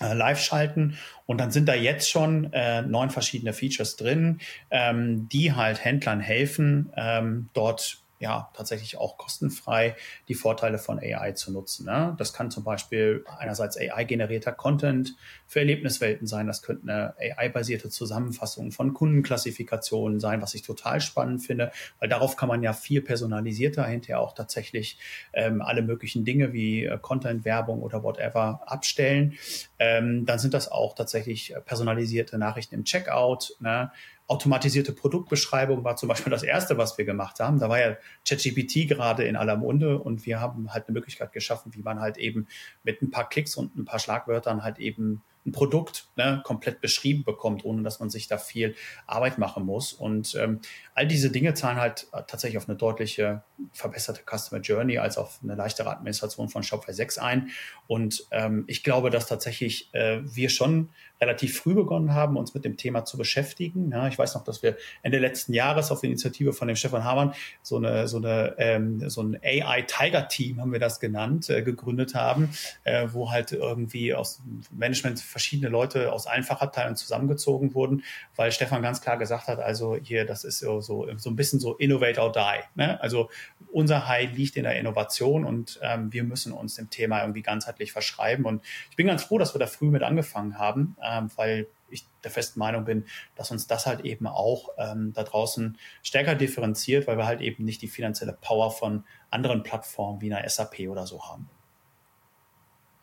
live 0.00 0.40
schalten. 0.40 0.98
Und 1.26 1.38
dann 1.38 1.50
sind 1.50 1.68
da 1.68 1.74
jetzt 1.74 2.10
schon 2.10 2.52
äh, 2.52 2.82
neun 2.82 3.10
verschiedene 3.10 3.52
Features 3.52 3.96
drin, 3.96 4.40
ähm, 4.70 5.28
die 5.28 5.52
halt 5.52 5.84
Händlern 5.84 6.20
helfen, 6.20 6.92
ähm, 6.96 7.48
dort 7.52 7.98
ja 8.18 8.50
tatsächlich 8.54 8.96
auch 8.96 9.18
kostenfrei 9.18 9.96
die 10.28 10.34
Vorteile 10.34 10.78
von 10.78 10.98
AI 10.98 11.32
zu 11.32 11.52
nutzen. 11.52 11.86
Ne? 11.86 12.14
Das 12.18 12.32
kann 12.32 12.50
zum 12.50 12.64
Beispiel 12.64 13.24
einerseits 13.38 13.76
AI-generierter 13.76 14.52
Content 14.52 15.14
für 15.46 15.60
Erlebniswelten 15.60 16.26
sein, 16.26 16.46
das 16.46 16.62
könnte 16.62 16.90
eine 16.90 17.14
AI-basierte 17.18 17.88
Zusammenfassung 17.88 18.72
von 18.72 18.94
Kundenklassifikationen 18.94 20.18
sein, 20.18 20.42
was 20.42 20.54
ich 20.54 20.62
total 20.62 21.00
spannend 21.00 21.42
finde, 21.44 21.70
weil 22.00 22.08
darauf 22.08 22.36
kann 22.36 22.48
man 22.48 22.62
ja 22.62 22.72
viel 22.72 23.02
personalisierter 23.02 23.84
hinterher 23.86 24.20
auch 24.20 24.34
tatsächlich 24.34 24.98
ähm, 25.32 25.62
alle 25.62 25.82
möglichen 25.82 26.24
Dinge 26.24 26.52
wie 26.52 26.84
äh, 26.84 26.98
Content, 27.00 27.44
Werbung 27.44 27.82
oder 27.82 28.02
whatever 28.02 28.62
abstellen. 28.66 29.34
Ähm, 29.78 30.26
dann 30.26 30.38
sind 30.38 30.54
das 30.54 30.70
auch 30.70 30.94
tatsächlich 30.94 31.54
personalisierte 31.64 32.38
Nachrichten 32.38 32.74
im 32.74 32.84
Checkout. 32.84 33.56
Ne? 33.60 33.90
Automatisierte 34.28 34.92
Produktbeschreibung 34.92 35.84
war 35.84 35.96
zum 35.96 36.08
Beispiel 36.08 36.30
das 36.30 36.42
erste, 36.42 36.76
was 36.78 36.98
wir 36.98 37.04
gemacht 37.04 37.38
haben. 37.38 37.58
Da 37.58 37.68
war 37.68 37.78
ja 37.78 37.96
ChatGPT 38.26 38.88
gerade 38.88 39.24
in 39.24 39.36
aller 39.36 39.56
Munde 39.56 39.98
und 39.98 40.26
wir 40.26 40.40
haben 40.40 40.72
halt 40.72 40.88
eine 40.88 40.94
Möglichkeit 40.94 41.32
geschaffen, 41.32 41.74
wie 41.74 41.82
man 41.82 42.00
halt 42.00 42.16
eben 42.16 42.48
mit 42.82 43.02
ein 43.02 43.10
paar 43.10 43.28
Klicks 43.28 43.56
und 43.56 43.76
ein 43.76 43.84
paar 43.84 44.00
Schlagwörtern 44.00 44.64
halt 44.64 44.78
eben 44.78 45.22
ein 45.46 45.52
Produkt 45.52 46.08
ne, 46.16 46.42
komplett 46.44 46.80
beschrieben 46.80 47.24
bekommt, 47.24 47.64
ohne 47.64 47.82
dass 47.82 48.00
man 48.00 48.10
sich 48.10 48.28
da 48.28 48.38
viel 48.38 48.74
Arbeit 49.06 49.38
machen 49.38 49.64
muss. 49.64 49.92
Und 49.92 50.34
ähm, 50.34 50.60
all 50.94 51.06
diese 51.06 51.30
Dinge 51.30 51.54
zahlen 51.54 51.78
halt 51.78 52.08
äh, 52.12 52.22
tatsächlich 52.26 52.58
auf 52.58 52.68
eine 52.68 52.76
deutliche 52.76 53.42
verbesserte 53.72 54.22
Customer 54.22 54.60
Journey 54.60 54.98
als 54.98 55.18
auf 55.18 55.38
eine 55.42 55.54
leichtere 55.54 55.90
Administration 55.90 56.48
von 56.48 56.62
Shopify 56.62 56.92
6 56.92 57.18
ein. 57.18 57.50
Und 57.86 58.26
ähm, 58.32 58.64
ich 58.66 58.82
glaube, 58.82 59.10
dass 59.10 59.26
tatsächlich 59.26 59.92
äh, 59.94 60.20
wir 60.22 60.50
schon 60.50 60.90
relativ 61.20 61.58
früh 61.58 61.74
begonnen 61.74 62.14
haben, 62.14 62.36
uns 62.36 62.54
mit 62.54 62.64
dem 62.64 62.76
Thema 62.76 63.04
zu 63.04 63.16
beschäftigen. 63.16 63.90
Ja, 63.90 64.06
ich 64.08 64.18
weiß 64.18 64.34
noch, 64.34 64.44
dass 64.44 64.62
wir 64.62 64.76
Ende 65.02 65.18
letzten 65.18 65.54
Jahres 65.54 65.90
auf 65.90 66.04
Initiative 66.04 66.52
von 66.52 66.68
dem 66.68 66.76
Stefan 66.76 67.04
Hamann 67.04 67.32
so 67.62 67.76
eine 67.76 68.06
so 68.06 68.18
eine 68.18 68.54
ähm, 68.58 69.08
so 69.08 69.22
ein 69.22 69.38
AI 69.42 69.82
Tiger 69.82 70.28
Team 70.28 70.60
haben 70.60 70.72
wir 70.72 70.78
das 70.78 71.00
genannt 71.00 71.48
äh, 71.48 71.62
gegründet 71.62 72.14
haben, 72.14 72.50
äh, 72.84 73.08
wo 73.12 73.30
halt 73.30 73.52
irgendwie 73.52 74.14
aus 74.14 74.42
Management 74.70 75.20
verschiedene 75.36 75.68
Leute 75.68 76.12
aus 76.12 76.26
allen 76.26 76.44
Fachabteilungen 76.44 76.96
zusammengezogen 76.96 77.74
wurden, 77.74 78.04
weil 78.36 78.50
Stefan 78.52 78.80
ganz 78.80 79.02
klar 79.02 79.18
gesagt 79.18 79.48
hat, 79.48 79.58
also 79.58 79.94
hier 79.94 80.24
das 80.24 80.44
ist 80.44 80.60
so 80.60 80.80
so, 80.80 81.06
ein 81.06 81.36
bisschen 81.36 81.60
so 81.60 81.76
Innovate 81.76 82.22
or 82.22 82.32
Die. 82.32 82.62
Ne? 82.74 82.98
Also 83.02 83.28
unser 83.70 84.08
High 84.08 84.34
liegt 84.34 84.56
in 84.56 84.62
der 84.62 84.78
Innovation 84.78 85.44
und 85.44 85.78
ähm, 85.82 86.10
wir 86.10 86.24
müssen 86.24 86.52
uns 86.52 86.76
dem 86.76 86.88
Thema 86.88 87.20
irgendwie 87.20 87.42
ganzheitlich 87.42 87.92
verschreiben. 87.92 88.46
Und 88.46 88.64
ich 88.88 88.96
bin 88.96 89.06
ganz 89.06 89.24
froh, 89.24 89.36
dass 89.36 89.54
wir 89.54 89.58
da 89.58 89.66
früh 89.66 89.90
mit 89.90 90.02
angefangen 90.02 90.58
haben, 90.58 90.96
ähm, 91.02 91.28
weil 91.36 91.66
ich 91.90 92.06
der 92.24 92.30
festen 92.30 92.58
Meinung 92.58 92.86
bin, 92.86 93.04
dass 93.34 93.50
uns 93.50 93.66
das 93.66 93.84
halt 93.84 94.00
eben 94.06 94.26
auch 94.26 94.70
ähm, 94.78 95.12
da 95.12 95.22
draußen 95.22 95.76
stärker 96.02 96.34
differenziert, 96.34 97.06
weil 97.06 97.18
wir 97.18 97.26
halt 97.26 97.42
eben 97.42 97.66
nicht 97.66 97.82
die 97.82 97.88
finanzielle 97.88 98.32
Power 98.32 98.70
von 98.70 99.04
anderen 99.30 99.62
Plattformen 99.62 100.22
wie 100.22 100.32
einer 100.32 100.48
SAP 100.48 100.88
oder 100.88 101.06
so 101.06 101.22
haben. 101.28 101.50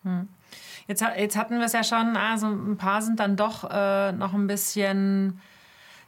Hm. 0.01 0.29
Jetzt, 0.88 1.03
jetzt 1.17 1.38
hatten 1.38 1.59
wir 1.59 1.65
es 1.65 1.73
ja 1.73 1.84
schon, 1.84 2.17
also 2.17 2.47
ein 2.47 2.77
paar 2.77 3.01
sind 3.01 3.19
dann 3.19 3.36
doch 3.36 3.69
äh, 3.69 4.11
noch 4.11 4.34
ein 4.34 4.47
bisschen 4.47 5.39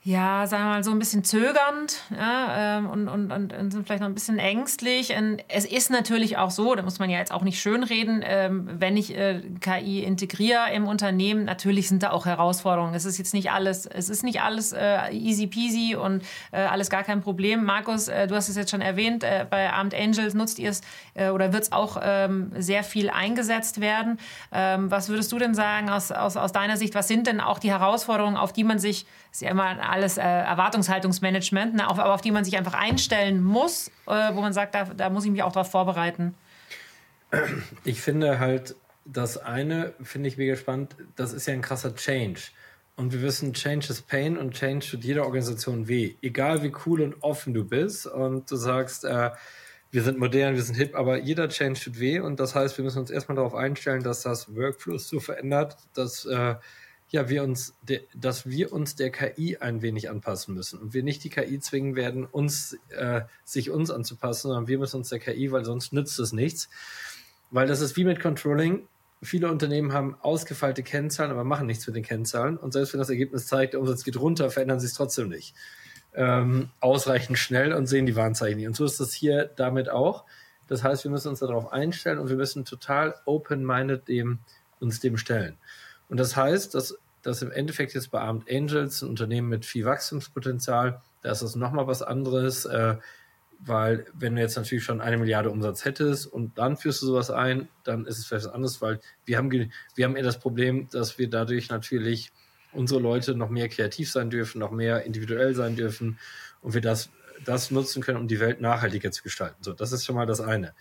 ja, 0.07 0.45
sagen 0.45 0.65
wir 0.65 0.69
mal, 0.69 0.83
so 0.83 0.91
ein 0.91 0.99
bisschen 0.99 1.23
zögernd 1.23 1.99
ja, 2.15 2.77
ähm, 2.77 2.87
und, 2.91 3.07
und, 3.07 3.31
und, 3.31 3.71
sind 3.71 3.87
vielleicht 3.87 4.01
noch 4.01 4.07
ein 4.07 4.13
bisschen 4.13 4.37
ängstlich. 4.37 5.15
Und 5.17 5.39
es 5.47 5.65
ist 5.65 5.89
natürlich 5.89 6.37
auch 6.37 6.51
so, 6.51 6.75
da 6.75 6.83
muss 6.83 6.99
man 6.99 7.09
ja 7.09 7.17
jetzt 7.17 7.31
auch 7.31 7.41
nicht 7.41 7.59
schönreden, 7.59 8.23
ähm, 8.23 8.69
wenn 8.71 8.97
ich 8.97 9.17
äh, 9.17 9.41
KI 9.61 10.03
integriere 10.03 10.71
im 10.75 10.85
Unternehmen, 10.85 11.43
natürlich 11.43 11.89
sind 11.89 12.03
da 12.03 12.11
auch 12.11 12.27
Herausforderungen. 12.27 12.93
Es 12.93 13.05
ist 13.05 13.17
jetzt 13.17 13.33
nicht 13.33 13.49
alles, 13.49 13.87
es 13.87 14.11
ist 14.11 14.23
nicht 14.23 14.41
alles 14.41 14.73
äh, 14.73 15.09
easy 15.09 15.47
peasy 15.47 15.95
und 15.95 16.21
äh, 16.51 16.57
alles 16.57 16.91
gar 16.91 17.01
kein 17.01 17.21
Problem. 17.21 17.65
Markus, 17.65 18.05
du 18.05 18.35
hast 18.35 18.47
es 18.47 18.55
jetzt 18.55 18.69
schon 18.69 18.81
erwähnt, 18.81 19.23
äh, 19.23 19.47
bei 19.49 19.73
Armed 19.73 19.95
Angels 19.95 20.35
nutzt 20.35 20.59
ihr 20.59 20.69
es 20.69 20.81
oder 21.15 21.51
wird 21.51 21.63
es 21.63 21.71
auch 21.71 21.97
ähm, 22.03 22.51
sehr 22.55 22.83
viel 22.83 23.09
eingesetzt 23.09 23.81
werden. 23.81 24.19
Was 24.51 25.09
würdest 25.09 25.31
du 25.31 25.39
denn 25.39 25.55
sagen 25.55 25.89
aus, 25.89 26.11
aus, 26.11 26.35
aus 26.35 26.51
deiner 26.51 26.77
Sicht? 26.77 26.93
Was 26.93 27.07
sind 27.07 27.25
denn 27.25 27.39
auch 27.39 27.57
die 27.57 27.71
Herausforderungen, 27.71 28.35
auf 28.35 28.51
die 28.51 28.65
man 28.65 28.79
sich 28.79 29.05
ist 29.35 29.41
ja 29.41 29.51
immer 29.51 29.65
alles 29.95 30.17
äh, 30.17 30.21
Erwartungshaltungsmanagement, 30.21 31.75
ne, 31.75 31.89
auf, 31.89 31.97
aber 31.99 32.13
auf 32.13 32.21
die 32.21 32.31
man 32.31 32.43
sich 32.43 32.57
einfach 32.57 32.73
einstellen 32.73 33.41
muss, 33.41 33.89
äh, 34.07 34.33
wo 34.33 34.41
man 34.41 34.51
sagt, 34.51 34.75
da, 34.75 34.83
da 34.83 35.09
muss 35.09 35.23
ich 35.23 35.31
mich 35.31 35.41
auch 35.41 35.53
darauf 35.53 35.71
vorbereiten. 35.71 36.35
Ich 37.85 38.01
finde 38.01 38.39
halt, 38.39 38.75
das 39.05 39.37
eine 39.37 39.93
finde 40.03 40.27
ich 40.27 40.37
mega 40.37 40.55
spannend, 40.55 40.95
das 41.15 41.31
ist 41.31 41.47
ja 41.47 41.53
ein 41.53 41.61
krasser 41.61 41.95
Change. 41.95 42.41
Und 42.97 43.13
wir 43.13 43.21
wissen, 43.21 43.53
Change 43.53 43.87
is 43.89 44.01
Pain 44.01 44.37
und 44.37 44.53
Change 44.53 44.85
tut 44.89 45.03
jeder 45.03 45.25
Organisation 45.25 45.87
weh. 45.87 46.15
Egal 46.21 46.63
wie 46.63 46.73
cool 46.85 47.01
und 47.01 47.21
offen 47.23 47.53
du 47.53 47.65
bist 47.65 48.07
und 48.07 48.49
du 48.49 48.55
sagst, 48.55 49.05
äh, 49.05 49.31
wir 49.91 50.03
sind 50.03 50.17
modern, 50.17 50.55
wir 50.55 50.63
sind 50.63 50.75
hip, 50.75 50.95
aber 50.95 51.17
jeder 51.17 51.47
Change 51.47 51.79
tut 51.79 51.99
weh 51.99 52.19
und 52.19 52.39
das 52.39 52.53
heißt, 52.53 52.77
wir 52.77 52.83
müssen 52.83 52.99
uns 52.99 53.11
erstmal 53.11 53.37
darauf 53.37 53.55
einstellen, 53.55 54.03
dass 54.03 54.23
das 54.23 54.53
Workflow 54.53 54.97
so 54.97 55.19
verändert, 55.19 55.77
dass 55.93 56.25
äh, 56.25 56.55
ja, 57.09 57.29
wir 57.29 57.43
uns, 57.43 57.75
dass 58.15 58.49
wir 58.49 58.73
uns 58.73 58.95
der 58.95 59.11
KI 59.11 59.57
ein 59.57 59.81
wenig 59.81 60.09
anpassen 60.09 60.55
müssen 60.55 60.79
und 60.79 60.93
wir 60.93 61.03
nicht 61.03 61.23
die 61.23 61.29
KI 61.29 61.59
zwingen 61.59 61.95
werden, 61.95 62.25
uns, 62.25 62.77
äh, 62.89 63.21
sich 63.43 63.69
uns 63.69 63.91
anzupassen, 63.91 64.49
sondern 64.49 64.67
wir 64.67 64.79
müssen 64.79 64.97
uns 64.97 65.09
der 65.09 65.19
KI, 65.19 65.51
weil 65.51 65.65
sonst 65.65 65.93
nützt 65.93 66.17
es 66.19 66.33
nichts. 66.33 66.69
Weil 67.51 67.67
das 67.67 67.81
ist 67.81 67.95
wie 67.95 68.03
mit 68.03 68.19
Controlling. 68.19 68.87
Viele 69.21 69.49
Unternehmen 69.49 69.93
haben 69.93 70.17
ausgefeilte 70.21 70.83
Kennzahlen, 70.83 71.31
aber 71.31 71.43
machen 71.43 71.67
nichts 71.67 71.85
mit 71.87 71.95
den 71.95 72.03
Kennzahlen. 72.03 72.57
Und 72.57 72.73
selbst 72.73 72.93
wenn 72.93 72.99
das 72.99 73.09
Ergebnis 73.09 73.47
zeigt, 73.47 73.73
der 73.73 73.79
Umsatz 73.79 74.03
geht 74.03 74.19
runter, 74.19 74.49
verändern 74.49 74.79
sie 74.79 74.87
es 74.87 74.93
trotzdem 74.93 75.29
nicht. 75.29 75.55
Ähm, 76.13 76.69
ausreichend 76.79 77.37
schnell 77.37 77.73
und 77.73 77.87
sehen 77.87 78.05
die 78.05 78.15
Warnzeichen 78.15 78.57
nicht. 78.57 78.67
Und 78.67 78.75
so 78.75 78.83
ist 78.83 78.99
das 78.99 79.13
hier 79.13 79.49
damit 79.55 79.89
auch. 79.89 80.25
Das 80.67 80.83
heißt, 80.83 81.03
wir 81.03 81.11
müssen 81.11 81.29
uns 81.29 81.39
darauf 81.39 81.71
einstellen 81.71 82.17
und 82.17 82.29
wir 82.29 82.35
müssen 82.35 82.65
total 82.65 83.15
open-minded 83.25 84.07
dem, 84.07 84.39
uns 84.79 84.99
dem 84.99 85.17
stellen. 85.17 85.57
Und 86.09 86.17
das 86.19 86.35
heißt, 86.35 86.73
dass, 86.75 86.97
dass 87.21 87.41
im 87.41 87.51
Endeffekt 87.51 87.93
jetzt 87.93 88.11
bei 88.11 88.19
Armed 88.19 88.49
Angels, 88.49 89.01
ein 89.01 89.09
Unternehmen 89.09 89.49
mit 89.49 89.65
viel 89.65 89.85
Wachstumspotenzial, 89.85 91.01
da 91.21 91.31
ist 91.31 91.41
das 91.41 91.55
nochmal 91.55 91.87
was 91.87 92.01
anderes, 92.01 92.65
äh, 92.65 92.95
weil 93.59 94.05
wenn 94.13 94.35
du 94.35 94.41
jetzt 94.41 94.57
natürlich 94.57 94.83
schon 94.83 95.01
eine 95.01 95.17
Milliarde 95.17 95.49
Umsatz 95.49 95.85
hättest 95.85 96.27
und 96.27 96.57
dann 96.57 96.77
führst 96.77 97.01
du 97.01 97.07
sowas 97.07 97.31
ein, 97.31 97.67
dann 97.83 98.05
ist 98.05 98.19
es 98.19 98.25
vielleicht 98.25 98.45
was 98.45 98.53
anderes, 98.53 98.81
weil 98.81 98.99
wir 99.25 99.37
haben, 99.37 99.51
wir 99.51 100.05
haben 100.05 100.15
eher 100.15 100.23
das 100.23 100.39
Problem, 100.39 100.87
dass 100.91 101.17
wir 101.17 101.29
dadurch 101.29 101.69
natürlich 101.69 102.31
unsere 102.73 102.99
Leute 102.99 103.35
noch 103.35 103.49
mehr 103.49 103.69
kreativ 103.69 104.11
sein 104.11 104.29
dürfen, 104.29 104.59
noch 104.59 104.71
mehr 104.71 105.03
individuell 105.03 105.55
sein 105.55 105.75
dürfen 105.75 106.19
und 106.61 106.73
wir 106.73 106.81
das, 106.81 107.09
das 107.45 107.71
nutzen 107.71 108.03
können, 108.03 108.19
um 108.19 108.27
die 108.27 108.39
Welt 108.39 108.61
nachhaltiger 108.61 109.11
zu 109.11 109.23
gestalten. 109.23 109.63
So, 109.63 109.73
das 109.73 109.91
ist 109.91 110.05
schon 110.05 110.15
mal 110.15 110.25
das 110.25 110.41
eine. 110.41 110.73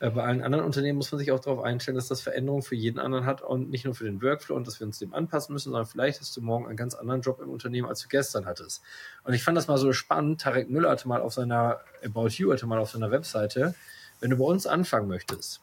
Äh, 0.00 0.10
bei 0.10 0.24
allen 0.24 0.42
anderen 0.42 0.64
Unternehmen 0.64 0.96
muss 0.96 1.12
man 1.12 1.18
sich 1.18 1.30
auch 1.30 1.38
darauf 1.38 1.62
einstellen, 1.62 1.94
dass 1.94 2.08
das 2.08 2.22
Veränderungen 2.22 2.62
für 2.62 2.74
jeden 2.74 2.98
anderen 2.98 3.26
hat 3.26 3.42
und 3.42 3.70
nicht 3.70 3.84
nur 3.84 3.94
für 3.94 4.04
den 4.04 4.20
Workflow 4.20 4.56
und 4.56 4.66
dass 4.66 4.80
wir 4.80 4.86
uns 4.86 4.98
dem 4.98 5.14
anpassen 5.14 5.52
müssen, 5.52 5.70
sondern 5.70 5.86
vielleicht 5.86 6.20
hast 6.20 6.36
du 6.36 6.40
morgen 6.40 6.66
einen 6.66 6.76
ganz 6.76 6.94
anderen 6.94 7.20
Job 7.20 7.40
im 7.40 7.50
Unternehmen, 7.50 7.86
als 7.86 8.00
du 8.00 8.08
gestern 8.08 8.46
hattest. 8.46 8.82
Und 9.22 9.34
ich 9.34 9.44
fand 9.44 9.56
das 9.56 9.68
mal 9.68 9.78
so 9.78 9.92
spannend. 9.92 10.40
Tarek 10.40 10.70
Müller 10.70 10.90
hatte 10.90 11.06
mal 11.06 11.20
auf 11.20 11.34
seiner 11.34 11.80
About 12.04 12.28
You 12.28 12.52
hatte 12.52 12.66
mal 12.66 12.78
auf 12.78 12.90
seiner 12.90 13.10
Webseite, 13.10 13.74
wenn 14.20 14.30
du 14.30 14.38
bei 14.38 14.44
uns 14.44 14.66
anfangen 14.66 15.06
möchtest, 15.06 15.60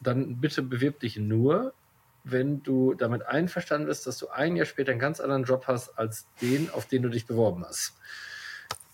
dann 0.00 0.40
bitte 0.40 0.62
bewirb 0.62 1.00
dich 1.00 1.16
nur, 1.16 1.72
wenn 2.24 2.62
du 2.62 2.94
damit 2.94 3.26
einverstanden 3.26 3.86
bist, 3.86 4.06
dass 4.06 4.18
du 4.18 4.28
ein 4.28 4.56
Jahr 4.56 4.66
später 4.66 4.90
einen 4.90 5.00
ganz 5.00 5.20
anderen 5.20 5.44
Job 5.44 5.64
hast 5.66 5.98
als 5.98 6.26
den, 6.42 6.70
auf 6.70 6.86
den 6.86 7.02
du 7.02 7.08
dich 7.08 7.26
beworben 7.26 7.64
hast 7.64 7.94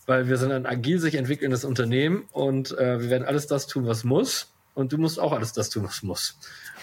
weil 0.09 0.29
wir 0.29 0.37
sind 0.37 0.53
ein 0.53 0.65
agil 0.65 0.99
sich 0.99 1.15
entwickelndes 1.15 1.65
Unternehmen 1.65 2.29
und 2.31 2.71
äh, 2.77 3.01
wir 3.01 3.09
werden 3.09 3.25
alles 3.25 3.45
das 3.45 3.67
tun, 3.67 3.87
was 3.87 4.05
muss. 4.05 4.53
Und 4.77 4.93
du 4.93 4.99
musst 4.99 5.19
auch 5.19 5.31
alles 5.31 5.53
das 5.53 5.71
tun, 5.71 5.85
was 5.85 6.03
muss. 6.03 6.37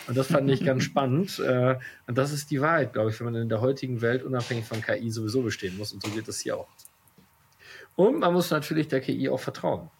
Und 0.09 0.16
das 0.16 0.26
fand 0.26 0.51
ich 0.51 0.64
ganz 0.64 0.82
spannend. 0.90 1.38
Äh, 1.38 1.76
und 2.09 2.18
das 2.18 2.32
ist 2.32 2.51
die 2.51 2.61
Wahrheit, 2.61 2.92
glaube 2.92 3.11
ich, 3.11 3.20
wenn 3.20 3.26
man 3.26 3.36
in 3.36 3.49
der 3.49 3.61
heutigen 3.61 4.01
Welt 4.01 4.24
unabhängig 4.24 4.64
von 4.64 4.82
KI 4.82 5.12
sowieso 5.12 5.42
bestehen 5.42 5.78
muss. 5.78 5.92
Und 5.92 6.03
so 6.03 6.11
geht 6.11 6.26
das 6.26 6.40
hier 6.40 6.57
auch. 6.57 6.66
Und 7.95 8.18
man 8.18 8.32
muss 8.32 8.51
natürlich 8.51 8.88
der 8.88 9.01
KI 9.01 9.28
auch 9.28 9.38
vertrauen. 9.38 9.90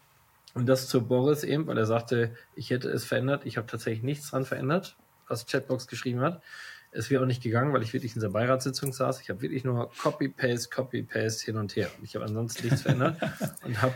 Und 0.55 0.66
das 0.66 0.88
zu 0.88 1.07
Boris 1.07 1.45
eben, 1.45 1.68
weil 1.68 1.78
er 1.78 1.86
sagte, 1.86 2.34
ich 2.57 2.70
hätte 2.70 2.88
es 2.88 3.05
verändert. 3.05 3.42
Ich 3.45 3.59
habe 3.59 3.68
tatsächlich 3.68 4.03
nichts 4.03 4.28
dran 4.28 4.45
verändert, 4.45 4.97
was 5.28 5.47
Chatbox 5.47 5.86
geschrieben 5.86 6.20
hat. 6.20 6.42
Es 6.90 7.11
wäre 7.11 7.22
auch 7.22 7.28
nicht 7.28 7.45
gegangen, 7.45 7.72
weil 7.72 7.84
ich 7.84 7.92
wirklich 7.92 8.16
in 8.16 8.20
dieser 8.20 8.30
Beiratssitzung 8.30 8.92
saß. 8.92 9.20
Ich 9.20 9.30
habe 9.30 9.40
wirklich 9.40 9.62
nur 9.62 9.92
Copy-Paste, 10.03 10.68
Copy-Paste 10.68 11.45
hin 11.45 11.59
und 11.59 11.76
her. 11.76 11.92
Und 11.97 12.03
ich 12.03 12.16
habe 12.16 12.24
ansonsten 12.24 12.66
nichts 12.66 12.82
verändert 12.82 13.20
und 13.62 13.80
habe 13.82 13.95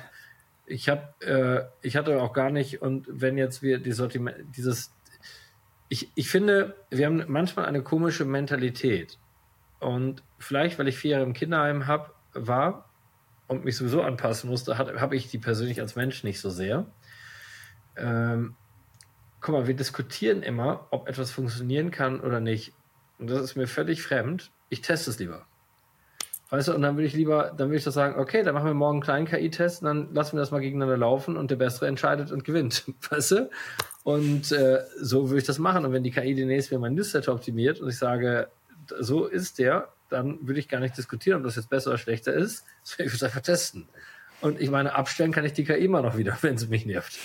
ich 0.68 0.88
habe 0.88 1.14
äh, 1.20 1.86
ich 1.86 1.96
hatte 1.96 2.20
auch 2.20 2.32
gar 2.32 2.50
nicht 2.50 2.82
und 2.82 3.06
wenn 3.08 3.38
jetzt 3.38 3.62
wir 3.62 3.78
die 3.78 3.92
Sortiment 3.92 4.36
dieses 4.56 4.92
ich, 5.88 6.10
ich 6.14 6.28
finde, 6.28 6.76
wir 6.90 7.06
haben 7.06 7.24
manchmal 7.28 7.66
eine 7.66 7.82
komische 7.82 8.24
Mentalität. 8.24 9.18
Und 9.80 10.22
vielleicht, 10.38 10.78
weil 10.78 10.88
ich 10.88 10.98
vier 10.98 11.12
Jahre 11.12 11.24
im 11.24 11.32
Kinderheim 11.32 11.86
hab, 11.86 12.14
war 12.34 12.90
und 13.46 13.64
mich 13.64 13.76
sowieso 13.76 14.02
anpassen 14.02 14.50
musste, 14.50 14.76
habe 14.76 15.16
ich 15.16 15.30
die 15.30 15.38
persönlich 15.38 15.80
als 15.80 15.96
Mensch 15.96 16.24
nicht 16.24 16.40
so 16.40 16.50
sehr. 16.50 16.86
Ähm, 17.96 18.54
guck 19.40 19.54
mal, 19.54 19.66
wir 19.66 19.74
diskutieren 19.74 20.42
immer, 20.42 20.86
ob 20.90 21.08
etwas 21.08 21.30
funktionieren 21.30 21.90
kann 21.90 22.20
oder 22.20 22.40
nicht. 22.40 22.74
Und 23.18 23.30
das 23.30 23.42
ist 23.42 23.56
mir 23.56 23.66
völlig 23.66 24.02
fremd. 24.02 24.52
Ich 24.68 24.82
teste 24.82 25.10
es 25.10 25.18
lieber. 25.18 25.46
Weißt 26.50 26.68
du, 26.68 26.74
und 26.74 26.80
dann 26.80 26.96
würde 26.96 27.06
ich 27.06 27.14
lieber, 27.14 27.52
dann 27.56 27.68
würde 27.68 27.76
ich 27.76 27.84
doch 27.84 27.92
sagen, 27.92 28.18
okay, 28.18 28.42
dann 28.42 28.54
machen 28.54 28.66
wir 28.66 28.74
morgen 28.74 28.96
einen 28.96 29.02
kleinen 29.02 29.26
KI-Test, 29.26 29.82
dann 29.82 30.14
lassen 30.14 30.36
wir 30.36 30.40
das 30.40 30.50
mal 30.50 30.60
gegeneinander 30.60 30.96
laufen 30.96 31.36
und 31.36 31.50
der 31.50 31.56
Bessere 31.56 31.86
entscheidet 31.86 32.32
und 32.32 32.44
gewinnt. 32.44 32.84
Weißt 33.10 33.32
du? 33.32 33.50
Und 34.02 34.52
äh, 34.52 34.80
so 34.98 35.28
würde 35.28 35.40
ich 35.40 35.46
das 35.46 35.58
machen. 35.58 35.84
Und 35.84 35.92
wenn 35.92 36.02
die 36.02 36.10
KI 36.10 36.34
demnächst 36.34 36.72
mir 36.72 36.78
mein 36.78 36.94
Newsletter 36.94 37.34
optimiert 37.34 37.80
und 37.80 37.90
ich 37.90 37.98
sage, 37.98 38.48
so 38.98 39.26
ist 39.26 39.58
der, 39.58 39.88
dann 40.08 40.38
würde 40.46 40.60
ich 40.60 40.68
gar 40.68 40.80
nicht 40.80 40.96
diskutieren, 40.96 41.38
ob 41.38 41.44
das 41.44 41.56
jetzt 41.56 41.68
besser 41.68 41.90
oder 41.90 41.98
schlechter 41.98 42.32
ist. 42.32 42.64
Das 42.82 42.98
würde 42.98 43.12
ich 43.14 43.24
einfach 43.24 43.40
testen. 43.40 43.86
Und 44.40 44.60
ich 44.60 44.70
meine, 44.70 44.94
abstellen 44.94 45.32
kann 45.32 45.44
ich 45.44 45.52
die 45.52 45.64
KI 45.64 45.84
immer 45.84 46.00
noch 46.00 46.16
wieder, 46.16 46.36
wenn 46.42 46.58
sie 46.58 46.68
mich 46.68 46.86
nervt. 46.86 47.18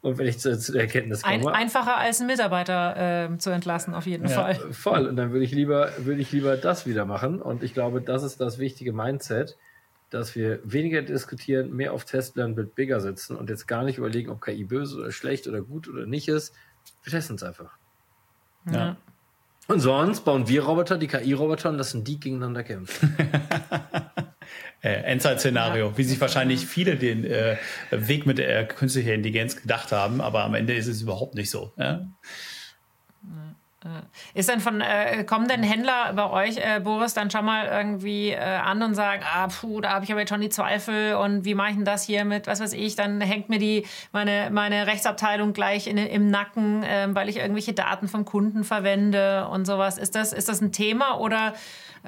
Und 0.00 0.18
wenn 0.18 0.26
ich 0.26 0.38
zu, 0.38 0.58
zu 0.58 0.72
der 0.72 0.82
Erkenntnis 0.82 1.22
komme. 1.22 1.34
Ein, 1.34 1.48
einfacher 1.48 1.96
als 1.96 2.20
einen 2.20 2.28
Mitarbeiter 2.28 3.30
äh, 3.32 3.38
zu 3.38 3.50
entlassen, 3.50 3.94
auf 3.94 4.06
jeden 4.06 4.26
ja, 4.28 4.34
Fall. 4.34 4.54
Voll. 4.72 5.06
Und 5.06 5.16
dann 5.16 5.32
würde 5.32 5.44
ich 5.44 5.52
lieber, 5.52 5.90
würde 5.98 6.20
ich 6.20 6.32
lieber 6.32 6.56
das 6.56 6.86
wieder 6.86 7.04
machen. 7.04 7.40
Und 7.40 7.62
ich 7.62 7.74
glaube, 7.74 8.00
das 8.00 8.22
ist 8.22 8.40
das 8.40 8.58
wichtige 8.58 8.92
Mindset, 8.92 9.56
dass 10.10 10.34
wir 10.34 10.60
weniger 10.64 11.02
diskutieren, 11.02 11.74
mehr 11.74 11.92
auf 11.92 12.04
Test 12.04 12.36
lernen, 12.36 12.54
Build 12.54 12.74
Bigger 12.74 13.00
sitzen 13.00 13.36
und 13.36 13.50
jetzt 13.50 13.66
gar 13.66 13.84
nicht 13.84 13.98
überlegen, 13.98 14.30
ob 14.30 14.40
KI 14.40 14.64
böse 14.64 14.98
oder 14.98 15.12
schlecht 15.12 15.46
oder 15.46 15.62
gut 15.62 15.88
oder 15.88 16.06
nicht 16.06 16.28
ist. 16.28 16.54
Wir 17.02 17.12
testen 17.12 17.36
es 17.36 17.42
einfach. 17.42 17.76
Ja. 18.70 18.96
Und 19.68 19.80
sonst 19.80 20.24
bauen 20.24 20.46
wir 20.48 20.64
Roboter, 20.64 20.96
die 20.96 21.08
KI-Roboter 21.08 21.70
und 21.70 21.78
lassen 21.78 22.04
die 22.04 22.20
gegeneinander 22.20 22.62
kämpfen. 22.62 23.16
äh, 24.86 25.02
Endzeit-Szenario, 25.02 25.88
ja. 25.88 25.98
wie 25.98 26.04
sich 26.04 26.20
wahrscheinlich 26.20 26.66
viele 26.66 26.96
den 26.96 27.24
äh, 27.24 27.56
Weg 27.90 28.26
mit 28.26 28.38
äh, 28.38 28.64
künstlicher 28.64 29.14
Intelligenz 29.14 29.60
gedacht 29.60 29.92
haben, 29.92 30.20
aber 30.20 30.44
am 30.44 30.54
Ende 30.54 30.74
ist 30.74 30.86
es 30.86 31.02
überhaupt 31.02 31.34
nicht 31.34 31.50
so. 31.50 31.72
Ja? 31.76 32.06
Ist 34.34 34.48
denn 34.48 34.60
von, 34.60 34.80
äh, 34.80 35.24
kommen 35.24 35.48
denn 35.48 35.62
Händler 35.62 36.12
bei 36.14 36.28
euch, 36.28 36.56
äh, 36.56 36.80
Boris, 36.80 37.14
dann 37.14 37.30
schon 37.30 37.44
mal 37.44 37.66
irgendwie 37.66 38.30
äh, 38.30 38.38
an 38.38 38.82
und 38.82 38.94
sagen, 38.94 39.22
ah, 39.24 39.48
puh, 39.48 39.80
da 39.80 39.90
habe 39.90 40.04
ich 40.04 40.10
aber 40.10 40.20
jetzt 40.20 40.30
schon 40.30 40.40
die 40.40 40.48
Zweifel 40.48 41.14
und 41.14 41.44
wie 41.44 41.54
mache 41.54 41.70
ich 41.70 41.76
denn 41.76 41.84
das 41.84 42.04
hier 42.04 42.24
mit, 42.24 42.46
was 42.46 42.60
weiß 42.60 42.72
ich, 42.72 42.96
dann 42.96 43.20
hängt 43.20 43.48
mir 43.48 43.58
die, 43.58 43.86
meine, 44.12 44.50
meine 44.50 44.86
Rechtsabteilung 44.86 45.52
gleich 45.52 45.86
in, 45.86 45.98
im 45.98 46.30
Nacken, 46.30 46.84
ähm, 46.86 47.14
weil 47.14 47.28
ich 47.28 47.36
irgendwelche 47.36 47.74
Daten 47.74 48.08
vom 48.08 48.24
Kunden 48.24 48.64
verwende 48.64 49.46
und 49.48 49.66
sowas. 49.66 49.98
Ist 49.98 50.14
das, 50.14 50.32
ist 50.32 50.48
das 50.48 50.60
ein 50.60 50.72
Thema 50.72 51.20
oder 51.20 51.54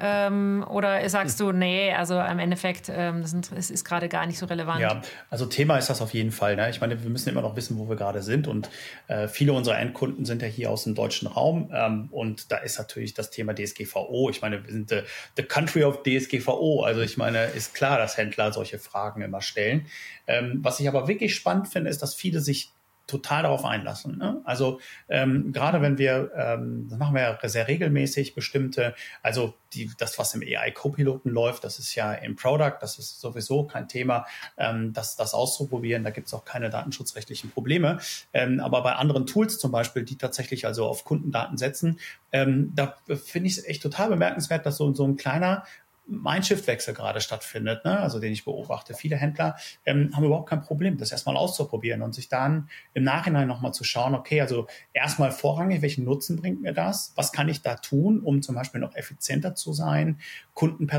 ähm, 0.01 0.65
oder 0.69 1.07
sagst 1.09 1.39
du, 1.39 1.51
nee, 1.51 1.93
also 1.93 2.19
im 2.19 2.39
Endeffekt, 2.39 2.89
ähm, 2.89 3.21
das 3.21 3.33
ist, 3.33 3.71
ist 3.71 3.83
gerade 3.83 4.07
gar 4.07 4.25
nicht 4.25 4.39
so 4.39 4.45
relevant? 4.45 4.79
Ja, 4.79 5.01
also 5.29 5.45
Thema 5.45 5.77
ist 5.77 5.89
das 5.89 6.01
auf 6.01 6.13
jeden 6.13 6.31
Fall. 6.31 6.55
Ne? 6.55 6.69
Ich 6.69 6.79
meine, 6.79 7.03
wir 7.03 7.09
müssen 7.09 7.29
immer 7.29 7.41
noch 7.41 7.55
wissen, 7.55 7.77
wo 7.77 7.89
wir 7.89 7.95
gerade 7.95 8.21
sind. 8.21 8.47
Und 8.47 8.69
äh, 9.07 9.27
viele 9.27 9.53
unserer 9.53 9.77
Endkunden 9.77 10.25
sind 10.25 10.41
ja 10.41 10.47
hier 10.47 10.71
aus 10.71 10.85
dem 10.85 10.95
deutschen 10.95 11.27
Raum. 11.27 11.69
Ähm, 11.73 12.07
und 12.11 12.51
da 12.51 12.57
ist 12.57 12.77
natürlich 12.77 13.13
das 13.13 13.29
Thema 13.29 13.53
DSGVO. 13.53 14.29
Ich 14.29 14.41
meine, 14.41 14.63
wir 14.63 14.71
sind 14.71 14.89
the, 14.89 15.01
the 15.35 15.43
country 15.43 15.83
of 15.83 16.03
DSGVO. 16.03 16.83
Also 16.83 17.01
ich 17.01 17.17
meine, 17.17 17.45
ist 17.45 17.73
klar, 17.73 17.97
dass 17.97 18.17
Händler 18.17 18.53
solche 18.53 18.79
Fragen 18.79 19.21
immer 19.21 19.41
stellen. 19.41 19.85
Ähm, 20.27 20.59
was 20.61 20.79
ich 20.79 20.87
aber 20.87 21.07
wirklich 21.07 21.35
spannend 21.35 21.67
finde, 21.67 21.89
ist, 21.89 22.01
dass 22.01 22.15
viele 22.15 22.39
sich 22.39 22.71
total 23.09 23.43
darauf 23.43 23.65
einlassen. 23.65 24.17
Ne? 24.17 24.41
Also 24.43 24.79
ähm, 25.09 25.51
gerade 25.51 25.81
wenn 25.81 25.97
wir, 25.97 26.31
ähm, 26.35 26.87
das 26.89 26.99
machen 26.99 27.15
wir 27.15 27.21
ja 27.21 27.49
sehr 27.49 27.67
regelmäßig, 27.67 28.35
bestimmte, 28.35 28.93
also 29.23 29.55
die, 29.73 29.91
das, 29.97 30.19
was 30.19 30.33
im 30.35 30.41
AI-Copiloten 30.41 31.31
läuft, 31.31 31.63
das 31.63 31.79
ist 31.79 31.95
ja 31.95 32.13
im 32.13 32.35
Product, 32.35 32.77
das 32.81 32.99
ist 32.99 33.19
sowieso 33.19 33.63
kein 33.63 33.87
Thema, 33.87 34.25
ähm, 34.57 34.93
das, 34.93 35.15
das 35.15 35.33
auszuprobieren, 35.33 36.03
da 36.03 36.11
gibt 36.11 36.27
es 36.27 36.33
auch 36.33 36.45
keine 36.45 36.69
datenschutzrechtlichen 36.69 37.49
Probleme. 37.49 37.99
Ähm, 38.33 38.59
aber 38.59 38.83
bei 38.83 38.93
anderen 38.93 39.25
Tools 39.25 39.57
zum 39.57 39.71
Beispiel, 39.71 40.03
die 40.03 40.17
tatsächlich 40.17 40.65
also 40.65 40.85
auf 40.85 41.03
Kundendaten 41.03 41.57
setzen, 41.57 41.99
ähm, 42.31 42.71
da 42.75 42.95
finde 43.07 43.47
ich 43.47 43.57
es 43.57 43.65
echt 43.65 43.81
total 43.81 44.09
bemerkenswert, 44.09 44.65
dass 44.65 44.77
so, 44.77 44.93
so 44.93 45.05
ein 45.05 45.15
kleiner 45.15 45.63
Mindshift-Wechsel 46.09 46.93
gerade 46.93 47.21
stattfindet, 47.21 47.85
ne? 47.85 47.99
also 47.99 48.19
den 48.19 48.33
ich 48.33 48.45
beobachte. 48.45 48.93
Viele 48.93 49.15
Händler 49.15 49.55
ähm, 49.85 50.11
haben 50.13 50.23
überhaupt 50.23 50.49
kein 50.49 50.61
Problem, 50.61 50.97
das 50.97 51.11
erstmal 51.11 51.37
auszuprobieren 51.37 52.01
und 52.01 52.13
sich 52.13 52.29
dann 52.29 52.69
im 52.93 53.03
Nachhinein 53.03 53.47
nochmal 53.47 53.73
zu 53.73 53.83
schauen, 53.83 54.15
okay, 54.15 54.41
also 54.41 54.67
erstmal 54.93 55.31
vorrangig, 55.31 55.81
welchen 55.81 56.05
Nutzen 56.05 56.37
bringt 56.37 56.61
mir 56.61 56.73
das? 56.73 57.13
Was 57.15 57.31
kann 57.31 57.49
ich 57.49 57.61
da 57.61 57.75
tun, 57.75 58.19
um 58.19 58.41
zum 58.41 58.55
Beispiel 58.55 58.81
noch 58.81 58.95
effizienter 58.95 59.55
zu 59.55 59.73
sein, 59.73 60.19
Kunden 60.53 60.89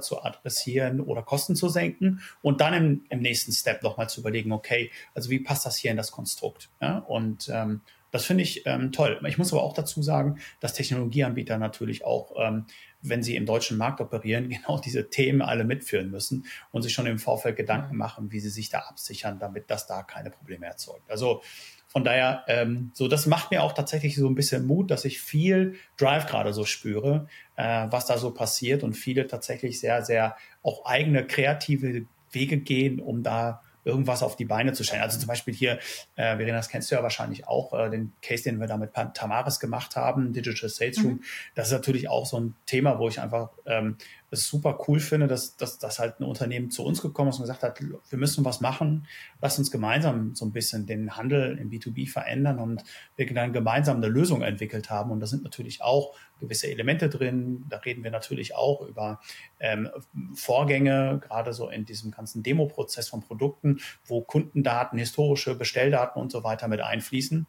zu 0.00 0.22
adressieren 0.22 1.00
oder 1.00 1.22
Kosten 1.22 1.56
zu 1.56 1.68
senken 1.68 2.20
und 2.42 2.60
dann 2.60 2.74
im, 2.74 3.04
im 3.10 3.20
nächsten 3.20 3.52
Step 3.52 3.82
nochmal 3.82 4.08
zu 4.08 4.20
überlegen, 4.20 4.52
okay, 4.52 4.90
also 5.14 5.30
wie 5.30 5.40
passt 5.40 5.66
das 5.66 5.76
hier 5.76 5.90
in 5.90 5.96
das 5.96 6.12
Konstrukt? 6.12 6.70
Ja? 6.80 6.98
Und 6.98 7.50
ähm, 7.52 7.82
das 8.10 8.24
finde 8.24 8.42
ich 8.42 8.66
ähm, 8.66 8.92
toll. 8.92 9.20
Ich 9.26 9.38
muss 9.38 9.52
aber 9.52 9.62
auch 9.62 9.74
dazu 9.74 10.02
sagen, 10.02 10.38
dass 10.60 10.74
Technologieanbieter 10.74 11.58
natürlich 11.58 12.04
auch 12.04 12.34
ähm, 12.38 12.66
wenn 13.08 13.22
sie 13.22 13.36
im 13.36 13.46
deutschen 13.46 13.76
Markt 13.76 14.00
operieren, 14.00 14.48
genau 14.48 14.78
diese 14.78 15.08
Themen 15.10 15.42
alle 15.42 15.64
mitführen 15.64 16.10
müssen 16.10 16.46
und 16.70 16.82
sich 16.82 16.92
schon 16.92 17.06
im 17.06 17.18
Vorfeld 17.18 17.56
Gedanken 17.56 17.96
machen, 17.96 18.32
wie 18.32 18.40
sie 18.40 18.50
sich 18.50 18.68
da 18.68 18.80
absichern, 18.80 19.38
damit 19.38 19.70
das 19.70 19.86
da 19.86 20.02
keine 20.02 20.30
Probleme 20.30 20.66
erzeugt. 20.66 21.10
Also 21.10 21.42
von 21.88 22.04
daher, 22.04 22.44
ähm, 22.48 22.90
so 22.92 23.08
das 23.08 23.26
macht 23.26 23.50
mir 23.50 23.62
auch 23.62 23.72
tatsächlich 23.72 24.16
so 24.16 24.28
ein 24.28 24.34
bisschen 24.34 24.66
Mut, 24.66 24.90
dass 24.90 25.04
ich 25.04 25.20
viel 25.20 25.76
Drive 25.96 26.26
gerade 26.26 26.52
so 26.52 26.64
spüre, 26.64 27.28
äh, 27.56 27.86
was 27.90 28.06
da 28.06 28.18
so 28.18 28.32
passiert 28.32 28.82
und 28.82 28.94
viele 28.94 29.26
tatsächlich 29.26 29.80
sehr, 29.80 30.04
sehr 30.04 30.36
auch 30.62 30.84
eigene 30.84 31.26
kreative 31.26 32.04
Wege 32.32 32.58
gehen, 32.58 33.00
um 33.00 33.22
da 33.22 33.62
irgendwas 33.86 34.22
auf 34.22 34.36
die 34.36 34.44
Beine 34.44 34.72
zu 34.72 34.84
stellen. 34.84 35.02
Also 35.02 35.18
zum 35.18 35.28
Beispiel 35.28 35.54
hier, 35.54 35.78
äh, 36.16 36.36
Verena, 36.36 36.56
das 36.56 36.68
kennst 36.68 36.90
du 36.90 36.96
ja 36.96 37.02
wahrscheinlich 37.02 37.46
auch, 37.46 37.72
äh, 37.72 37.88
den 37.88 38.12
Case, 38.20 38.42
den 38.42 38.58
wir 38.60 38.66
da 38.66 38.76
mit 38.76 38.90
Tamaris 39.14 39.60
gemacht 39.60 39.96
haben, 39.96 40.32
Digital 40.32 40.68
Sales 40.68 40.98
Room. 41.02 41.12
Mhm. 41.12 41.22
Das 41.54 41.68
ist 41.68 41.72
natürlich 41.72 42.08
auch 42.08 42.26
so 42.26 42.38
ein 42.38 42.56
Thema, 42.66 42.98
wo 42.98 43.08
ich 43.08 43.20
einfach 43.20 43.50
ähm, 43.64 43.96
es 44.30 44.48
super 44.48 44.78
cool 44.86 45.00
finde, 45.00 45.26
dass, 45.26 45.56
dass, 45.56 45.78
dass 45.78 45.98
halt 45.98 46.20
ein 46.20 46.24
Unternehmen 46.24 46.70
zu 46.70 46.84
uns 46.84 47.00
gekommen 47.00 47.30
ist 47.30 47.36
und 47.36 47.42
gesagt 47.42 47.62
hat, 47.62 47.80
wir 47.80 48.18
müssen 48.18 48.44
was 48.44 48.60
machen, 48.60 49.06
lass 49.40 49.58
uns 49.58 49.70
gemeinsam 49.70 50.34
so 50.34 50.44
ein 50.44 50.52
bisschen 50.52 50.86
den 50.86 51.16
Handel 51.16 51.58
im 51.58 51.70
B2B 51.70 52.10
verändern 52.10 52.58
und 52.58 52.82
wir 53.16 53.32
dann 53.32 53.52
gemeinsam 53.52 53.98
eine 53.98 54.08
Lösung 54.08 54.42
entwickelt 54.42 54.90
haben. 54.90 55.10
Und 55.10 55.20
da 55.20 55.26
sind 55.26 55.44
natürlich 55.44 55.82
auch 55.82 56.14
gewisse 56.40 56.68
Elemente 56.68 57.08
drin. 57.08 57.64
Da 57.68 57.78
reden 57.78 58.04
wir 58.04 58.10
natürlich 58.10 58.54
auch 58.54 58.82
über 58.82 59.20
ähm, 59.60 59.88
Vorgänge, 60.34 61.20
gerade 61.22 61.52
so 61.52 61.68
in 61.68 61.84
diesem 61.84 62.10
ganzen 62.10 62.42
Demo-Prozess 62.42 63.08
von 63.08 63.20
Produkten, 63.22 63.80
wo 64.06 64.22
Kundendaten, 64.22 64.98
historische 64.98 65.54
Bestelldaten 65.54 66.20
und 66.20 66.32
so 66.32 66.44
weiter 66.44 66.68
mit 66.68 66.80
einfließen. 66.80 67.46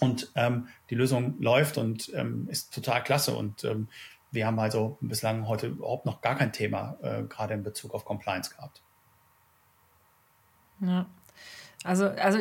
Und 0.00 0.30
ähm, 0.34 0.68
die 0.90 0.94
Lösung 0.94 1.40
läuft 1.40 1.78
und 1.78 2.12
ähm, 2.14 2.48
ist 2.50 2.74
total 2.74 3.02
klasse. 3.02 3.34
Und 3.34 3.64
ähm, 3.64 3.88
wir 4.36 4.46
haben 4.46 4.60
also 4.60 4.98
bislang 5.00 5.48
heute 5.48 5.66
überhaupt 5.66 6.06
noch 6.06 6.20
gar 6.20 6.36
kein 6.36 6.52
Thema, 6.52 6.96
äh, 7.02 7.24
gerade 7.24 7.54
in 7.54 7.64
Bezug 7.64 7.92
auf 7.94 8.04
Compliance 8.04 8.54
gehabt. 8.54 8.82
Ja. 10.80 11.06
Also, 11.82 12.08
also 12.08 12.38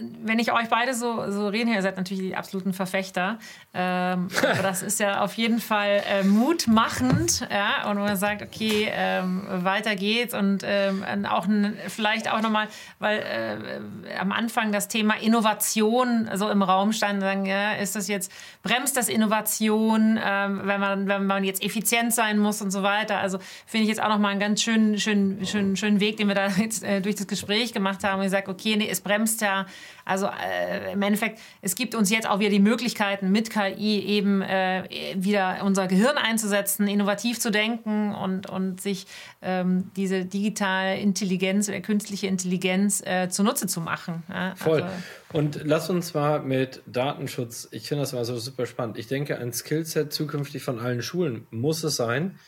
wenn 0.00 0.38
ich 0.38 0.52
euch 0.52 0.68
beide 0.68 0.94
so, 0.94 1.28
so 1.28 1.48
reden, 1.48 1.72
ihr 1.72 1.82
seid 1.82 1.96
natürlich 1.96 2.22
die 2.22 2.36
absoluten 2.36 2.72
Verfechter. 2.72 3.40
Ähm, 3.74 4.28
aber 4.42 4.62
das 4.62 4.82
ist 4.82 5.00
ja 5.00 5.22
auf 5.24 5.34
jeden 5.34 5.58
Fall 5.58 6.02
äh, 6.08 6.22
mutmachend. 6.22 7.48
Ja? 7.50 7.90
Und 7.90 7.98
man 7.98 8.16
sagt, 8.16 8.42
okay, 8.42 8.88
ähm, 8.92 9.42
weiter 9.48 9.96
geht's. 9.96 10.34
Und 10.34 10.62
ähm, 10.64 11.04
auch 11.28 11.46
vielleicht 11.88 12.30
auch 12.32 12.40
nochmal, 12.42 12.68
weil 13.00 13.18
äh, 13.18 14.16
am 14.18 14.30
Anfang 14.30 14.70
das 14.70 14.86
Thema 14.86 15.14
Innovation 15.20 16.30
so 16.34 16.48
im 16.48 16.62
Raum 16.62 16.92
stand, 16.92 17.20
sagen, 17.20 17.44
ja, 17.44 17.72
ist 17.72 17.96
das 17.96 18.06
jetzt, 18.06 18.30
bremst 18.62 18.96
das 18.96 19.08
Innovation, 19.08 20.16
ähm, 20.24 20.60
wenn, 20.62 20.80
man, 20.80 21.08
wenn 21.08 21.26
man 21.26 21.42
jetzt 21.42 21.60
effizient 21.60 22.14
sein 22.14 22.38
muss 22.38 22.62
und 22.62 22.70
so 22.70 22.84
weiter. 22.84 23.18
Also 23.18 23.38
finde 23.66 23.82
ich 23.82 23.88
jetzt 23.88 24.00
auch 24.00 24.10
nochmal 24.10 24.30
einen 24.30 24.40
ganz 24.40 24.62
schönen, 24.62 24.96
schönen, 25.00 25.44
schönen, 25.44 25.76
schönen 25.76 25.98
Weg, 25.98 26.18
den 26.18 26.28
wir 26.28 26.36
da 26.36 26.46
jetzt 26.46 26.84
äh, 26.84 27.00
durch 27.00 27.16
das 27.16 27.26
Gespräch 27.26 27.72
gemacht 27.72 28.04
haben. 28.04 28.18
Und 28.20 28.26
gesagt, 28.26 28.48
okay, 28.48 28.76
nee, 28.76 28.88
es 28.88 29.00
bremst 29.00 29.40
ja 29.40 29.66
also 30.04 30.26
äh, 30.26 30.92
im 30.92 31.02
Endeffekt, 31.02 31.38
es 31.62 31.74
gibt 31.74 31.94
uns 31.94 32.10
jetzt 32.10 32.28
auch 32.28 32.38
wieder 32.38 32.50
die 32.50 32.60
Möglichkeiten, 32.60 33.30
mit 33.30 33.50
KI 33.50 34.00
eben 34.06 34.42
äh, 34.42 34.84
wieder 35.16 35.58
unser 35.64 35.86
Gehirn 35.86 36.16
einzusetzen, 36.16 36.88
innovativ 36.88 37.38
zu 37.40 37.50
denken 37.50 38.14
und, 38.14 38.48
und 38.48 38.80
sich 38.80 39.06
ähm, 39.42 39.90
diese 39.96 40.24
digitale 40.24 40.98
Intelligenz 40.98 41.68
oder 41.68 41.80
künstliche 41.80 42.26
Intelligenz 42.26 43.02
äh, 43.04 43.28
zunutze 43.28 43.66
zu 43.66 43.80
machen. 43.80 44.22
Ja? 44.28 44.54
Voll. 44.56 44.82
Also, 44.82 44.94
und 45.32 45.60
lass 45.64 45.90
uns 45.90 46.14
mal 46.14 46.40
mit 46.40 46.82
Datenschutz, 46.86 47.68
ich 47.70 47.88
finde 47.88 48.02
das 48.02 48.12
mal 48.12 48.24
so 48.24 48.38
super 48.38 48.66
spannend. 48.66 48.98
Ich 48.98 49.08
denke, 49.08 49.38
ein 49.38 49.52
Skillset 49.52 50.12
zukünftig 50.12 50.62
von 50.62 50.78
allen 50.78 51.02
Schulen 51.02 51.46
muss 51.50 51.84
es 51.84 51.96
sein, 51.96 52.38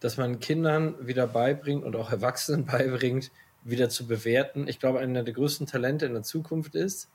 dass 0.00 0.16
man 0.16 0.40
Kindern 0.40 0.94
wieder 1.00 1.26
beibringt 1.26 1.84
und 1.84 1.96
auch 1.96 2.10
Erwachsenen 2.10 2.64
beibringt, 2.66 3.30
wieder 3.62 3.88
zu 3.88 4.06
bewerten. 4.06 4.68
Ich 4.68 4.78
glaube, 4.78 5.00
einer 5.00 5.22
der 5.22 5.34
größten 5.34 5.66
Talente 5.66 6.06
in 6.06 6.14
der 6.14 6.22
Zukunft 6.22 6.74
ist, 6.74 7.10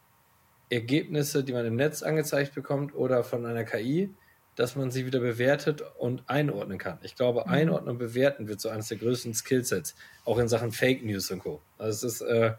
Ergebnisse, 0.69 1.43
die 1.43 1.53
man 1.53 1.65
im 1.65 1.75
Netz 1.75 2.01
angezeigt 2.01 2.55
bekommt 2.55 2.95
oder 2.95 3.23
von 3.23 3.45
einer 3.45 3.63
KI, 3.63 4.13
dass 4.55 4.75
man 4.75 4.89
sie 4.89 5.05
wieder 5.05 5.19
bewertet 5.19 5.83
und 5.97 6.23
einordnen 6.27 6.77
kann. 6.77 6.97
Ich 7.03 7.15
glaube, 7.15 7.43
mhm. 7.45 7.51
einordnen 7.51 7.91
und 7.91 7.97
bewerten 7.97 8.47
wird 8.47 8.61
so 8.61 8.69
eines 8.69 8.87
der 8.87 8.97
größten 8.97 9.33
Skillsets, 9.33 9.95
auch 10.23 10.39
in 10.39 10.47
Sachen 10.47 10.71
Fake 10.71 11.03
News 11.03 11.29
und 11.29 11.39
Co. 11.39 11.61
Also 11.77 12.07
es 12.07 12.15
ist, 12.15 12.21
äh, 12.21 12.53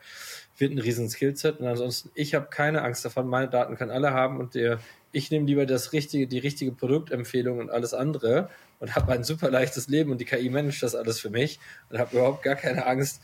wird 0.58 0.72
ein 0.72 0.78
riesen 0.78 1.08
Skillset 1.08 1.58
und 1.58 1.66
ansonsten, 1.66 2.10
ich 2.14 2.34
habe 2.34 2.48
keine 2.50 2.82
Angst 2.82 3.04
davon, 3.04 3.26
meine 3.26 3.48
Daten 3.48 3.76
können 3.76 3.90
alle 3.90 4.12
haben 4.12 4.38
und 4.38 4.54
der, 4.54 4.78
ich 5.12 5.30
nehme 5.30 5.46
lieber 5.46 5.64
das 5.64 5.92
richtige, 5.92 6.26
die 6.26 6.38
richtige 6.38 6.72
Produktempfehlung 6.72 7.58
und 7.58 7.70
alles 7.70 7.94
andere 7.94 8.50
und 8.78 8.94
habe 8.94 9.12
ein 9.12 9.24
super 9.24 9.50
leichtes 9.50 9.88
Leben 9.88 10.10
und 10.10 10.20
die 10.20 10.26
KI 10.26 10.50
managt 10.50 10.82
das 10.82 10.94
alles 10.94 11.18
für 11.18 11.30
mich 11.30 11.58
und 11.88 11.98
habe 11.98 12.16
überhaupt 12.16 12.42
gar 12.42 12.56
keine 12.56 12.86
Angst, 12.86 13.22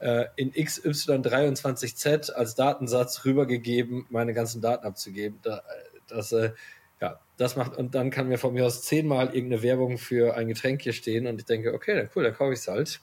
äh, 0.00 0.26
in 0.36 0.52
XY23Z 0.52 2.32
als 2.32 2.54
Datensatz 2.54 3.24
rübergegeben, 3.24 4.06
meine 4.10 4.34
ganzen 4.34 4.60
Daten 4.60 4.86
abzugeben. 4.86 5.38
Da, 5.42 5.62
das, 6.08 6.32
äh, 6.32 6.52
ja, 7.00 7.20
das 7.36 7.56
macht, 7.56 7.76
und 7.76 7.94
dann 7.94 8.10
kann 8.10 8.28
mir 8.28 8.38
von 8.38 8.54
mir 8.54 8.66
aus 8.66 8.82
zehnmal 8.82 9.26
irgendeine 9.34 9.62
Werbung 9.62 9.98
für 9.98 10.36
ein 10.36 10.48
Getränk 10.48 10.82
hier 10.82 10.92
stehen 10.92 11.26
und 11.26 11.40
ich 11.40 11.46
denke, 11.46 11.74
okay, 11.74 11.94
dann 11.94 12.08
cool, 12.14 12.24
dann 12.24 12.34
kaufe 12.34 12.52
ich 12.52 12.60
es 12.60 12.68
halt. 12.68 13.00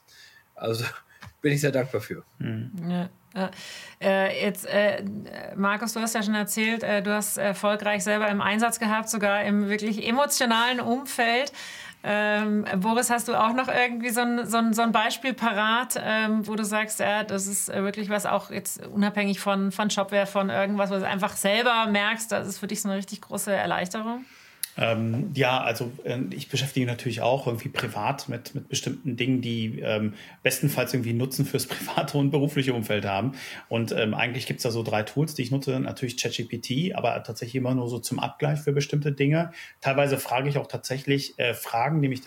Also 0.55 0.85
bin 1.41 1.53
ich 1.53 1.61
sehr 1.61 1.71
dankbar 1.71 2.01
für. 2.01 2.23
Mhm. 2.39 2.71
Ja. 2.89 3.09
Äh, 3.99 4.45
jetzt, 4.45 4.65
äh, 4.67 5.03
Markus, 5.55 5.93
du 5.93 5.99
hast 5.99 6.13
ja 6.13 6.21
schon 6.21 6.35
erzählt, 6.35 6.83
äh, 6.83 7.01
du 7.01 7.11
hast 7.11 7.37
erfolgreich 7.37 8.03
selber 8.03 8.27
im 8.27 8.41
Einsatz 8.41 8.79
gehabt, 8.79 9.09
sogar 9.09 9.43
im 9.43 9.69
wirklich 9.69 10.07
emotionalen 10.07 10.79
Umfeld. 10.79 11.51
Ähm, 12.05 12.65
Boris, 12.77 13.09
hast 13.09 13.29
du 13.29 13.33
auch 13.33 13.53
noch 13.53 13.69
irgendwie 13.69 14.09
so 14.09 14.21
ein, 14.21 14.45
so 14.45 14.57
ein, 14.57 14.73
so 14.73 14.81
ein 14.81 14.91
Beispiel 14.91 15.33
parat, 15.33 15.95
ähm, 16.03 16.45
wo 16.45 16.55
du 16.55 16.65
sagst, 16.65 16.99
ja, 16.99 17.23
das 17.23 17.47
ist 17.47 17.69
wirklich 17.69 18.09
was 18.09 18.25
auch 18.25 18.51
jetzt 18.51 18.85
unabhängig 18.87 19.39
von, 19.39 19.71
von 19.71 19.89
Shopware, 19.89 20.25
von 20.25 20.49
irgendwas, 20.49 20.89
wo 20.89 20.95
du 20.95 21.07
einfach 21.07 21.37
selber 21.37 21.85
merkst, 21.85 22.31
das 22.31 22.47
ist 22.47 22.57
für 22.57 22.67
dich 22.67 22.81
so 22.81 22.89
eine 22.89 22.97
richtig 22.97 23.21
große 23.21 23.53
Erleichterung? 23.53 24.25
Ähm, 24.77 25.31
ja, 25.35 25.61
also 25.61 25.91
äh, 26.03 26.19
ich 26.31 26.49
beschäftige 26.49 26.85
natürlich 26.85 27.21
auch 27.21 27.45
irgendwie 27.45 27.69
privat 27.69 28.27
mit, 28.27 28.55
mit 28.55 28.69
bestimmten 28.69 29.15
Dingen, 29.17 29.41
die 29.41 29.79
ähm, 29.79 30.13
bestenfalls 30.41 30.93
irgendwie 30.93 31.13
Nutzen 31.13 31.45
fürs 31.45 31.67
private 31.67 32.17
und 32.17 32.31
berufliche 32.31 32.73
Umfeld 32.73 33.05
haben. 33.05 33.33
Und 33.69 33.91
ähm, 33.91 34.13
eigentlich 34.13 34.47
gibt's 34.47 34.63
da 34.63 34.71
so 34.71 34.81
drei 34.81 35.03
Tools, 35.03 35.35
die 35.35 35.43
ich 35.43 35.51
nutze. 35.51 35.79
Natürlich 35.79 36.17
ChatGPT, 36.17 36.95
aber 36.95 37.21
tatsächlich 37.23 37.55
immer 37.55 37.75
nur 37.75 37.87
so 37.87 37.99
zum 37.99 38.19
Abgleich 38.19 38.59
für 38.59 38.71
bestimmte 38.71 39.11
Dinge. 39.11 39.51
Teilweise 39.81 40.17
frage 40.17 40.49
ich 40.49 40.57
auch 40.57 40.67
tatsächlich 40.67 41.37
äh, 41.37 41.53
Fragen, 41.53 42.01
die 42.01 42.07
mich 42.07 42.21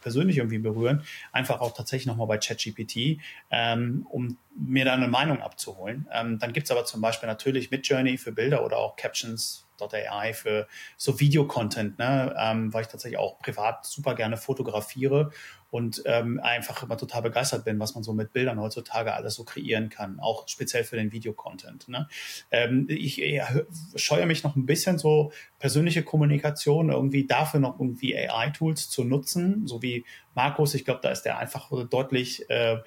persönlich 0.00 0.38
irgendwie 0.38 0.58
berühren, 0.58 1.02
einfach 1.32 1.60
auch 1.60 1.74
tatsächlich 1.74 2.06
nochmal 2.06 2.28
bei 2.28 2.38
ChatGPT, 2.38 3.18
ähm, 3.50 4.06
um 4.08 4.36
mir 4.56 4.84
da 4.84 4.94
eine 4.94 5.08
Meinung 5.08 5.40
abzuholen. 5.40 6.06
Ähm, 6.12 6.38
dann 6.38 6.52
gibt's 6.52 6.70
aber 6.70 6.84
zum 6.84 7.00
Beispiel 7.00 7.28
natürlich 7.28 7.70
Midjourney 7.70 8.18
für 8.18 8.32
Bilder 8.32 8.64
oder 8.64 8.78
auch 8.78 8.96
Captions 8.96 9.67
AI 9.82 10.32
für 10.32 10.66
so 10.96 11.20
Videocontent, 11.20 11.98
ne? 11.98 12.34
ähm, 12.38 12.72
weil 12.72 12.82
ich 12.82 12.88
tatsächlich 12.88 13.18
auch 13.18 13.38
privat 13.38 13.86
super 13.86 14.14
gerne 14.14 14.36
fotografiere 14.36 15.30
und 15.70 16.02
ähm, 16.06 16.40
einfach 16.42 16.82
immer 16.82 16.96
total 16.96 17.22
begeistert 17.22 17.64
bin, 17.64 17.78
was 17.78 17.94
man 17.94 18.02
so 18.02 18.12
mit 18.12 18.32
Bildern 18.32 18.60
heutzutage 18.60 19.12
alles 19.12 19.34
so 19.34 19.44
kreieren 19.44 19.90
kann, 19.90 20.18
auch 20.18 20.48
speziell 20.48 20.84
für 20.84 20.96
den 20.96 21.12
Videocontent. 21.12 21.88
Ne? 21.88 22.08
Ähm, 22.50 22.86
ich 22.88 23.18
ja, 23.18 23.46
scheue 23.94 24.26
mich 24.26 24.44
noch 24.44 24.56
ein 24.56 24.66
bisschen 24.66 24.98
so 24.98 25.32
persönliche 25.58 26.02
Kommunikation 26.02 26.90
irgendwie 26.90 27.26
dafür 27.26 27.60
noch 27.60 27.78
irgendwie 27.78 28.16
AI-Tools 28.16 28.88
zu 28.88 29.04
nutzen, 29.04 29.66
so 29.66 29.82
wie 29.82 30.04
Markus. 30.34 30.74
Ich 30.74 30.84
glaube, 30.84 31.00
da 31.02 31.10
ist 31.10 31.22
der 31.22 31.38
einfach 31.38 31.70
deutlich 31.90 32.48
äh, 32.48 32.78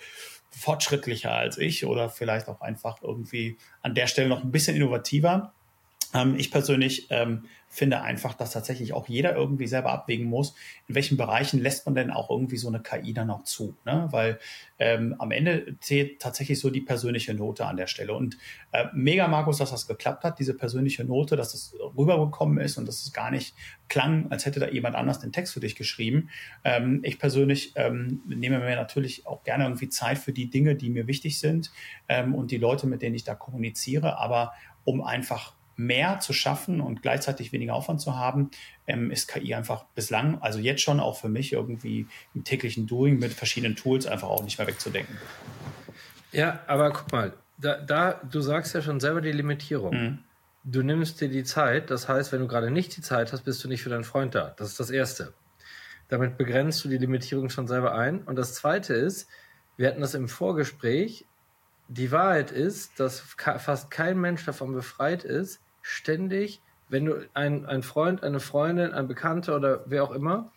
fortschrittlicher 0.49 1.31
als 1.31 1.57
ich 1.57 1.85
oder 1.85 2.09
vielleicht 2.09 2.47
auch 2.49 2.61
einfach 2.61 3.01
irgendwie 3.01 3.57
an 3.81 3.95
der 3.95 4.07
Stelle 4.07 4.27
noch 4.27 4.43
ein 4.43 4.51
bisschen 4.51 4.75
innovativer. 4.75 5.53
Ähm, 6.14 6.36
ich 6.38 6.51
persönlich 6.51 7.07
ähm, 7.09 7.43
finde 7.74 8.01
einfach, 8.01 8.34
dass 8.34 8.51
tatsächlich 8.51 8.91
auch 8.91 9.07
jeder 9.07 9.34
irgendwie 9.34 9.66
selber 9.66 9.91
abwägen 9.91 10.26
muss, 10.26 10.55
in 10.89 10.95
welchen 10.95 11.16
Bereichen 11.16 11.62
lässt 11.62 11.86
man 11.86 11.95
denn 11.95 12.12
auch 12.12 12.30
irgendwie 12.30 12.57
so 12.57 12.68
eine 12.68 12.82
KI 12.82 13.14
dann 13.14 13.30
auch 13.30 13.43
zu. 13.43 13.78
Ne? 13.86 14.09
Weil 14.12 14.39
ähm, 14.78 15.16
am 15.20 15.32
Ende 15.32 15.78
zählt 15.80 16.22
tatsächlich 16.22 16.59
so 16.59 16.70
die 16.70 16.82
persönliche 16.82 17.34
Note 17.34 17.66
an 17.66 17.78
der 17.78 17.88
Stelle. 17.88 18.14
Und 18.14 18.38
äh, 18.74 18.88
mega, 18.93 19.30
Markus, 19.30 19.59
dass 19.59 19.72
das 19.72 19.88
geklappt 19.88 20.26
hat, 20.26 20.38
diese 20.38 20.53
persönliche 20.53 21.05
Note, 21.05 21.38
dass 21.38 21.53
es 21.53 21.74
rübergekommen 21.97 22.57
ist 22.57 22.78
und 22.78 22.89
dass 22.89 23.03
es 23.03 23.14
gar 23.14 23.32
nicht 23.32 23.55
klang, 23.88 24.30
als 24.32 24.45
hätte 24.45 24.59
da 24.59 24.68
jemand 24.68 24.97
anders 24.97 25.20
den 25.20 25.32
Text 25.32 25.53
für 25.53 25.62
dich 25.62 25.78
geschrieben. 25.78 26.30
Ähm, 26.66 26.99
ich 27.03 27.20
persönlich 27.20 27.72
ähm, 27.76 28.22
nehme 28.28 28.59
mir 28.59 28.76
natürlich 28.76 29.26
auch 29.26 29.43
gerne 29.43 29.64
irgendwie 29.64 29.88
Zeit 29.88 30.18
für 30.18 30.34
die 30.34 30.49
Dinge, 30.49 30.76
die 30.76 30.89
mir 30.89 31.07
wichtig 31.07 31.39
sind 31.39 31.72
ähm, 32.09 32.36
und 32.36 32.51
die 32.51 32.57
Leute, 32.57 32.86
mit 32.86 33.01
denen 33.01 33.16
ich 33.16 33.24
da 33.24 33.34
kommuniziere, 33.34 34.18
aber 34.18 34.51
um 34.84 35.01
einfach 35.01 35.53
mehr 35.86 36.19
zu 36.19 36.34
schaffen 36.34 36.82
und 36.82 37.01
gleichzeitig 37.01 37.51
weniger 37.51 37.73
Aufwand 37.73 38.01
zu 38.01 38.17
haben, 38.17 38.51
ähm, 38.88 39.11
ist 39.11 39.27
KI 39.27 39.55
einfach 39.55 39.86
bislang, 39.95 40.41
also 40.41 40.59
jetzt 40.59 40.82
schon 40.82 40.99
auch 40.99 41.17
für 41.17 41.29
mich 41.29 41.53
irgendwie 41.53 42.07
im 42.34 42.43
täglichen 42.43 42.88
Doing 42.88 43.19
mit 43.19 43.34
verschiedenen 43.34 43.75
Tools 43.75 44.05
einfach 44.05 44.29
auch 44.29 44.43
nicht 44.43 44.57
mehr 44.57 44.67
wegzudenken. 44.67 45.17
Ja, 46.32 46.61
aber 46.67 46.91
guck 46.91 47.11
mal, 47.11 47.34
da, 47.57 47.77
da 47.77 48.13
du 48.13 48.41
sagst 48.41 48.75
ja 48.75 48.82
schon 48.82 48.99
selber 48.99 49.21
die 49.21 49.32
Limitierung. 49.32 49.93
Mhm. 49.95 50.19
Du 50.63 50.84
nimmst 50.84 51.19
dir 51.19 51.29
die 51.29 51.43
Zeit, 51.43 51.89
das 51.89 52.07
heißt, 52.07 52.32
wenn 52.32 52.39
du 52.39 52.47
gerade 52.47 52.69
nicht 52.69 52.95
die 52.95 53.01
Zeit 53.01 53.34
hast, 53.34 53.43
bist 53.43 53.63
du 53.63 53.67
nicht 53.67 53.82
für 53.82 53.89
deinen 53.89 54.03
Freund 54.03 54.36
da. 54.36 54.53
Das 54.57 54.67
ist 54.67 54.79
das 54.79 54.91
Erste. 54.91 55.34
Damit 56.07 56.38
begrenzt 56.38 56.84
du 56.86 56.89
die 56.89 56.97
Limitierung 56.97 57.49
schon 57.49 57.67
selber 57.67 57.95
ein. 57.95 58.21
Und 58.23 58.36
das 58.36 58.53
Zweite 58.53 58.93
ist, 58.93 59.27
wir 59.77 59.88
hatten 59.88 60.01
das 60.01 60.13
im 60.13 60.27
Vorgespräch, 60.27 61.25
die 61.88 62.11
Wahrheit 62.11 62.51
ist, 62.51 62.99
dass 62.99 63.19
fast 63.19 63.89
kein 63.89 64.19
Mensch 64.19 64.45
davon 64.45 64.73
befreit 64.73 65.23
ist, 65.23 65.59
ständig, 65.82 66.61
wenn 66.89 67.05
du 67.05 67.27
ein, 67.34 67.65
ein 67.65 67.84
Freund, 67.84 68.23
eine 68.23 68.39
Freundin, 68.39 68.91
ein 68.91 69.07
Bekannter 69.07 69.55
oder 69.55 69.84
wer 69.86 70.03
auch 70.03 70.11
immer 70.11 70.51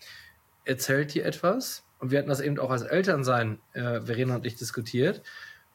erzählt 0.64 1.14
dir 1.14 1.24
etwas, 1.24 1.84
und 1.98 2.10
wir 2.10 2.18
hatten 2.18 2.28
das 2.28 2.40
eben 2.40 2.58
auch 2.58 2.70
als 2.70 2.82
Elternsein, 2.82 3.60
äh, 3.72 4.00
Verena 4.00 4.36
und 4.36 4.46
ich, 4.46 4.56
diskutiert, 4.56 5.22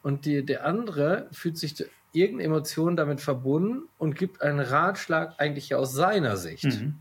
und 0.02 0.24
die, 0.24 0.44
der 0.44 0.64
andere 0.64 1.28
fühlt 1.32 1.58
sich 1.58 1.84
irgendeine 2.12 2.44
Emotion 2.44 2.96
damit 2.96 3.20
verbunden 3.20 3.88
und 3.98 4.16
gibt 4.16 4.42
einen 4.42 4.60
Ratschlag 4.60 5.34
eigentlich 5.38 5.74
aus 5.74 5.92
seiner 5.92 6.36
Sicht. 6.36 6.64
Mhm. 6.64 7.00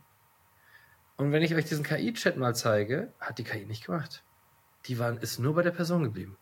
Und 1.18 1.32
wenn 1.32 1.41
ich 1.41 1.56
euch 1.56 1.66
diesen 1.66 1.84
KI-Chat 1.84 2.38
mal 2.38 2.56
zeige, 2.56 3.12
hat 3.20 3.39
die 3.39 3.43
KI 3.43 3.66
nicht 3.66 3.86
gemacht. 3.86 4.24
Die 4.86 5.00
waren, 5.00 5.18
ist 5.18 5.39
nur 5.39 5.56
bei 5.56 5.64
der 5.64 5.72
Person 5.72 6.04
geblieben. 6.04 6.38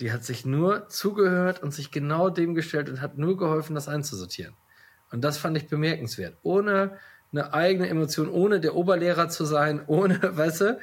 Die 0.00 0.12
hat 0.12 0.24
sich 0.24 0.44
nur 0.44 0.88
zugehört 0.88 1.62
und 1.62 1.72
sich 1.72 1.90
genau 1.90 2.30
dem 2.30 2.54
gestellt 2.54 2.88
und 2.88 3.00
hat 3.00 3.18
nur 3.18 3.36
geholfen, 3.36 3.74
das 3.74 3.88
einzusortieren. 3.88 4.54
Und 5.14 5.20
das 5.20 5.38
fand 5.38 5.56
ich 5.56 5.68
bemerkenswert. 5.68 6.36
Ohne 6.42 6.98
eine 7.30 7.54
eigene 7.54 7.88
Emotion, 7.88 8.28
ohne 8.28 8.58
der 8.58 8.74
Oberlehrer 8.74 9.28
zu 9.28 9.44
sein, 9.44 9.82
ohne, 9.86 10.18
weißt 10.20 10.60
du? 10.62 10.78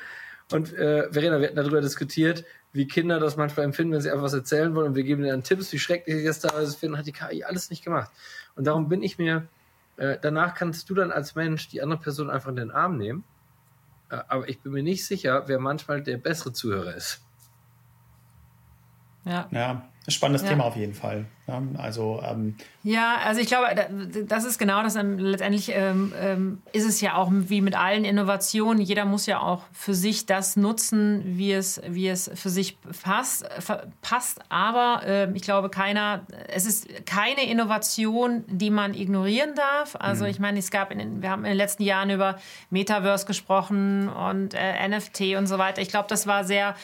Und 0.53 0.73
äh, 0.73 1.11
Verena, 1.11 1.39
wir 1.41 1.47
hatten 1.47 1.57
darüber 1.57 1.81
diskutiert, 1.81 2.45
wie 2.71 2.87
Kinder 2.87 3.19
das 3.19 3.35
manchmal 3.35 3.65
empfinden, 3.65 3.93
wenn 3.93 3.99
sie 3.99 4.09
einfach 4.09 4.23
was 4.23 4.33
erzählen 4.33 4.73
wollen 4.73 4.87
und 4.87 4.95
wir 4.95 5.03
geben 5.03 5.25
ihnen 5.25 5.43
Tipps, 5.43 5.73
wie 5.73 5.79
schrecklich 5.79 6.15
sie 6.15 6.23
das 6.23 6.39
teilweise 6.39 6.77
finden, 6.77 6.97
hat 6.97 7.05
die 7.05 7.11
KI 7.11 7.43
alles 7.43 7.69
nicht 7.69 7.83
gemacht. 7.83 8.09
Und 8.55 8.65
darum 8.67 8.87
bin 8.87 9.03
ich 9.03 9.17
mir, 9.17 9.49
äh, 9.97 10.17
danach 10.21 10.55
kannst 10.55 10.89
du 10.89 10.93
dann 10.93 11.11
als 11.11 11.35
Mensch 11.35 11.67
die 11.67 11.81
andere 11.81 11.99
Person 11.99 12.29
einfach 12.29 12.51
in 12.51 12.55
den 12.55 12.71
Arm 12.71 12.97
nehmen. 12.97 13.25
Äh, 14.09 14.19
aber 14.29 14.47
ich 14.47 14.61
bin 14.61 14.71
mir 14.71 14.83
nicht 14.83 15.05
sicher, 15.05 15.43
wer 15.47 15.59
manchmal 15.59 16.03
der 16.03 16.15
bessere 16.15 16.53
Zuhörer 16.53 16.95
ist. 16.95 17.21
Ja. 19.25 19.49
ja. 19.51 19.89
Spannendes 20.07 20.41
ja. 20.41 20.49
Thema 20.49 20.65
auf 20.65 20.75
jeden 20.75 20.95
Fall. 20.95 21.25
Ja, 21.47 21.61
also 21.77 22.23
ähm 22.25 22.55
ja, 22.81 23.17
also 23.23 23.39
ich 23.39 23.47
glaube, 23.47 23.67
das 24.25 24.45
ist 24.45 24.57
genau 24.57 24.81
das. 24.81 24.95
Letztendlich 24.95 25.71
ähm, 25.73 26.11
ähm, 26.19 26.61
ist 26.73 26.85
es 26.85 27.01
ja 27.01 27.15
auch 27.15 27.29
wie 27.31 27.61
mit 27.61 27.75
allen 27.75 28.03
Innovationen. 28.03 28.81
Jeder 28.81 29.05
muss 29.05 29.27
ja 29.27 29.39
auch 29.39 29.61
für 29.71 29.93
sich 29.93 30.25
das 30.25 30.55
nutzen, 30.55 31.21
wie 31.37 31.51
es, 31.51 31.79
wie 31.87 32.07
es 32.07 32.31
für 32.33 32.49
sich 32.49 32.79
passt. 33.03 33.45
passt. 34.01 34.39
Aber 34.49 35.03
äh, 35.05 35.31
ich 35.33 35.43
glaube, 35.43 35.69
keiner, 35.69 36.25
es 36.47 36.65
ist 36.65 37.05
keine 37.05 37.47
Innovation, 37.47 38.43
die 38.47 38.71
man 38.71 38.95
ignorieren 38.95 39.53
darf. 39.53 39.95
Also 39.99 40.23
mhm. 40.23 40.31
ich 40.31 40.39
meine, 40.39 40.57
es 40.57 40.71
gab 40.71 40.91
in 40.91 40.97
den, 40.97 41.21
wir 41.21 41.29
haben 41.29 41.45
in 41.45 41.51
den 41.51 41.57
letzten 41.57 41.83
Jahren 41.83 42.09
über 42.09 42.39
Metaverse 42.71 43.27
gesprochen 43.27 44.09
und 44.09 44.55
äh, 44.55 44.87
NFT 44.87 45.35
und 45.37 45.45
so 45.45 45.59
weiter. 45.59 45.79
Ich 45.79 45.89
glaube, 45.89 46.07
das 46.09 46.25
war 46.25 46.43
sehr 46.43 46.75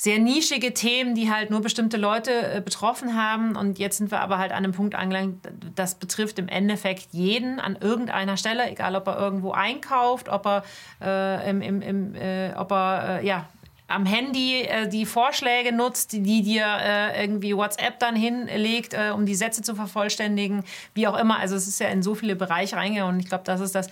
sehr 0.00 0.20
nischige 0.20 0.72
Themen, 0.74 1.16
die 1.16 1.28
halt 1.28 1.50
nur 1.50 1.60
bestimmte 1.60 1.96
Leute 1.96 2.30
äh, 2.30 2.60
betroffen 2.60 3.16
haben. 3.16 3.56
Und 3.56 3.80
jetzt 3.80 3.98
sind 3.98 4.12
wir 4.12 4.20
aber 4.20 4.38
halt 4.38 4.52
an 4.52 4.58
einem 4.58 4.72
Punkt 4.72 4.94
angelangt, 4.94 5.48
das 5.74 5.96
betrifft 5.96 6.38
im 6.38 6.46
Endeffekt 6.46 7.08
jeden 7.10 7.58
an 7.58 7.76
irgendeiner 7.80 8.36
Stelle, 8.36 8.70
egal 8.70 8.94
ob 8.94 9.08
er 9.08 9.18
irgendwo 9.18 9.50
einkauft, 9.50 10.28
ob 10.28 10.46
er, 10.46 10.62
äh, 11.02 11.50
im, 11.50 11.60
im, 11.62 11.82
im, 11.82 12.14
äh, 12.14 12.54
ob 12.54 12.70
er 12.70 13.18
äh, 13.18 13.26
ja, 13.26 13.48
am 13.88 14.06
Handy 14.06 14.62
äh, 14.62 14.86
die 14.86 15.04
Vorschläge 15.04 15.72
nutzt, 15.74 16.12
die 16.12 16.42
dir 16.42 16.64
äh, 16.64 17.20
irgendwie 17.24 17.56
WhatsApp 17.56 17.98
dann 17.98 18.14
hinlegt, 18.14 18.94
äh, 18.94 19.10
um 19.12 19.26
die 19.26 19.34
Sätze 19.34 19.62
zu 19.62 19.74
vervollständigen, 19.74 20.62
wie 20.94 21.08
auch 21.08 21.18
immer. 21.18 21.40
Also 21.40 21.56
es 21.56 21.66
ist 21.66 21.80
ja 21.80 21.88
in 21.88 22.02
so 22.02 22.14
viele 22.14 22.36
Bereiche 22.36 22.76
reingegangen 22.76 23.14
und 23.14 23.20
ich 23.20 23.28
glaube, 23.28 23.44
das 23.44 23.60
ist 23.60 23.74
das, 23.74 23.88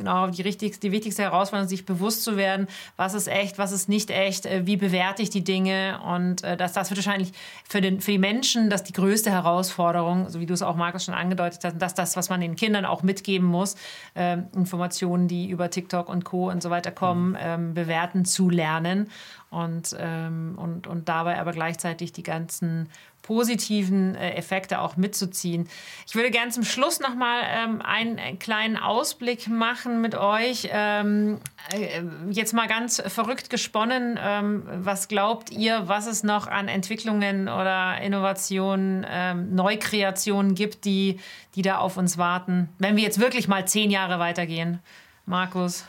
genau 0.00 0.26
die, 0.28 0.42
richtigste, 0.42 0.80
die 0.80 0.92
wichtigste 0.92 1.22
Herausforderung, 1.22 1.68
sich 1.68 1.86
bewusst 1.86 2.24
zu 2.24 2.36
werden, 2.36 2.66
was 2.96 3.14
ist 3.14 3.28
echt, 3.28 3.58
was 3.58 3.72
ist 3.72 3.88
nicht 3.88 4.10
echt, 4.10 4.46
äh, 4.46 4.66
wie 4.66 4.76
bewerte 4.76 5.22
ich 5.22 5.30
die 5.30 5.44
Dinge 5.44 6.00
und 6.04 6.42
äh, 6.42 6.56
dass 6.56 6.72
das 6.72 6.90
wird 6.90 6.98
wahrscheinlich 6.98 7.32
für, 7.68 7.80
den, 7.80 8.00
für 8.00 8.12
die 8.12 8.18
Menschen 8.18 8.70
das 8.70 8.82
die 8.82 8.92
größte 8.92 9.30
Herausforderung, 9.30 10.28
so 10.28 10.40
wie 10.40 10.46
du 10.46 10.54
es 10.54 10.62
auch, 10.62 10.76
Markus, 10.76 11.04
schon 11.04 11.14
angedeutet 11.14 11.60
hast, 11.64 11.78
dass 11.78 11.94
das, 11.94 12.16
was 12.16 12.30
man 12.30 12.40
den 12.40 12.56
Kindern 12.56 12.84
auch 12.84 13.02
mitgeben 13.02 13.46
muss, 13.46 13.76
äh, 14.14 14.38
Informationen, 14.54 15.28
die 15.28 15.48
über 15.48 15.70
TikTok 15.70 16.08
und 16.08 16.24
Co. 16.24 16.50
und 16.50 16.62
so 16.62 16.70
weiter 16.70 16.90
kommen, 16.90 17.36
ähm, 17.40 17.74
bewerten 17.74 18.24
zu 18.24 18.50
lernen 18.50 19.08
und, 19.50 19.96
ähm, 19.98 20.54
und, 20.56 20.86
und 20.86 21.08
dabei 21.08 21.40
aber 21.40 21.52
gleichzeitig 21.52 22.12
die 22.12 22.22
ganzen 22.22 22.88
positiven 23.22 24.14
äh, 24.14 24.34
Effekte 24.34 24.80
auch 24.80 24.96
mitzuziehen. 24.96 25.68
Ich 26.06 26.14
würde 26.14 26.30
gerne 26.30 26.52
zum 26.52 26.64
Schluss 26.64 27.00
noch 27.00 27.14
mal 27.14 27.42
ähm, 27.44 27.82
einen, 27.82 28.18
einen, 28.18 28.38
kleinen 28.38 28.76
Ausblick 28.76 29.48
machen 29.48 30.00
mit 30.00 30.14
euch. 30.14 30.68
Ähm, 30.72 31.40
äh, 31.72 32.02
jetzt 32.30 32.54
mal 32.54 32.66
ganz 32.66 33.02
verrückt 33.06 33.50
gesponnen. 33.50 34.18
Ähm, 34.22 34.62
was 34.66 35.08
glaubt 35.08 35.50
ihr, 35.50 35.88
was 35.88 36.06
es 36.06 36.22
noch 36.22 36.46
an 36.46 36.68
Entwicklungen 36.68 37.48
oder 37.48 38.00
Innovationen, 38.00 39.04
ähm, 39.08 39.54
Neukreationen 39.54 40.54
gibt, 40.54 40.84
die, 40.84 41.18
die 41.56 41.62
da 41.62 41.78
auf 41.78 41.96
uns 41.96 42.18
warten, 42.18 42.68
wenn 42.78 42.96
wir 42.96 43.02
jetzt 43.02 43.20
wirklich 43.20 43.48
mal 43.48 43.66
zehn 43.66 43.90
Jahre 43.90 44.18
weitergehen? 44.18 44.78
Markus? 45.26 45.84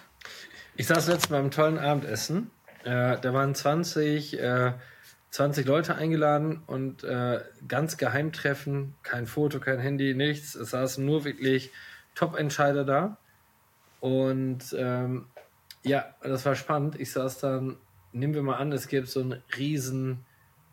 Ich 0.75 0.87
saß 0.87 1.07
letztens 1.07 1.27
beim 1.27 1.51
tollen 1.51 1.77
Abendessen. 1.77 2.49
Äh, 2.83 3.17
da 3.19 3.33
waren 3.33 3.53
20 3.55 4.39
äh, 4.39 4.73
20 5.31 5.65
Leute 5.65 5.95
eingeladen 5.95 6.61
und 6.67 7.05
äh, 7.05 7.39
ganz 7.67 7.97
geheim 7.97 8.33
treffen, 8.33 8.95
kein 9.01 9.27
Foto, 9.27 9.59
kein 9.59 9.79
Handy, 9.79 10.13
nichts. 10.13 10.55
Es 10.55 10.71
saßen 10.71 11.05
nur 11.05 11.23
wirklich 11.23 11.71
Top-Entscheider 12.15 12.83
da. 12.83 13.17
Und 14.01 14.75
ähm, 14.77 15.27
ja, 15.83 16.13
das 16.21 16.45
war 16.45 16.55
spannend. 16.55 16.99
Ich 16.99 17.13
saß 17.13 17.39
dann, 17.39 17.77
nehmen 18.11 18.33
wir 18.33 18.43
mal 18.43 18.57
an, 18.57 18.73
es 18.73 18.89
gibt 18.89 19.07
so 19.07 19.21
einen 19.21 19.41
riesen 19.57 20.25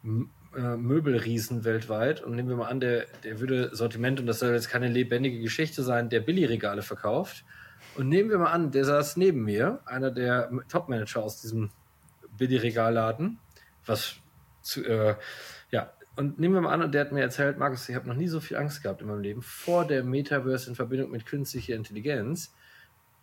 äh, 0.05 0.77
Möbelriesen 0.77 1.65
weltweit 1.65 2.21
und 2.21 2.35
nehmen 2.35 2.49
wir 2.49 2.57
mal 2.57 2.69
an, 2.69 2.81
der, 2.81 3.07
der 3.23 3.39
würde 3.39 3.71
Sortiment, 3.77 4.19
und 4.19 4.27
das 4.27 4.41
soll 4.41 4.55
jetzt 4.55 4.71
keine 4.71 4.89
lebendige 4.89 5.41
Geschichte 5.41 5.85
sein, 5.85 6.09
der 6.09 6.21
Billigregale 6.21 6.83
verkauft. 6.83 7.45
Und 7.95 8.09
nehmen 8.09 8.29
wir 8.29 8.39
mal 8.39 8.51
an, 8.51 8.73
der 8.73 8.85
saß 8.85 9.19
neben 9.19 9.45
mir, 9.45 9.81
einer 9.85 10.11
der 10.11 10.51
Top-Manager 10.69 11.23
aus 11.23 11.41
diesem 11.41 11.71
Billigregalladen, 12.39 13.39
was 13.85 14.17
zu, 14.63 14.85
äh, 14.85 15.17
ja, 15.71 15.93
und 16.17 16.39
nehmen 16.39 16.55
wir 16.55 16.61
mal 16.63 16.73
an, 16.73 16.91
der 16.91 17.03
hat 17.03 17.13
mir 17.13 17.21
erzählt, 17.21 17.59
Markus, 17.59 17.89
ich 17.89 17.95
habe 17.95 18.09
noch 18.09 18.17
nie 18.17 18.27
so 18.27 18.41
viel 18.41 18.57
Angst 18.57 18.83
gehabt 18.83 19.03
in 19.03 19.07
meinem 19.07 19.21
Leben 19.21 19.41
vor 19.41 19.87
der 19.87 20.03
Metaverse 20.03 20.69
in 20.69 20.75
Verbindung 20.75 21.13
mit 21.13 21.27
künstlicher 21.27 21.77
Intelligenz. 21.77 22.53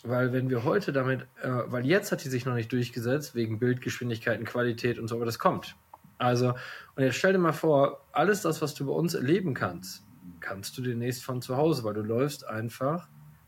Weil 0.03 0.31
wenn 0.31 0.49
wir 0.49 0.63
heute 0.63 0.93
damit, 0.93 1.21
äh, 1.41 1.49
weil 1.65 1.85
jetzt 1.85 2.11
hat 2.11 2.23
die 2.23 2.29
sich 2.29 2.45
noch 2.45 2.53
nicht 2.53 2.71
durchgesetzt, 2.71 3.35
wegen 3.35 3.59
Bildgeschwindigkeit 3.59 4.39
und 4.39 4.45
Qualität 4.45 4.99
und 4.99 5.07
so, 5.07 5.15
aber 5.15 5.25
das 5.25 5.39
kommt. 5.39 5.75
Also, 6.17 6.53
und 6.95 7.03
jetzt 7.03 7.15
stell 7.15 7.33
dir 7.33 7.39
mal 7.39 7.53
vor, 7.53 8.05
alles 8.11 8.41
das, 8.41 8.61
was 8.61 8.73
du 8.75 8.85
bei 8.85 8.93
uns 8.93 9.13
erleben 9.13 9.53
kannst, 9.53 10.05
kannst 10.39 10.77
du 10.77 10.81
demnächst 10.81 11.23
von 11.23 11.41
zu 11.41 11.57
Hause, 11.57 11.83
weil 11.83 11.95
du 11.95 12.01
läufst 12.01 12.47
einfach 12.47 13.07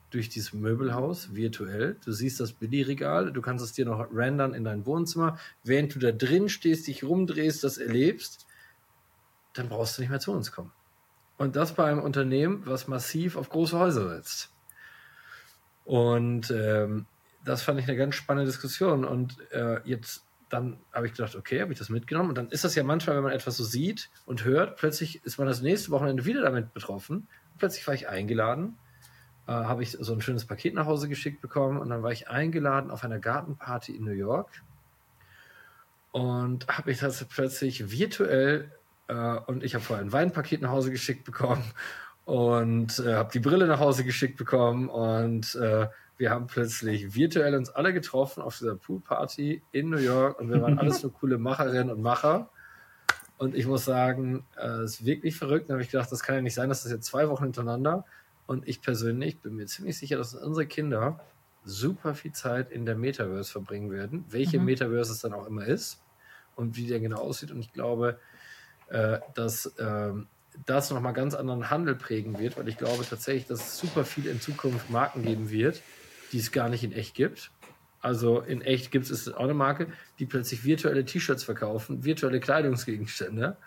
durch 0.10 0.30
dieses 0.30 0.54
Möbelhaus 0.54 1.36
virtuell. 1.36 1.98
Du 2.04 2.12
siehst 2.12 2.40
das 2.40 2.54
Billigregal, 2.54 3.32
du 3.32 3.42
kannst 3.42 3.64
es 3.64 3.74
dir 3.74 3.86
noch 3.86 4.08
rendern 4.14 4.54
in 4.54 4.64
dein 4.64 4.86
Wohnzimmer. 4.86 5.38
Während 5.64 5.94
du 5.96 6.00
da 6.00 6.12
drin 6.12 6.50
stehst, 6.50 6.88
dich 6.88 7.04
rumdrehst, 7.04 7.64
das 7.64 7.78
erlebst, 7.78 8.48
dann 9.54 9.70
brauchst 9.70 9.98
du 9.98 10.02
nicht 10.02 10.10
mehr 10.10 10.20
zu 10.20 10.32
uns 10.32 10.52
kommen. 10.52 10.72
Und 11.38 11.56
das 11.56 11.74
bei 11.74 11.86
einem 11.86 12.02
Unternehmen, 12.02 12.64
was 12.66 12.88
massiv 12.88 13.36
auf 13.36 13.50
große 13.50 13.78
Häuser 13.78 14.10
setzt. 14.10 14.52
Und 15.84 16.52
ähm, 16.52 17.06
das 17.44 17.64
fand 17.64 17.80
ich 17.80 17.88
eine 17.88 17.98
ganz 17.98 18.16
spannende 18.16 18.50
Diskussion. 18.50 19.06
Und 19.06 19.38
äh, 19.52 19.82
jetzt 19.84 20.24
dann 20.50 20.80
habe 20.94 21.08
ich 21.08 21.14
gedacht, 21.14 21.36
okay, 21.36 21.62
habe 21.62 21.74
ich 21.74 21.80
das 21.80 21.90
mitgenommen. 21.90 22.30
Und 22.30 22.38
dann 22.38 22.50
ist 22.50 22.64
das 22.64 22.76
ja 22.76 22.84
manchmal, 22.84 23.18
wenn 23.18 23.24
man 23.24 23.34
etwas 23.34 23.58
so 23.58 23.66
sieht 23.66 24.10
und 24.26 24.46
hört, 24.46 24.78
plötzlich 24.78 25.24
ist 25.26 25.38
man 25.38 25.48
das 25.48 25.62
nächste 25.62 25.92
Wochenende 25.92 26.26
wieder 26.26 26.42
damit 26.42 26.74
betroffen. 26.74 27.28
Plötzlich 27.58 27.86
war 27.86 27.94
ich 27.94 28.08
eingeladen 28.08 28.78
äh, 29.48 29.52
habe 29.52 29.84
ich 29.84 29.92
so 29.92 30.14
ein 30.14 30.22
schönes 30.22 30.46
Paket 30.46 30.74
nach 30.74 30.86
Hause 30.86 31.08
geschickt 31.08 31.42
bekommen 31.42 31.80
und 31.80 31.90
dann 31.90 32.04
war 32.04 32.12
ich 32.12 32.30
eingeladen 32.30 32.92
auf 32.92 33.04
einer 33.04 33.20
Gartenparty 33.20 33.96
in 33.96 34.04
New 34.04 34.12
York 34.12 34.50
und 36.12 36.68
habe 36.68 36.92
ich 36.92 37.00
das 37.00 37.24
plötzlich 37.26 37.92
virtuell 37.92 38.72
äh, 39.08 39.14
und 39.14 39.64
ich 39.64 39.74
habe 39.76 39.84
vorher 39.84 40.06
ein 40.06 40.12
Weinpaket 40.12 40.62
nach 40.62 40.72
Hause 40.72 40.92
geschickt 40.92 41.24
bekommen 41.24 41.64
und 42.26 43.00
äh, 43.00 43.16
habe 43.16 43.32
die 43.32 43.40
Brille 43.40 43.68
nach 43.68 43.80
Hause 43.80 44.04
geschickt 44.04 44.38
bekommen 44.38 44.90
und 44.90 45.56
äh, 45.56 45.88
wir 46.18 46.32
haben 46.32 46.48
plötzlich 46.48 47.16
virtuell 47.16 47.56
uns 47.56 47.70
alle 47.70 47.94
getroffen 47.94 48.42
auf 48.42 48.58
dieser 48.58 48.76
Poolparty 48.76 49.62
in 49.72 49.90
New 49.90 49.98
York 49.98 50.40
und 50.40 50.52
wir 50.52 50.62
waren 50.62 50.80
alles 50.80 51.04
nur 51.04 51.14
coole 51.14 51.38
Macherinnen 51.38 51.92
und 51.92 52.02
Macher. 52.02 52.50
Und 53.38 53.54
ich 53.54 53.68
muss 53.68 53.86
sagen, 53.86 54.44
es 54.56 54.64
äh, 54.64 54.84
ist 54.84 55.06
wirklich 55.06 55.38
verrückt. 55.38 55.70
Da 55.70 55.74
habe 55.74 55.84
ich 55.84 55.92
gedacht, 55.92 56.12
das 56.12 56.24
kann 56.24 56.36
ja 56.36 56.42
nicht 56.42 56.56
sein, 56.56 56.70
dass 56.70 56.82
das 56.82 56.92
jetzt 56.92 57.06
zwei 57.06 57.30
Wochen 57.30 57.44
hintereinander 57.44 58.04
und 58.48 58.68
ich 58.68 58.82
persönlich 58.82 59.40
bin 59.40 59.56
mir 59.56 59.68
ziemlich 59.68 59.98
sicher, 59.98 60.18
dass 60.18 60.34
unsere 60.34 60.66
Kinder 60.66 61.20
super 61.64 62.16
viel 62.16 62.32
Zeit 62.32 62.72
in 62.72 62.86
der 62.86 62.96
Metaverse 62.96 63.52
verbringen 63.52 63.92
werden, 63.92 64.26
welche 64.30 64.58
mhm. 64.58 64.66
Metaverse 64.66 65.12
es 65.12 65.20
dann 65.20 65.34
auch 65.34 65.46
immer 65.46 65.66
ist 65.66 66.02
und 66.56 66.78
wie 66.78 66.88
der 66.88 67.00
genau 67.00 67.18
aussieht. 67.18 67.52
Und 67.52 67.60
ich 67.60 67.74
glaube, 67.74 68.20
äh, 68.88 69.20
dass 69.36 69.66
äh, 69.78 70.14
das 70.66 70.90
nochmal 70.90 71.14
ganz 71.14 71.36
anderen 71.36 71.70
Handel 71.70 71.96
prägen 71.96 72.40
wird, 72.40 72.58
weil 72.58 72.68
ich 72.68 72.78
glaube 72.78 73.06
tatsächlich, 73.08 73.48
dass 73.48 73.60
es 73.60 73.78
super 73.78 74.06
viel 74.06 74.26
in 74.28 74.42
Zukunft 74.42 74.90
Marken 74.90 75.24
geben 75.24 75.50
wird, 75.50 75.82
die 76.32 76.40
es 76.40 76.52
gar 76.52 76.70
nicht 76.70 76.84
in 76.84 76.94
echt 76.94 77.16
gibt. 77.16 77.52
Also 78.00 78.40
in 78.40 78.62
echt 78.62 78.92
gibt 78.92 79.10
es 79.10 79.32
auch 79.34 79.44
eine 79.44 79.54
Marke, 79.54 79.88
die 80.20 80.26
plötzlich 80.26 80.64
virtuelle 80.64 81.04
T-Shirts 81.04 81.44
verkaufen, 81.44 82.06
virtuelle 82.06 82.40
Kleidungsgegenstände 82.40 83.58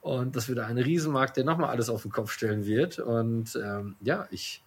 und 0.00 0.36
das 0.36 0.48
wird 0.48 0.58
ein 0.60 0.78
Riesenmarkt, 0.78 1.36
der 1.36 1.44
nochmal 1.44 1.70
alles 1.70 1.88
auf 1.88 2.02
den 2.02 2.12
Kopf 2.12 2.32
stellen 2.32 2.64
wird. 2.64 2.98
Und 2.98 3.58
ähm, 3.62 3.96
ja, 4.00 4.28
ich 4.30 4.62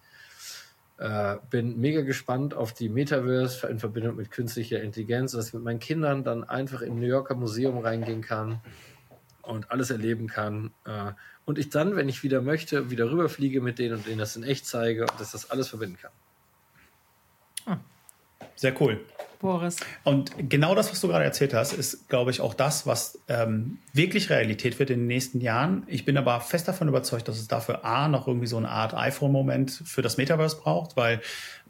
äh, 0.98 1.36
bin 1.50 1.78
mega 1.80 2.02
gespannt 2.02 2.54
auf 2.54 2.72
die 2.72 2.88
Metaverse 2.88 3.66
in 3.66 3.78
Verbindung 3.78 4.16
mit 4.16 4.30
künstlicher 4.30 4.82
Intelligenz, 4.82 5.32
dass 5.32 5.48
ich 5.48 5.54
mit 5.54 5.62
meinen 5.62 5.80
Kindern 5.80 6.22
dann 6.22 6.44
einfach 6.44 6.82
im 6.82 7.00
New 7.00 7.06
Yorker 7.06 7.34
Museum 7.34 7.78
reingehen 7.78 8.22
kann 8.22 8.60
und 9.42 9.70
alles 9.70 9.90
erleben 9.90 10.28
kann. 10.28 10.72
Äh, 10.84 11.12
und 11.44 11.58
ich 11.58 11.70
dann, 11.70 11.96
wenn 11.96 12.08
ich 12.08 12.22
wieder 12.22 12.40
möchte, 12.40 12.90
wieder 12.90 13.10
rüberfliege 13.10 13.60
mit 13.60 13.78
denen 13.78 13.96
und 13.96 14.06
denen 14.06 14.18
das 14.18 14.36
in 14.36 14.44
echt 14.44 14.66
zeige 14.66 15.02
und 15.02 15.18
dass 15.18 15.32
das 15.32 15.50
alles 15.50 15.68
verbinden 15.68 15.98
kann. 16.00 16.12
Sehr 18.54 18.80
cool. 18.80 19.00
Boris. 19.42 19.76
Und 20.04 20.32
genau 20.48 20.74
das, 20.74 20.90
was 20.90 21.00
du 21.00 21.08
gerade 21.08 21.24
erzählt 21.24 21.52
hast, 21.52 21.74
ist, 21.74 22.08
glaube 22.08 22.30
ich, 22.30 22.40
auch 22.40 22.54
das, 22.54 22.86
was 22.86 23.18
ähm, 23.28 23.78
wirklich 23.92 24.30
Realität 24.30 24.78
wird 24.78 24.88
in 24.88 25.00
den 25.00 25.06
nächsten 25.06 25.42
Jahren. 25.42 25.82
Ich 25.88 26.06
bin 26.06 26.16
aber 26.16 26.40
fest 26.40 26.68
davon 26.68 26.88
überzeugt, 26.88 27.28
dass 27.28 27.38
es 27.38 27.48
dafür 27.48 27.84
A 27.84 28.08
noch 28.08 28.26
irgendwie 28.26 28.46
so 28.46 28.56
eine 28.56 28.70
Art 28.70 28.94
iPhone-Moment 28.94 29.70
für 29.84 30.00
das 30.00 30.16
Metaverse 30.16 30.56
braucht, 30.56 30.96
weil 30.96 31.20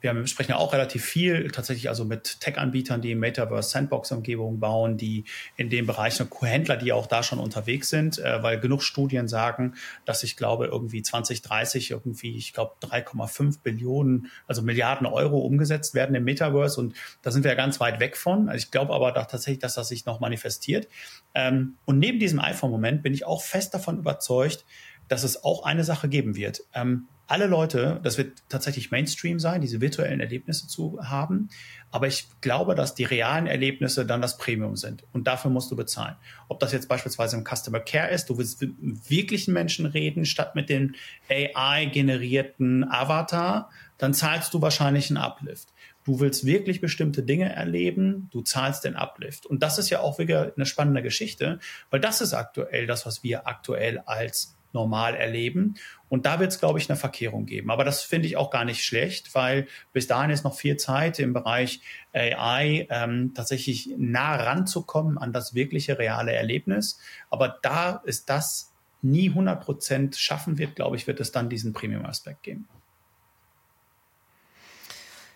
wir 0.02 0.26
sprechen 0.26 0.50
ja 0.50 0.56
auch 0.56 0.72
relativ 0.72 1.04
viel 1.04 1.50
tatsächlich 1.50 1.88
also 1.88 2.04
mit 2.04 2.40
Tech-Anbietern, 2.40 3.00
die 3.00 3.12
im 3.12 3.20
Metaverse 3.20 3.70
Sandbox-Umgebung 3.70 4.58
bauen, 4.58 4.96
die 4.96 5.24
in 5.56 5.70
dem 5.70 5.86
Bereich, 5.86 6.20
Händler, 6.42 6.76
die 6.76 6.92
auch 6.92 7.06
da 7.06 7.22
schon 7.22 7.38
unterwegs 7.38 7.88
sind, 7.88 8.18
äh, 8.18 8.42
weil 8.42 8.58
genug 8.58 8.82
Studien 8.82 9.28
sagen, 9.28 9.74
dass 10.04 10.22
ich 10.24 10.36
glaube, 10.36 10.66
irgendwie 10.66 11.02
2030 11.02 11.90
irgendwie, 11.90 12.36
ich 12.36 12.52
glaube, 12.52 12.74
3,5 12.82 13.60
Billionen, 13.62 14.30
also 14.46 14.62
Milliarden 14.62 15.06
Euro 15.06 15.38
umgesetzt 15.38 15.94
werden 15.94 16.14
im 16.14 16.24
Metaverse 16.24 16.80
und 16.80 16.94
da 17.22 17.30
sind 17.30 17.44
wir 17.44 17.52
ja 17.52 17.56
ganz 17.56 17.78
weit 17.78 18.00
weg 18.00 18.16
von. 18.16 18.48
Also 18.48 18.64
ich 18.64 18.70
glaube 18.70 18.92
aber 18.92 19.12
doch 19.12 19.26
tatsächlich, 19.26 19.60
dass 19.60 19.74
das 19.74 19.88
sich 19.88 20.04
noch 20.04 20.20
manifestiert. 20.20 20.88
Ähm, 21.34 21.76
und 21.84 21.98
neben 21.98 22.18
diesem 22.18 22.40
iPhone-Moment 22.40 23.02
bin 23.02 23.14
ich 23.14 23.24
auch 23.24 23.42
fest 23.42 23.72
davon 23.74 23.98
überzeugt, 23.98 24.64
dass 25.08 25.24
es 25.24 25.44
auch 25.44 25.64
eine 25.64 25.84
Sache 25.84 26.08
geben 26.08 26.36
wird. 26.36 26.62
Ähm, 26.74 27.06
alle 27.32 27.46
Leute, 27.46 27.98
das 28.02 28.18
wird 28.18 28.42
tatsächlich 28.50 28.90
Mainstream 28.90 29.40
sein, 29.40 29.62
diese 29.62 29.80
virtuellen 29.80 30.20
Erlebnisse 30.20 30.68
zu 30.68 30.98
haben. 31.02 31.48
Aber 31.90 32.06
ich 32.06 32.26
glaube, 32.42 32.74
dass 32.74 32.94
die 32.94 33.04
realen 33.04 33.46
Erlebnisse 33.46 34.04
dann 34.04 34.20
das 34.20 34.36
Premium 34.36 34.76
sind. 34.76 35.04
Und 35.14 35.26
dafür 35.26 35.50
musst 35.50 35.70
du 35.70 35.76
bezahlen. 35.76 36.16
Ob 36.48 36.60
das 36.60 36.72
jetzt 36.72 36.90
beispielsweise 36.90 37.38
im 37.38 37.44
Customer 37.44 37.80
Care 37.80 38.10
ist, 38.10 38.28
du 38.28 38.36
willst 38.36 38.60
mit 38.60 39.08
wirklichen 39.08 39.54
Menschen 39.54 39.86
reden, 39.86 40.26
statt 40.26 40.54
mit 40.54 40.68
dem 40.68 40.94
AI-generierten 41.30 42.84
Avatar, 42.84 43.70
dann 43.96 44.12
zahlst 44.12 44.52
du 44.52 44.60
wahrscheinlich 44.60 45.08
einen 45.08 45.16
Uplift. 45.16 45.72
Du 46.04 46.20
willst 46.20 46.44
wirklich 46.44 46.82
bestimmte 46.82 47.22
Dinge 47.22 47.50
erleben, 47.50 48.28
du 48.30 48.42
zahlst 48.42 48.84
den 48.84 48.94
Uplift. 48.94 49.46
Und 49.46 49.62
das 49.62 49.78
ist 49.78 49.88
ja 49.88 50.00
auch 50.00 50.18
wieder 50.18 50.52
eine 50.54 50.66
spannende 50.66 51.00
Geschichte, 51.00 51.60
weil 51.88 52.00
das 52.00 52.20
ist 52.20 52.34
aktuell 52.34 52.86
das, 52.86 53.06
was 53.06 53.22
wir 53.22 53.46
aktuell 53.46 54.00
als 54.00 54.54
normal 54.72 55.14
erleben. 55.14 55.74
Und 56.08 56.26
da 56.26 56.40
wird 56.40 56.52
es, 56.52 56.58
glaube 56.58 56.78
ich, 56.78 56.90
eine 56.90 56.96
Verkehrung 56.96 57.46
geben. 57.46 57.70
Aber 57.70 57.84
das 57.84 58.02
finde 58.02 58.28
ich 58.28 58.36
auch 58.36 58.50
gar 58.50 58.64
nicht 58.64 58.84
schlecht, 58.84 59.34
weil 59.34 59.66
bis 59.92 60.06
dahin 60.06 60.30
ist 60.30 60.44
noch 60.44 60.54
viel 60.54 60.76
Zeit 60.76 61.18
im 61.18 61.32
Bereich 61.32 61.80
AI 62.12 62.86
ähm, 62.90 63.32
tatsächlich 63.34 63.90
nah 63.96 64.36
ranzukommen 64.36 65.18
an 65.18 65.32
das 65.32 65.54
wirkliche 65.54 65.98
reale 65.98 66.32
Erlebnis. 66.32 66.98
Aber 67.30 67.58
da 67.62 68.02
ist 68.04 68.28
das 68.28 68.72
nie 69.02 69.30
100 69.30 69.62
Prozent 69.62 70.16
schaffen 70.16 70.58
wird, 70.58 70.76
glaube 70.76 70.96
ich, 70.96 71.06
wird 71.06 71.20
es 71.20 71.32
dann 71.32 71.48
diesen 71.48 71.72
Premium-Aspekt 71.72 72.42
geben. 72.42 72.68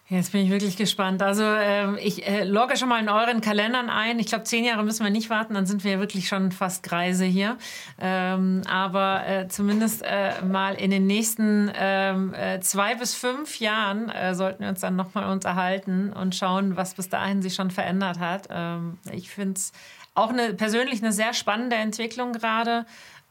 Jetzt 0.09 0.31
bin 0.31 0.43
ich 0.43 0.51
wirklich 0.51 0.77
gespannt. 0.77 1.21
Also 1.21 1.43
äh, 1.43 1.99
ich 1.99 2.25
äh, 2.29 2.45
logge 2.45 2.77
schon 2.77 2.89
mal 2.89 3.03
in 3.03 3.09
euren 3.09 3.41
Kalendern 3.41 3.91
ein. 3.91 4.21
Ich 4.21 4.27
glaube, 4.27 4.45
zehn 4.45 4.65
Jahre 4.65 4.85
müssen 4.85 5.03
wir 5.03 5.11
nicht 5.11 5.31
warten, 5.31 5.55
dann 5.55 5.67
sind 5.67 5.83
wir 5.83 5.93
ja 5.93 5.99
wirklich 5.99 6.29
schon 6.29 6.53
fast 6.53 6.85
Greise 6.85 7.25
hier. 7.25 7.59
Ähm, 8.01 8.63
aber 8.69 9.27
äh, 9.27 9.49
zumindest 9.49 10.05
äh, 10.05 10.43
mal 10.43 10.75
in 10.75 10.93
den 10.93 11.09
nächsten 11.09 11.73
ähm, 11.75 12.33
äh, 12.35 12.61
zwei 12.61 12.95
bis 12.95 13.17
fünf 13.17 13.59
Jahren 13.59 14.09
äh, 14.09 14.37
sollten 14.37 14.63
wir 14.63 14.69
uns 14.69 14.81
dann 14.81 14.95
nochmal 14.95 15.29
unterhalten 15.29 16.13
und 16.13 16.37
schauen, 16.37 16.77
was 16.77 16.95
bis 16.95 17.09
dahin 17.09 17.43
sich 17.43 17.55
schon 17.55 17.73
verändert 17.73 18.21
hat. 18.21 18.47
Ähm, 18.49 18.99
ich 19.11 19.29
finde 19.31 19.55
es 19.55 19.73
auch 20.15 20.31
eine, 20.31 20.55
persönlich 20.55 21.03
eine 21.03 21.13
sehr 21.13 21.35
spannende 21.35 21.77
Entwicklung 21.77 22.33
gerade. 22.33 22.87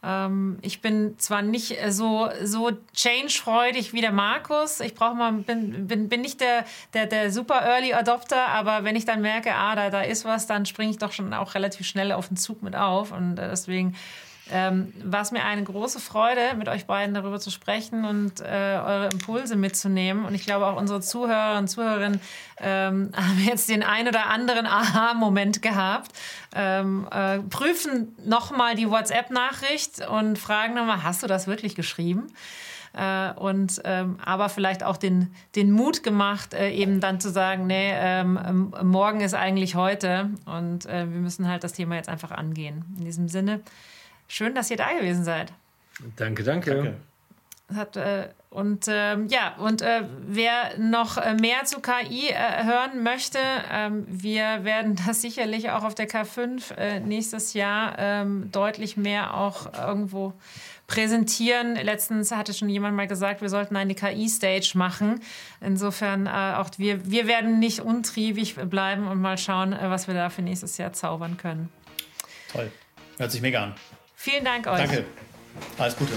Ähm, 0.05 0.59
ich 0.61 0.81
bin 0.81 1.17
zwar 1.17 1.41
nicht 1.41 1.77
so, 1.89 2.29
so 2.43 2.71
change-freudig 2.93 3.93
wie 3.93 4.01
der 4.01 4.11
Markus. 4.11 4.79
Ich 4.79 4.93
brauche 4.93 5.15
mal, 5.15 5.31
bin, 5.31 5.87
bin, 5.87 6.09
bin 6.09 6.21
nicht 6.21 6.41
der, 6.41 6.65
der, 6.93 7.07
der 7.07 7.31
super 7.31 7.61
Early 7.61 7.93
Adopter, 7.93 8.47
aber 8.47 8.83
wenn 8.83 8.95
ich 8.95 9.05
dann 9.05 9.21
merke, 9.21 9.55
ah, 9.55 9.75
da, 9.75 9.89
da 9.89 10.01
ist 10.01 10.23
was, 10.23 10.45
dann 10.45 10.65
springe 10.65 10.91
ich 10.91 10.97
doch 10.99 11.11
schon 11.11 11.33
auch 11.33 11.55
relativ 11.55 11.87
schnell 11.87 12.11
auf 12.11 12.27
den 12.27 12.37
Zug 12.37 12.61
mit 12.61 12.75
auf. 12.75 13.11
Und 13.11 13.39
äh, 13.39 13.49
deswegen 13.49 13.95
ähm, 14.51 14.93
war 15.03 15.21
es 15.21 15.31
mir 15.31 15.43
eine 15.43 15.63
große 15.63 15.99
Freude, 15.99 16.55
mit 16.57 16.69
euch 16.69 16.85
beiden 16.85 17.15
darüber 17.15 17.39
zu 17.39 17.49
sprechen 17.49 18.05
und 18.05 18.41
äh, 18.41 18.43
eure 18.43 19.09
Impulse 19.11 19.55
mitzunehmen. 19.55 20.25
Und 20.25 20.35
ich 20.35 20.45
glaube, 20.45 20.67
auch 20.67 20.75
unsere 20.75 21.01
Zuhörer 21.01 21.57
und 21.57 21.67
Zuhörerinnen 21.67 22.19
ähm, 22.59 23.11
haben 23.15 23.43
jetzt 23.43 23.69
den 23.69 23.81
ein 23.81 24.07
oder 24.07 24.27
anderen 24.27 24.67
Aha-Moment 24.67 25.61
gehabt, 25.61 26.11
ähm, 26.53 27.07
äh, 27.11 27.39
prüfen 27.39 28.15
nochmal 28.23 28.75
die 28.75 28.89
WhatsApp-Nachricht 28.89 30.07
und 30.07 30.37
fragen 30.37 30.75
nochmal, 30.75 31.03
hast 31.03 31.23
du 31.23 31.27
das 31.27 31.47
wirklich 31.47 31.75
geschrieben? 31.75 32.27
Äh, 32.95 33.33
und 33.33 33.81
ähm, 33.83 34.19
aber 34.23 34.47
vielleicht 34.49 34.83
auch 34.83 34.97
den, 34.97 35.33
den 35.55 35.71
Mut 35.71 36.03
gemacht, 36.03 36.53
äh, 36.53 36.69
eben 36.71 37.01
dann 37.01 37.19
zu 37.19 37.29
sagen, 37.29 37.67
nee, 37.67 37.91
ähm, 37.93 38.73
morgen 38.83 39.19
ist 39.19 39.33
eigentlich 39.33 39.75
heute 39.75 40.29
und 40.45 40.85
äh, 40.85 41.11
wir 41.11 41.19
müssen 41.19 41.47
halt 41.49 41.63
das 41.63 41.73
Thema 41.73 41.95
jetzt 41.95 42.09
einfach 42.09 42.31
angehen. 42.31 42.85
In 42.97 43.05
diesem 43.05 43.27
Sinne, 43.27 43.61
Schön, 44.27 44.55
dass 44.55 44.71
ihr 44.71 44.77
da 44.77 44.93
gewesen 44.93 45.23
seid. 45.23 45.53
Danke, 46.15 46.43
danke. 46.43 46.75
danke. 46.75 46.95
Hat, 47.73 47.97
äh, 47.97 48.29
und 48.51 48.85
ähm, 48.87 49.27
ja, 49.27 49.55
und 49.57 49.81
äh, 49.81 50.03
wer 50.27 50.77
noch 50.77 51.17
äh, 51.17 51.33
mehr 51.33 51.65
zu 51.65 51.81
KI 51.81 52.29
äh, 52.29 52.63
hören 52.63 53.01
möchte, 53.03 53.39
ähm, 53.71 54.05
wir 54.07 54.63
werden 54.63 54.95
das 55.05 55.21
sicherlich 55.21 55.71
auch 55.71 55.83
auf 55.83 55.95
der 55.95 56.07
K5 56.07 56.75
äh, 56.75 56.99
nächstes 56.99 57.53
Jahr 57.53 57.95
ähm, 57.97 58.49
deutlich 58.51 58.97
mehr 58.97 59.33
auch 59.33 59.73
irgendwo 59.73 60.33
präsentieren. 60.87 61.75
Letztens 61.75 62.31
hatte 62.31 62.53
schon 62.53 62.69
jemand 62.69 62.95
mal 62.95 63.07
gesagt, 63.07 63.41
wir 63.41 63.49
sollten 63.49 63.75
eine 63.75 63.95
KI-Stage 63.95 64.73
machen. 64.75 65.19
Insofern 65.59 66.27
äh, 66.27 66.29
auch 66.29 66.69
wir, 66.77 67.09
wir 67.09 67.27
werden 67.27 67.59
nicht 67.59 67.81
untriebig 67.81 68.55
bleiben 68.55 69.07
und 69.07 69.19
mal 69.19 69.37
schauen, 69.37 69.75
was 69.81 70.07
wir 70.07 70.13
da 70.13 70.29
für 70.29 70.43
nächstes 70.43 70.77
Jahr 70.77 70.93
zaubern 70.93 71.37
können. 71.37 71.69
Toll. 72.51 72.71
Hört 73.17 73.31
sich 73.31 73.41
mega 73.41 73.63
an. 73.63 73.75
Vielen 74.25 74.43
Dank 74.43 74.65
euch. 74.65 74.79
Danke. 74.79 75.05
Alles 75.77 75.95
Gute. 75.95 76.13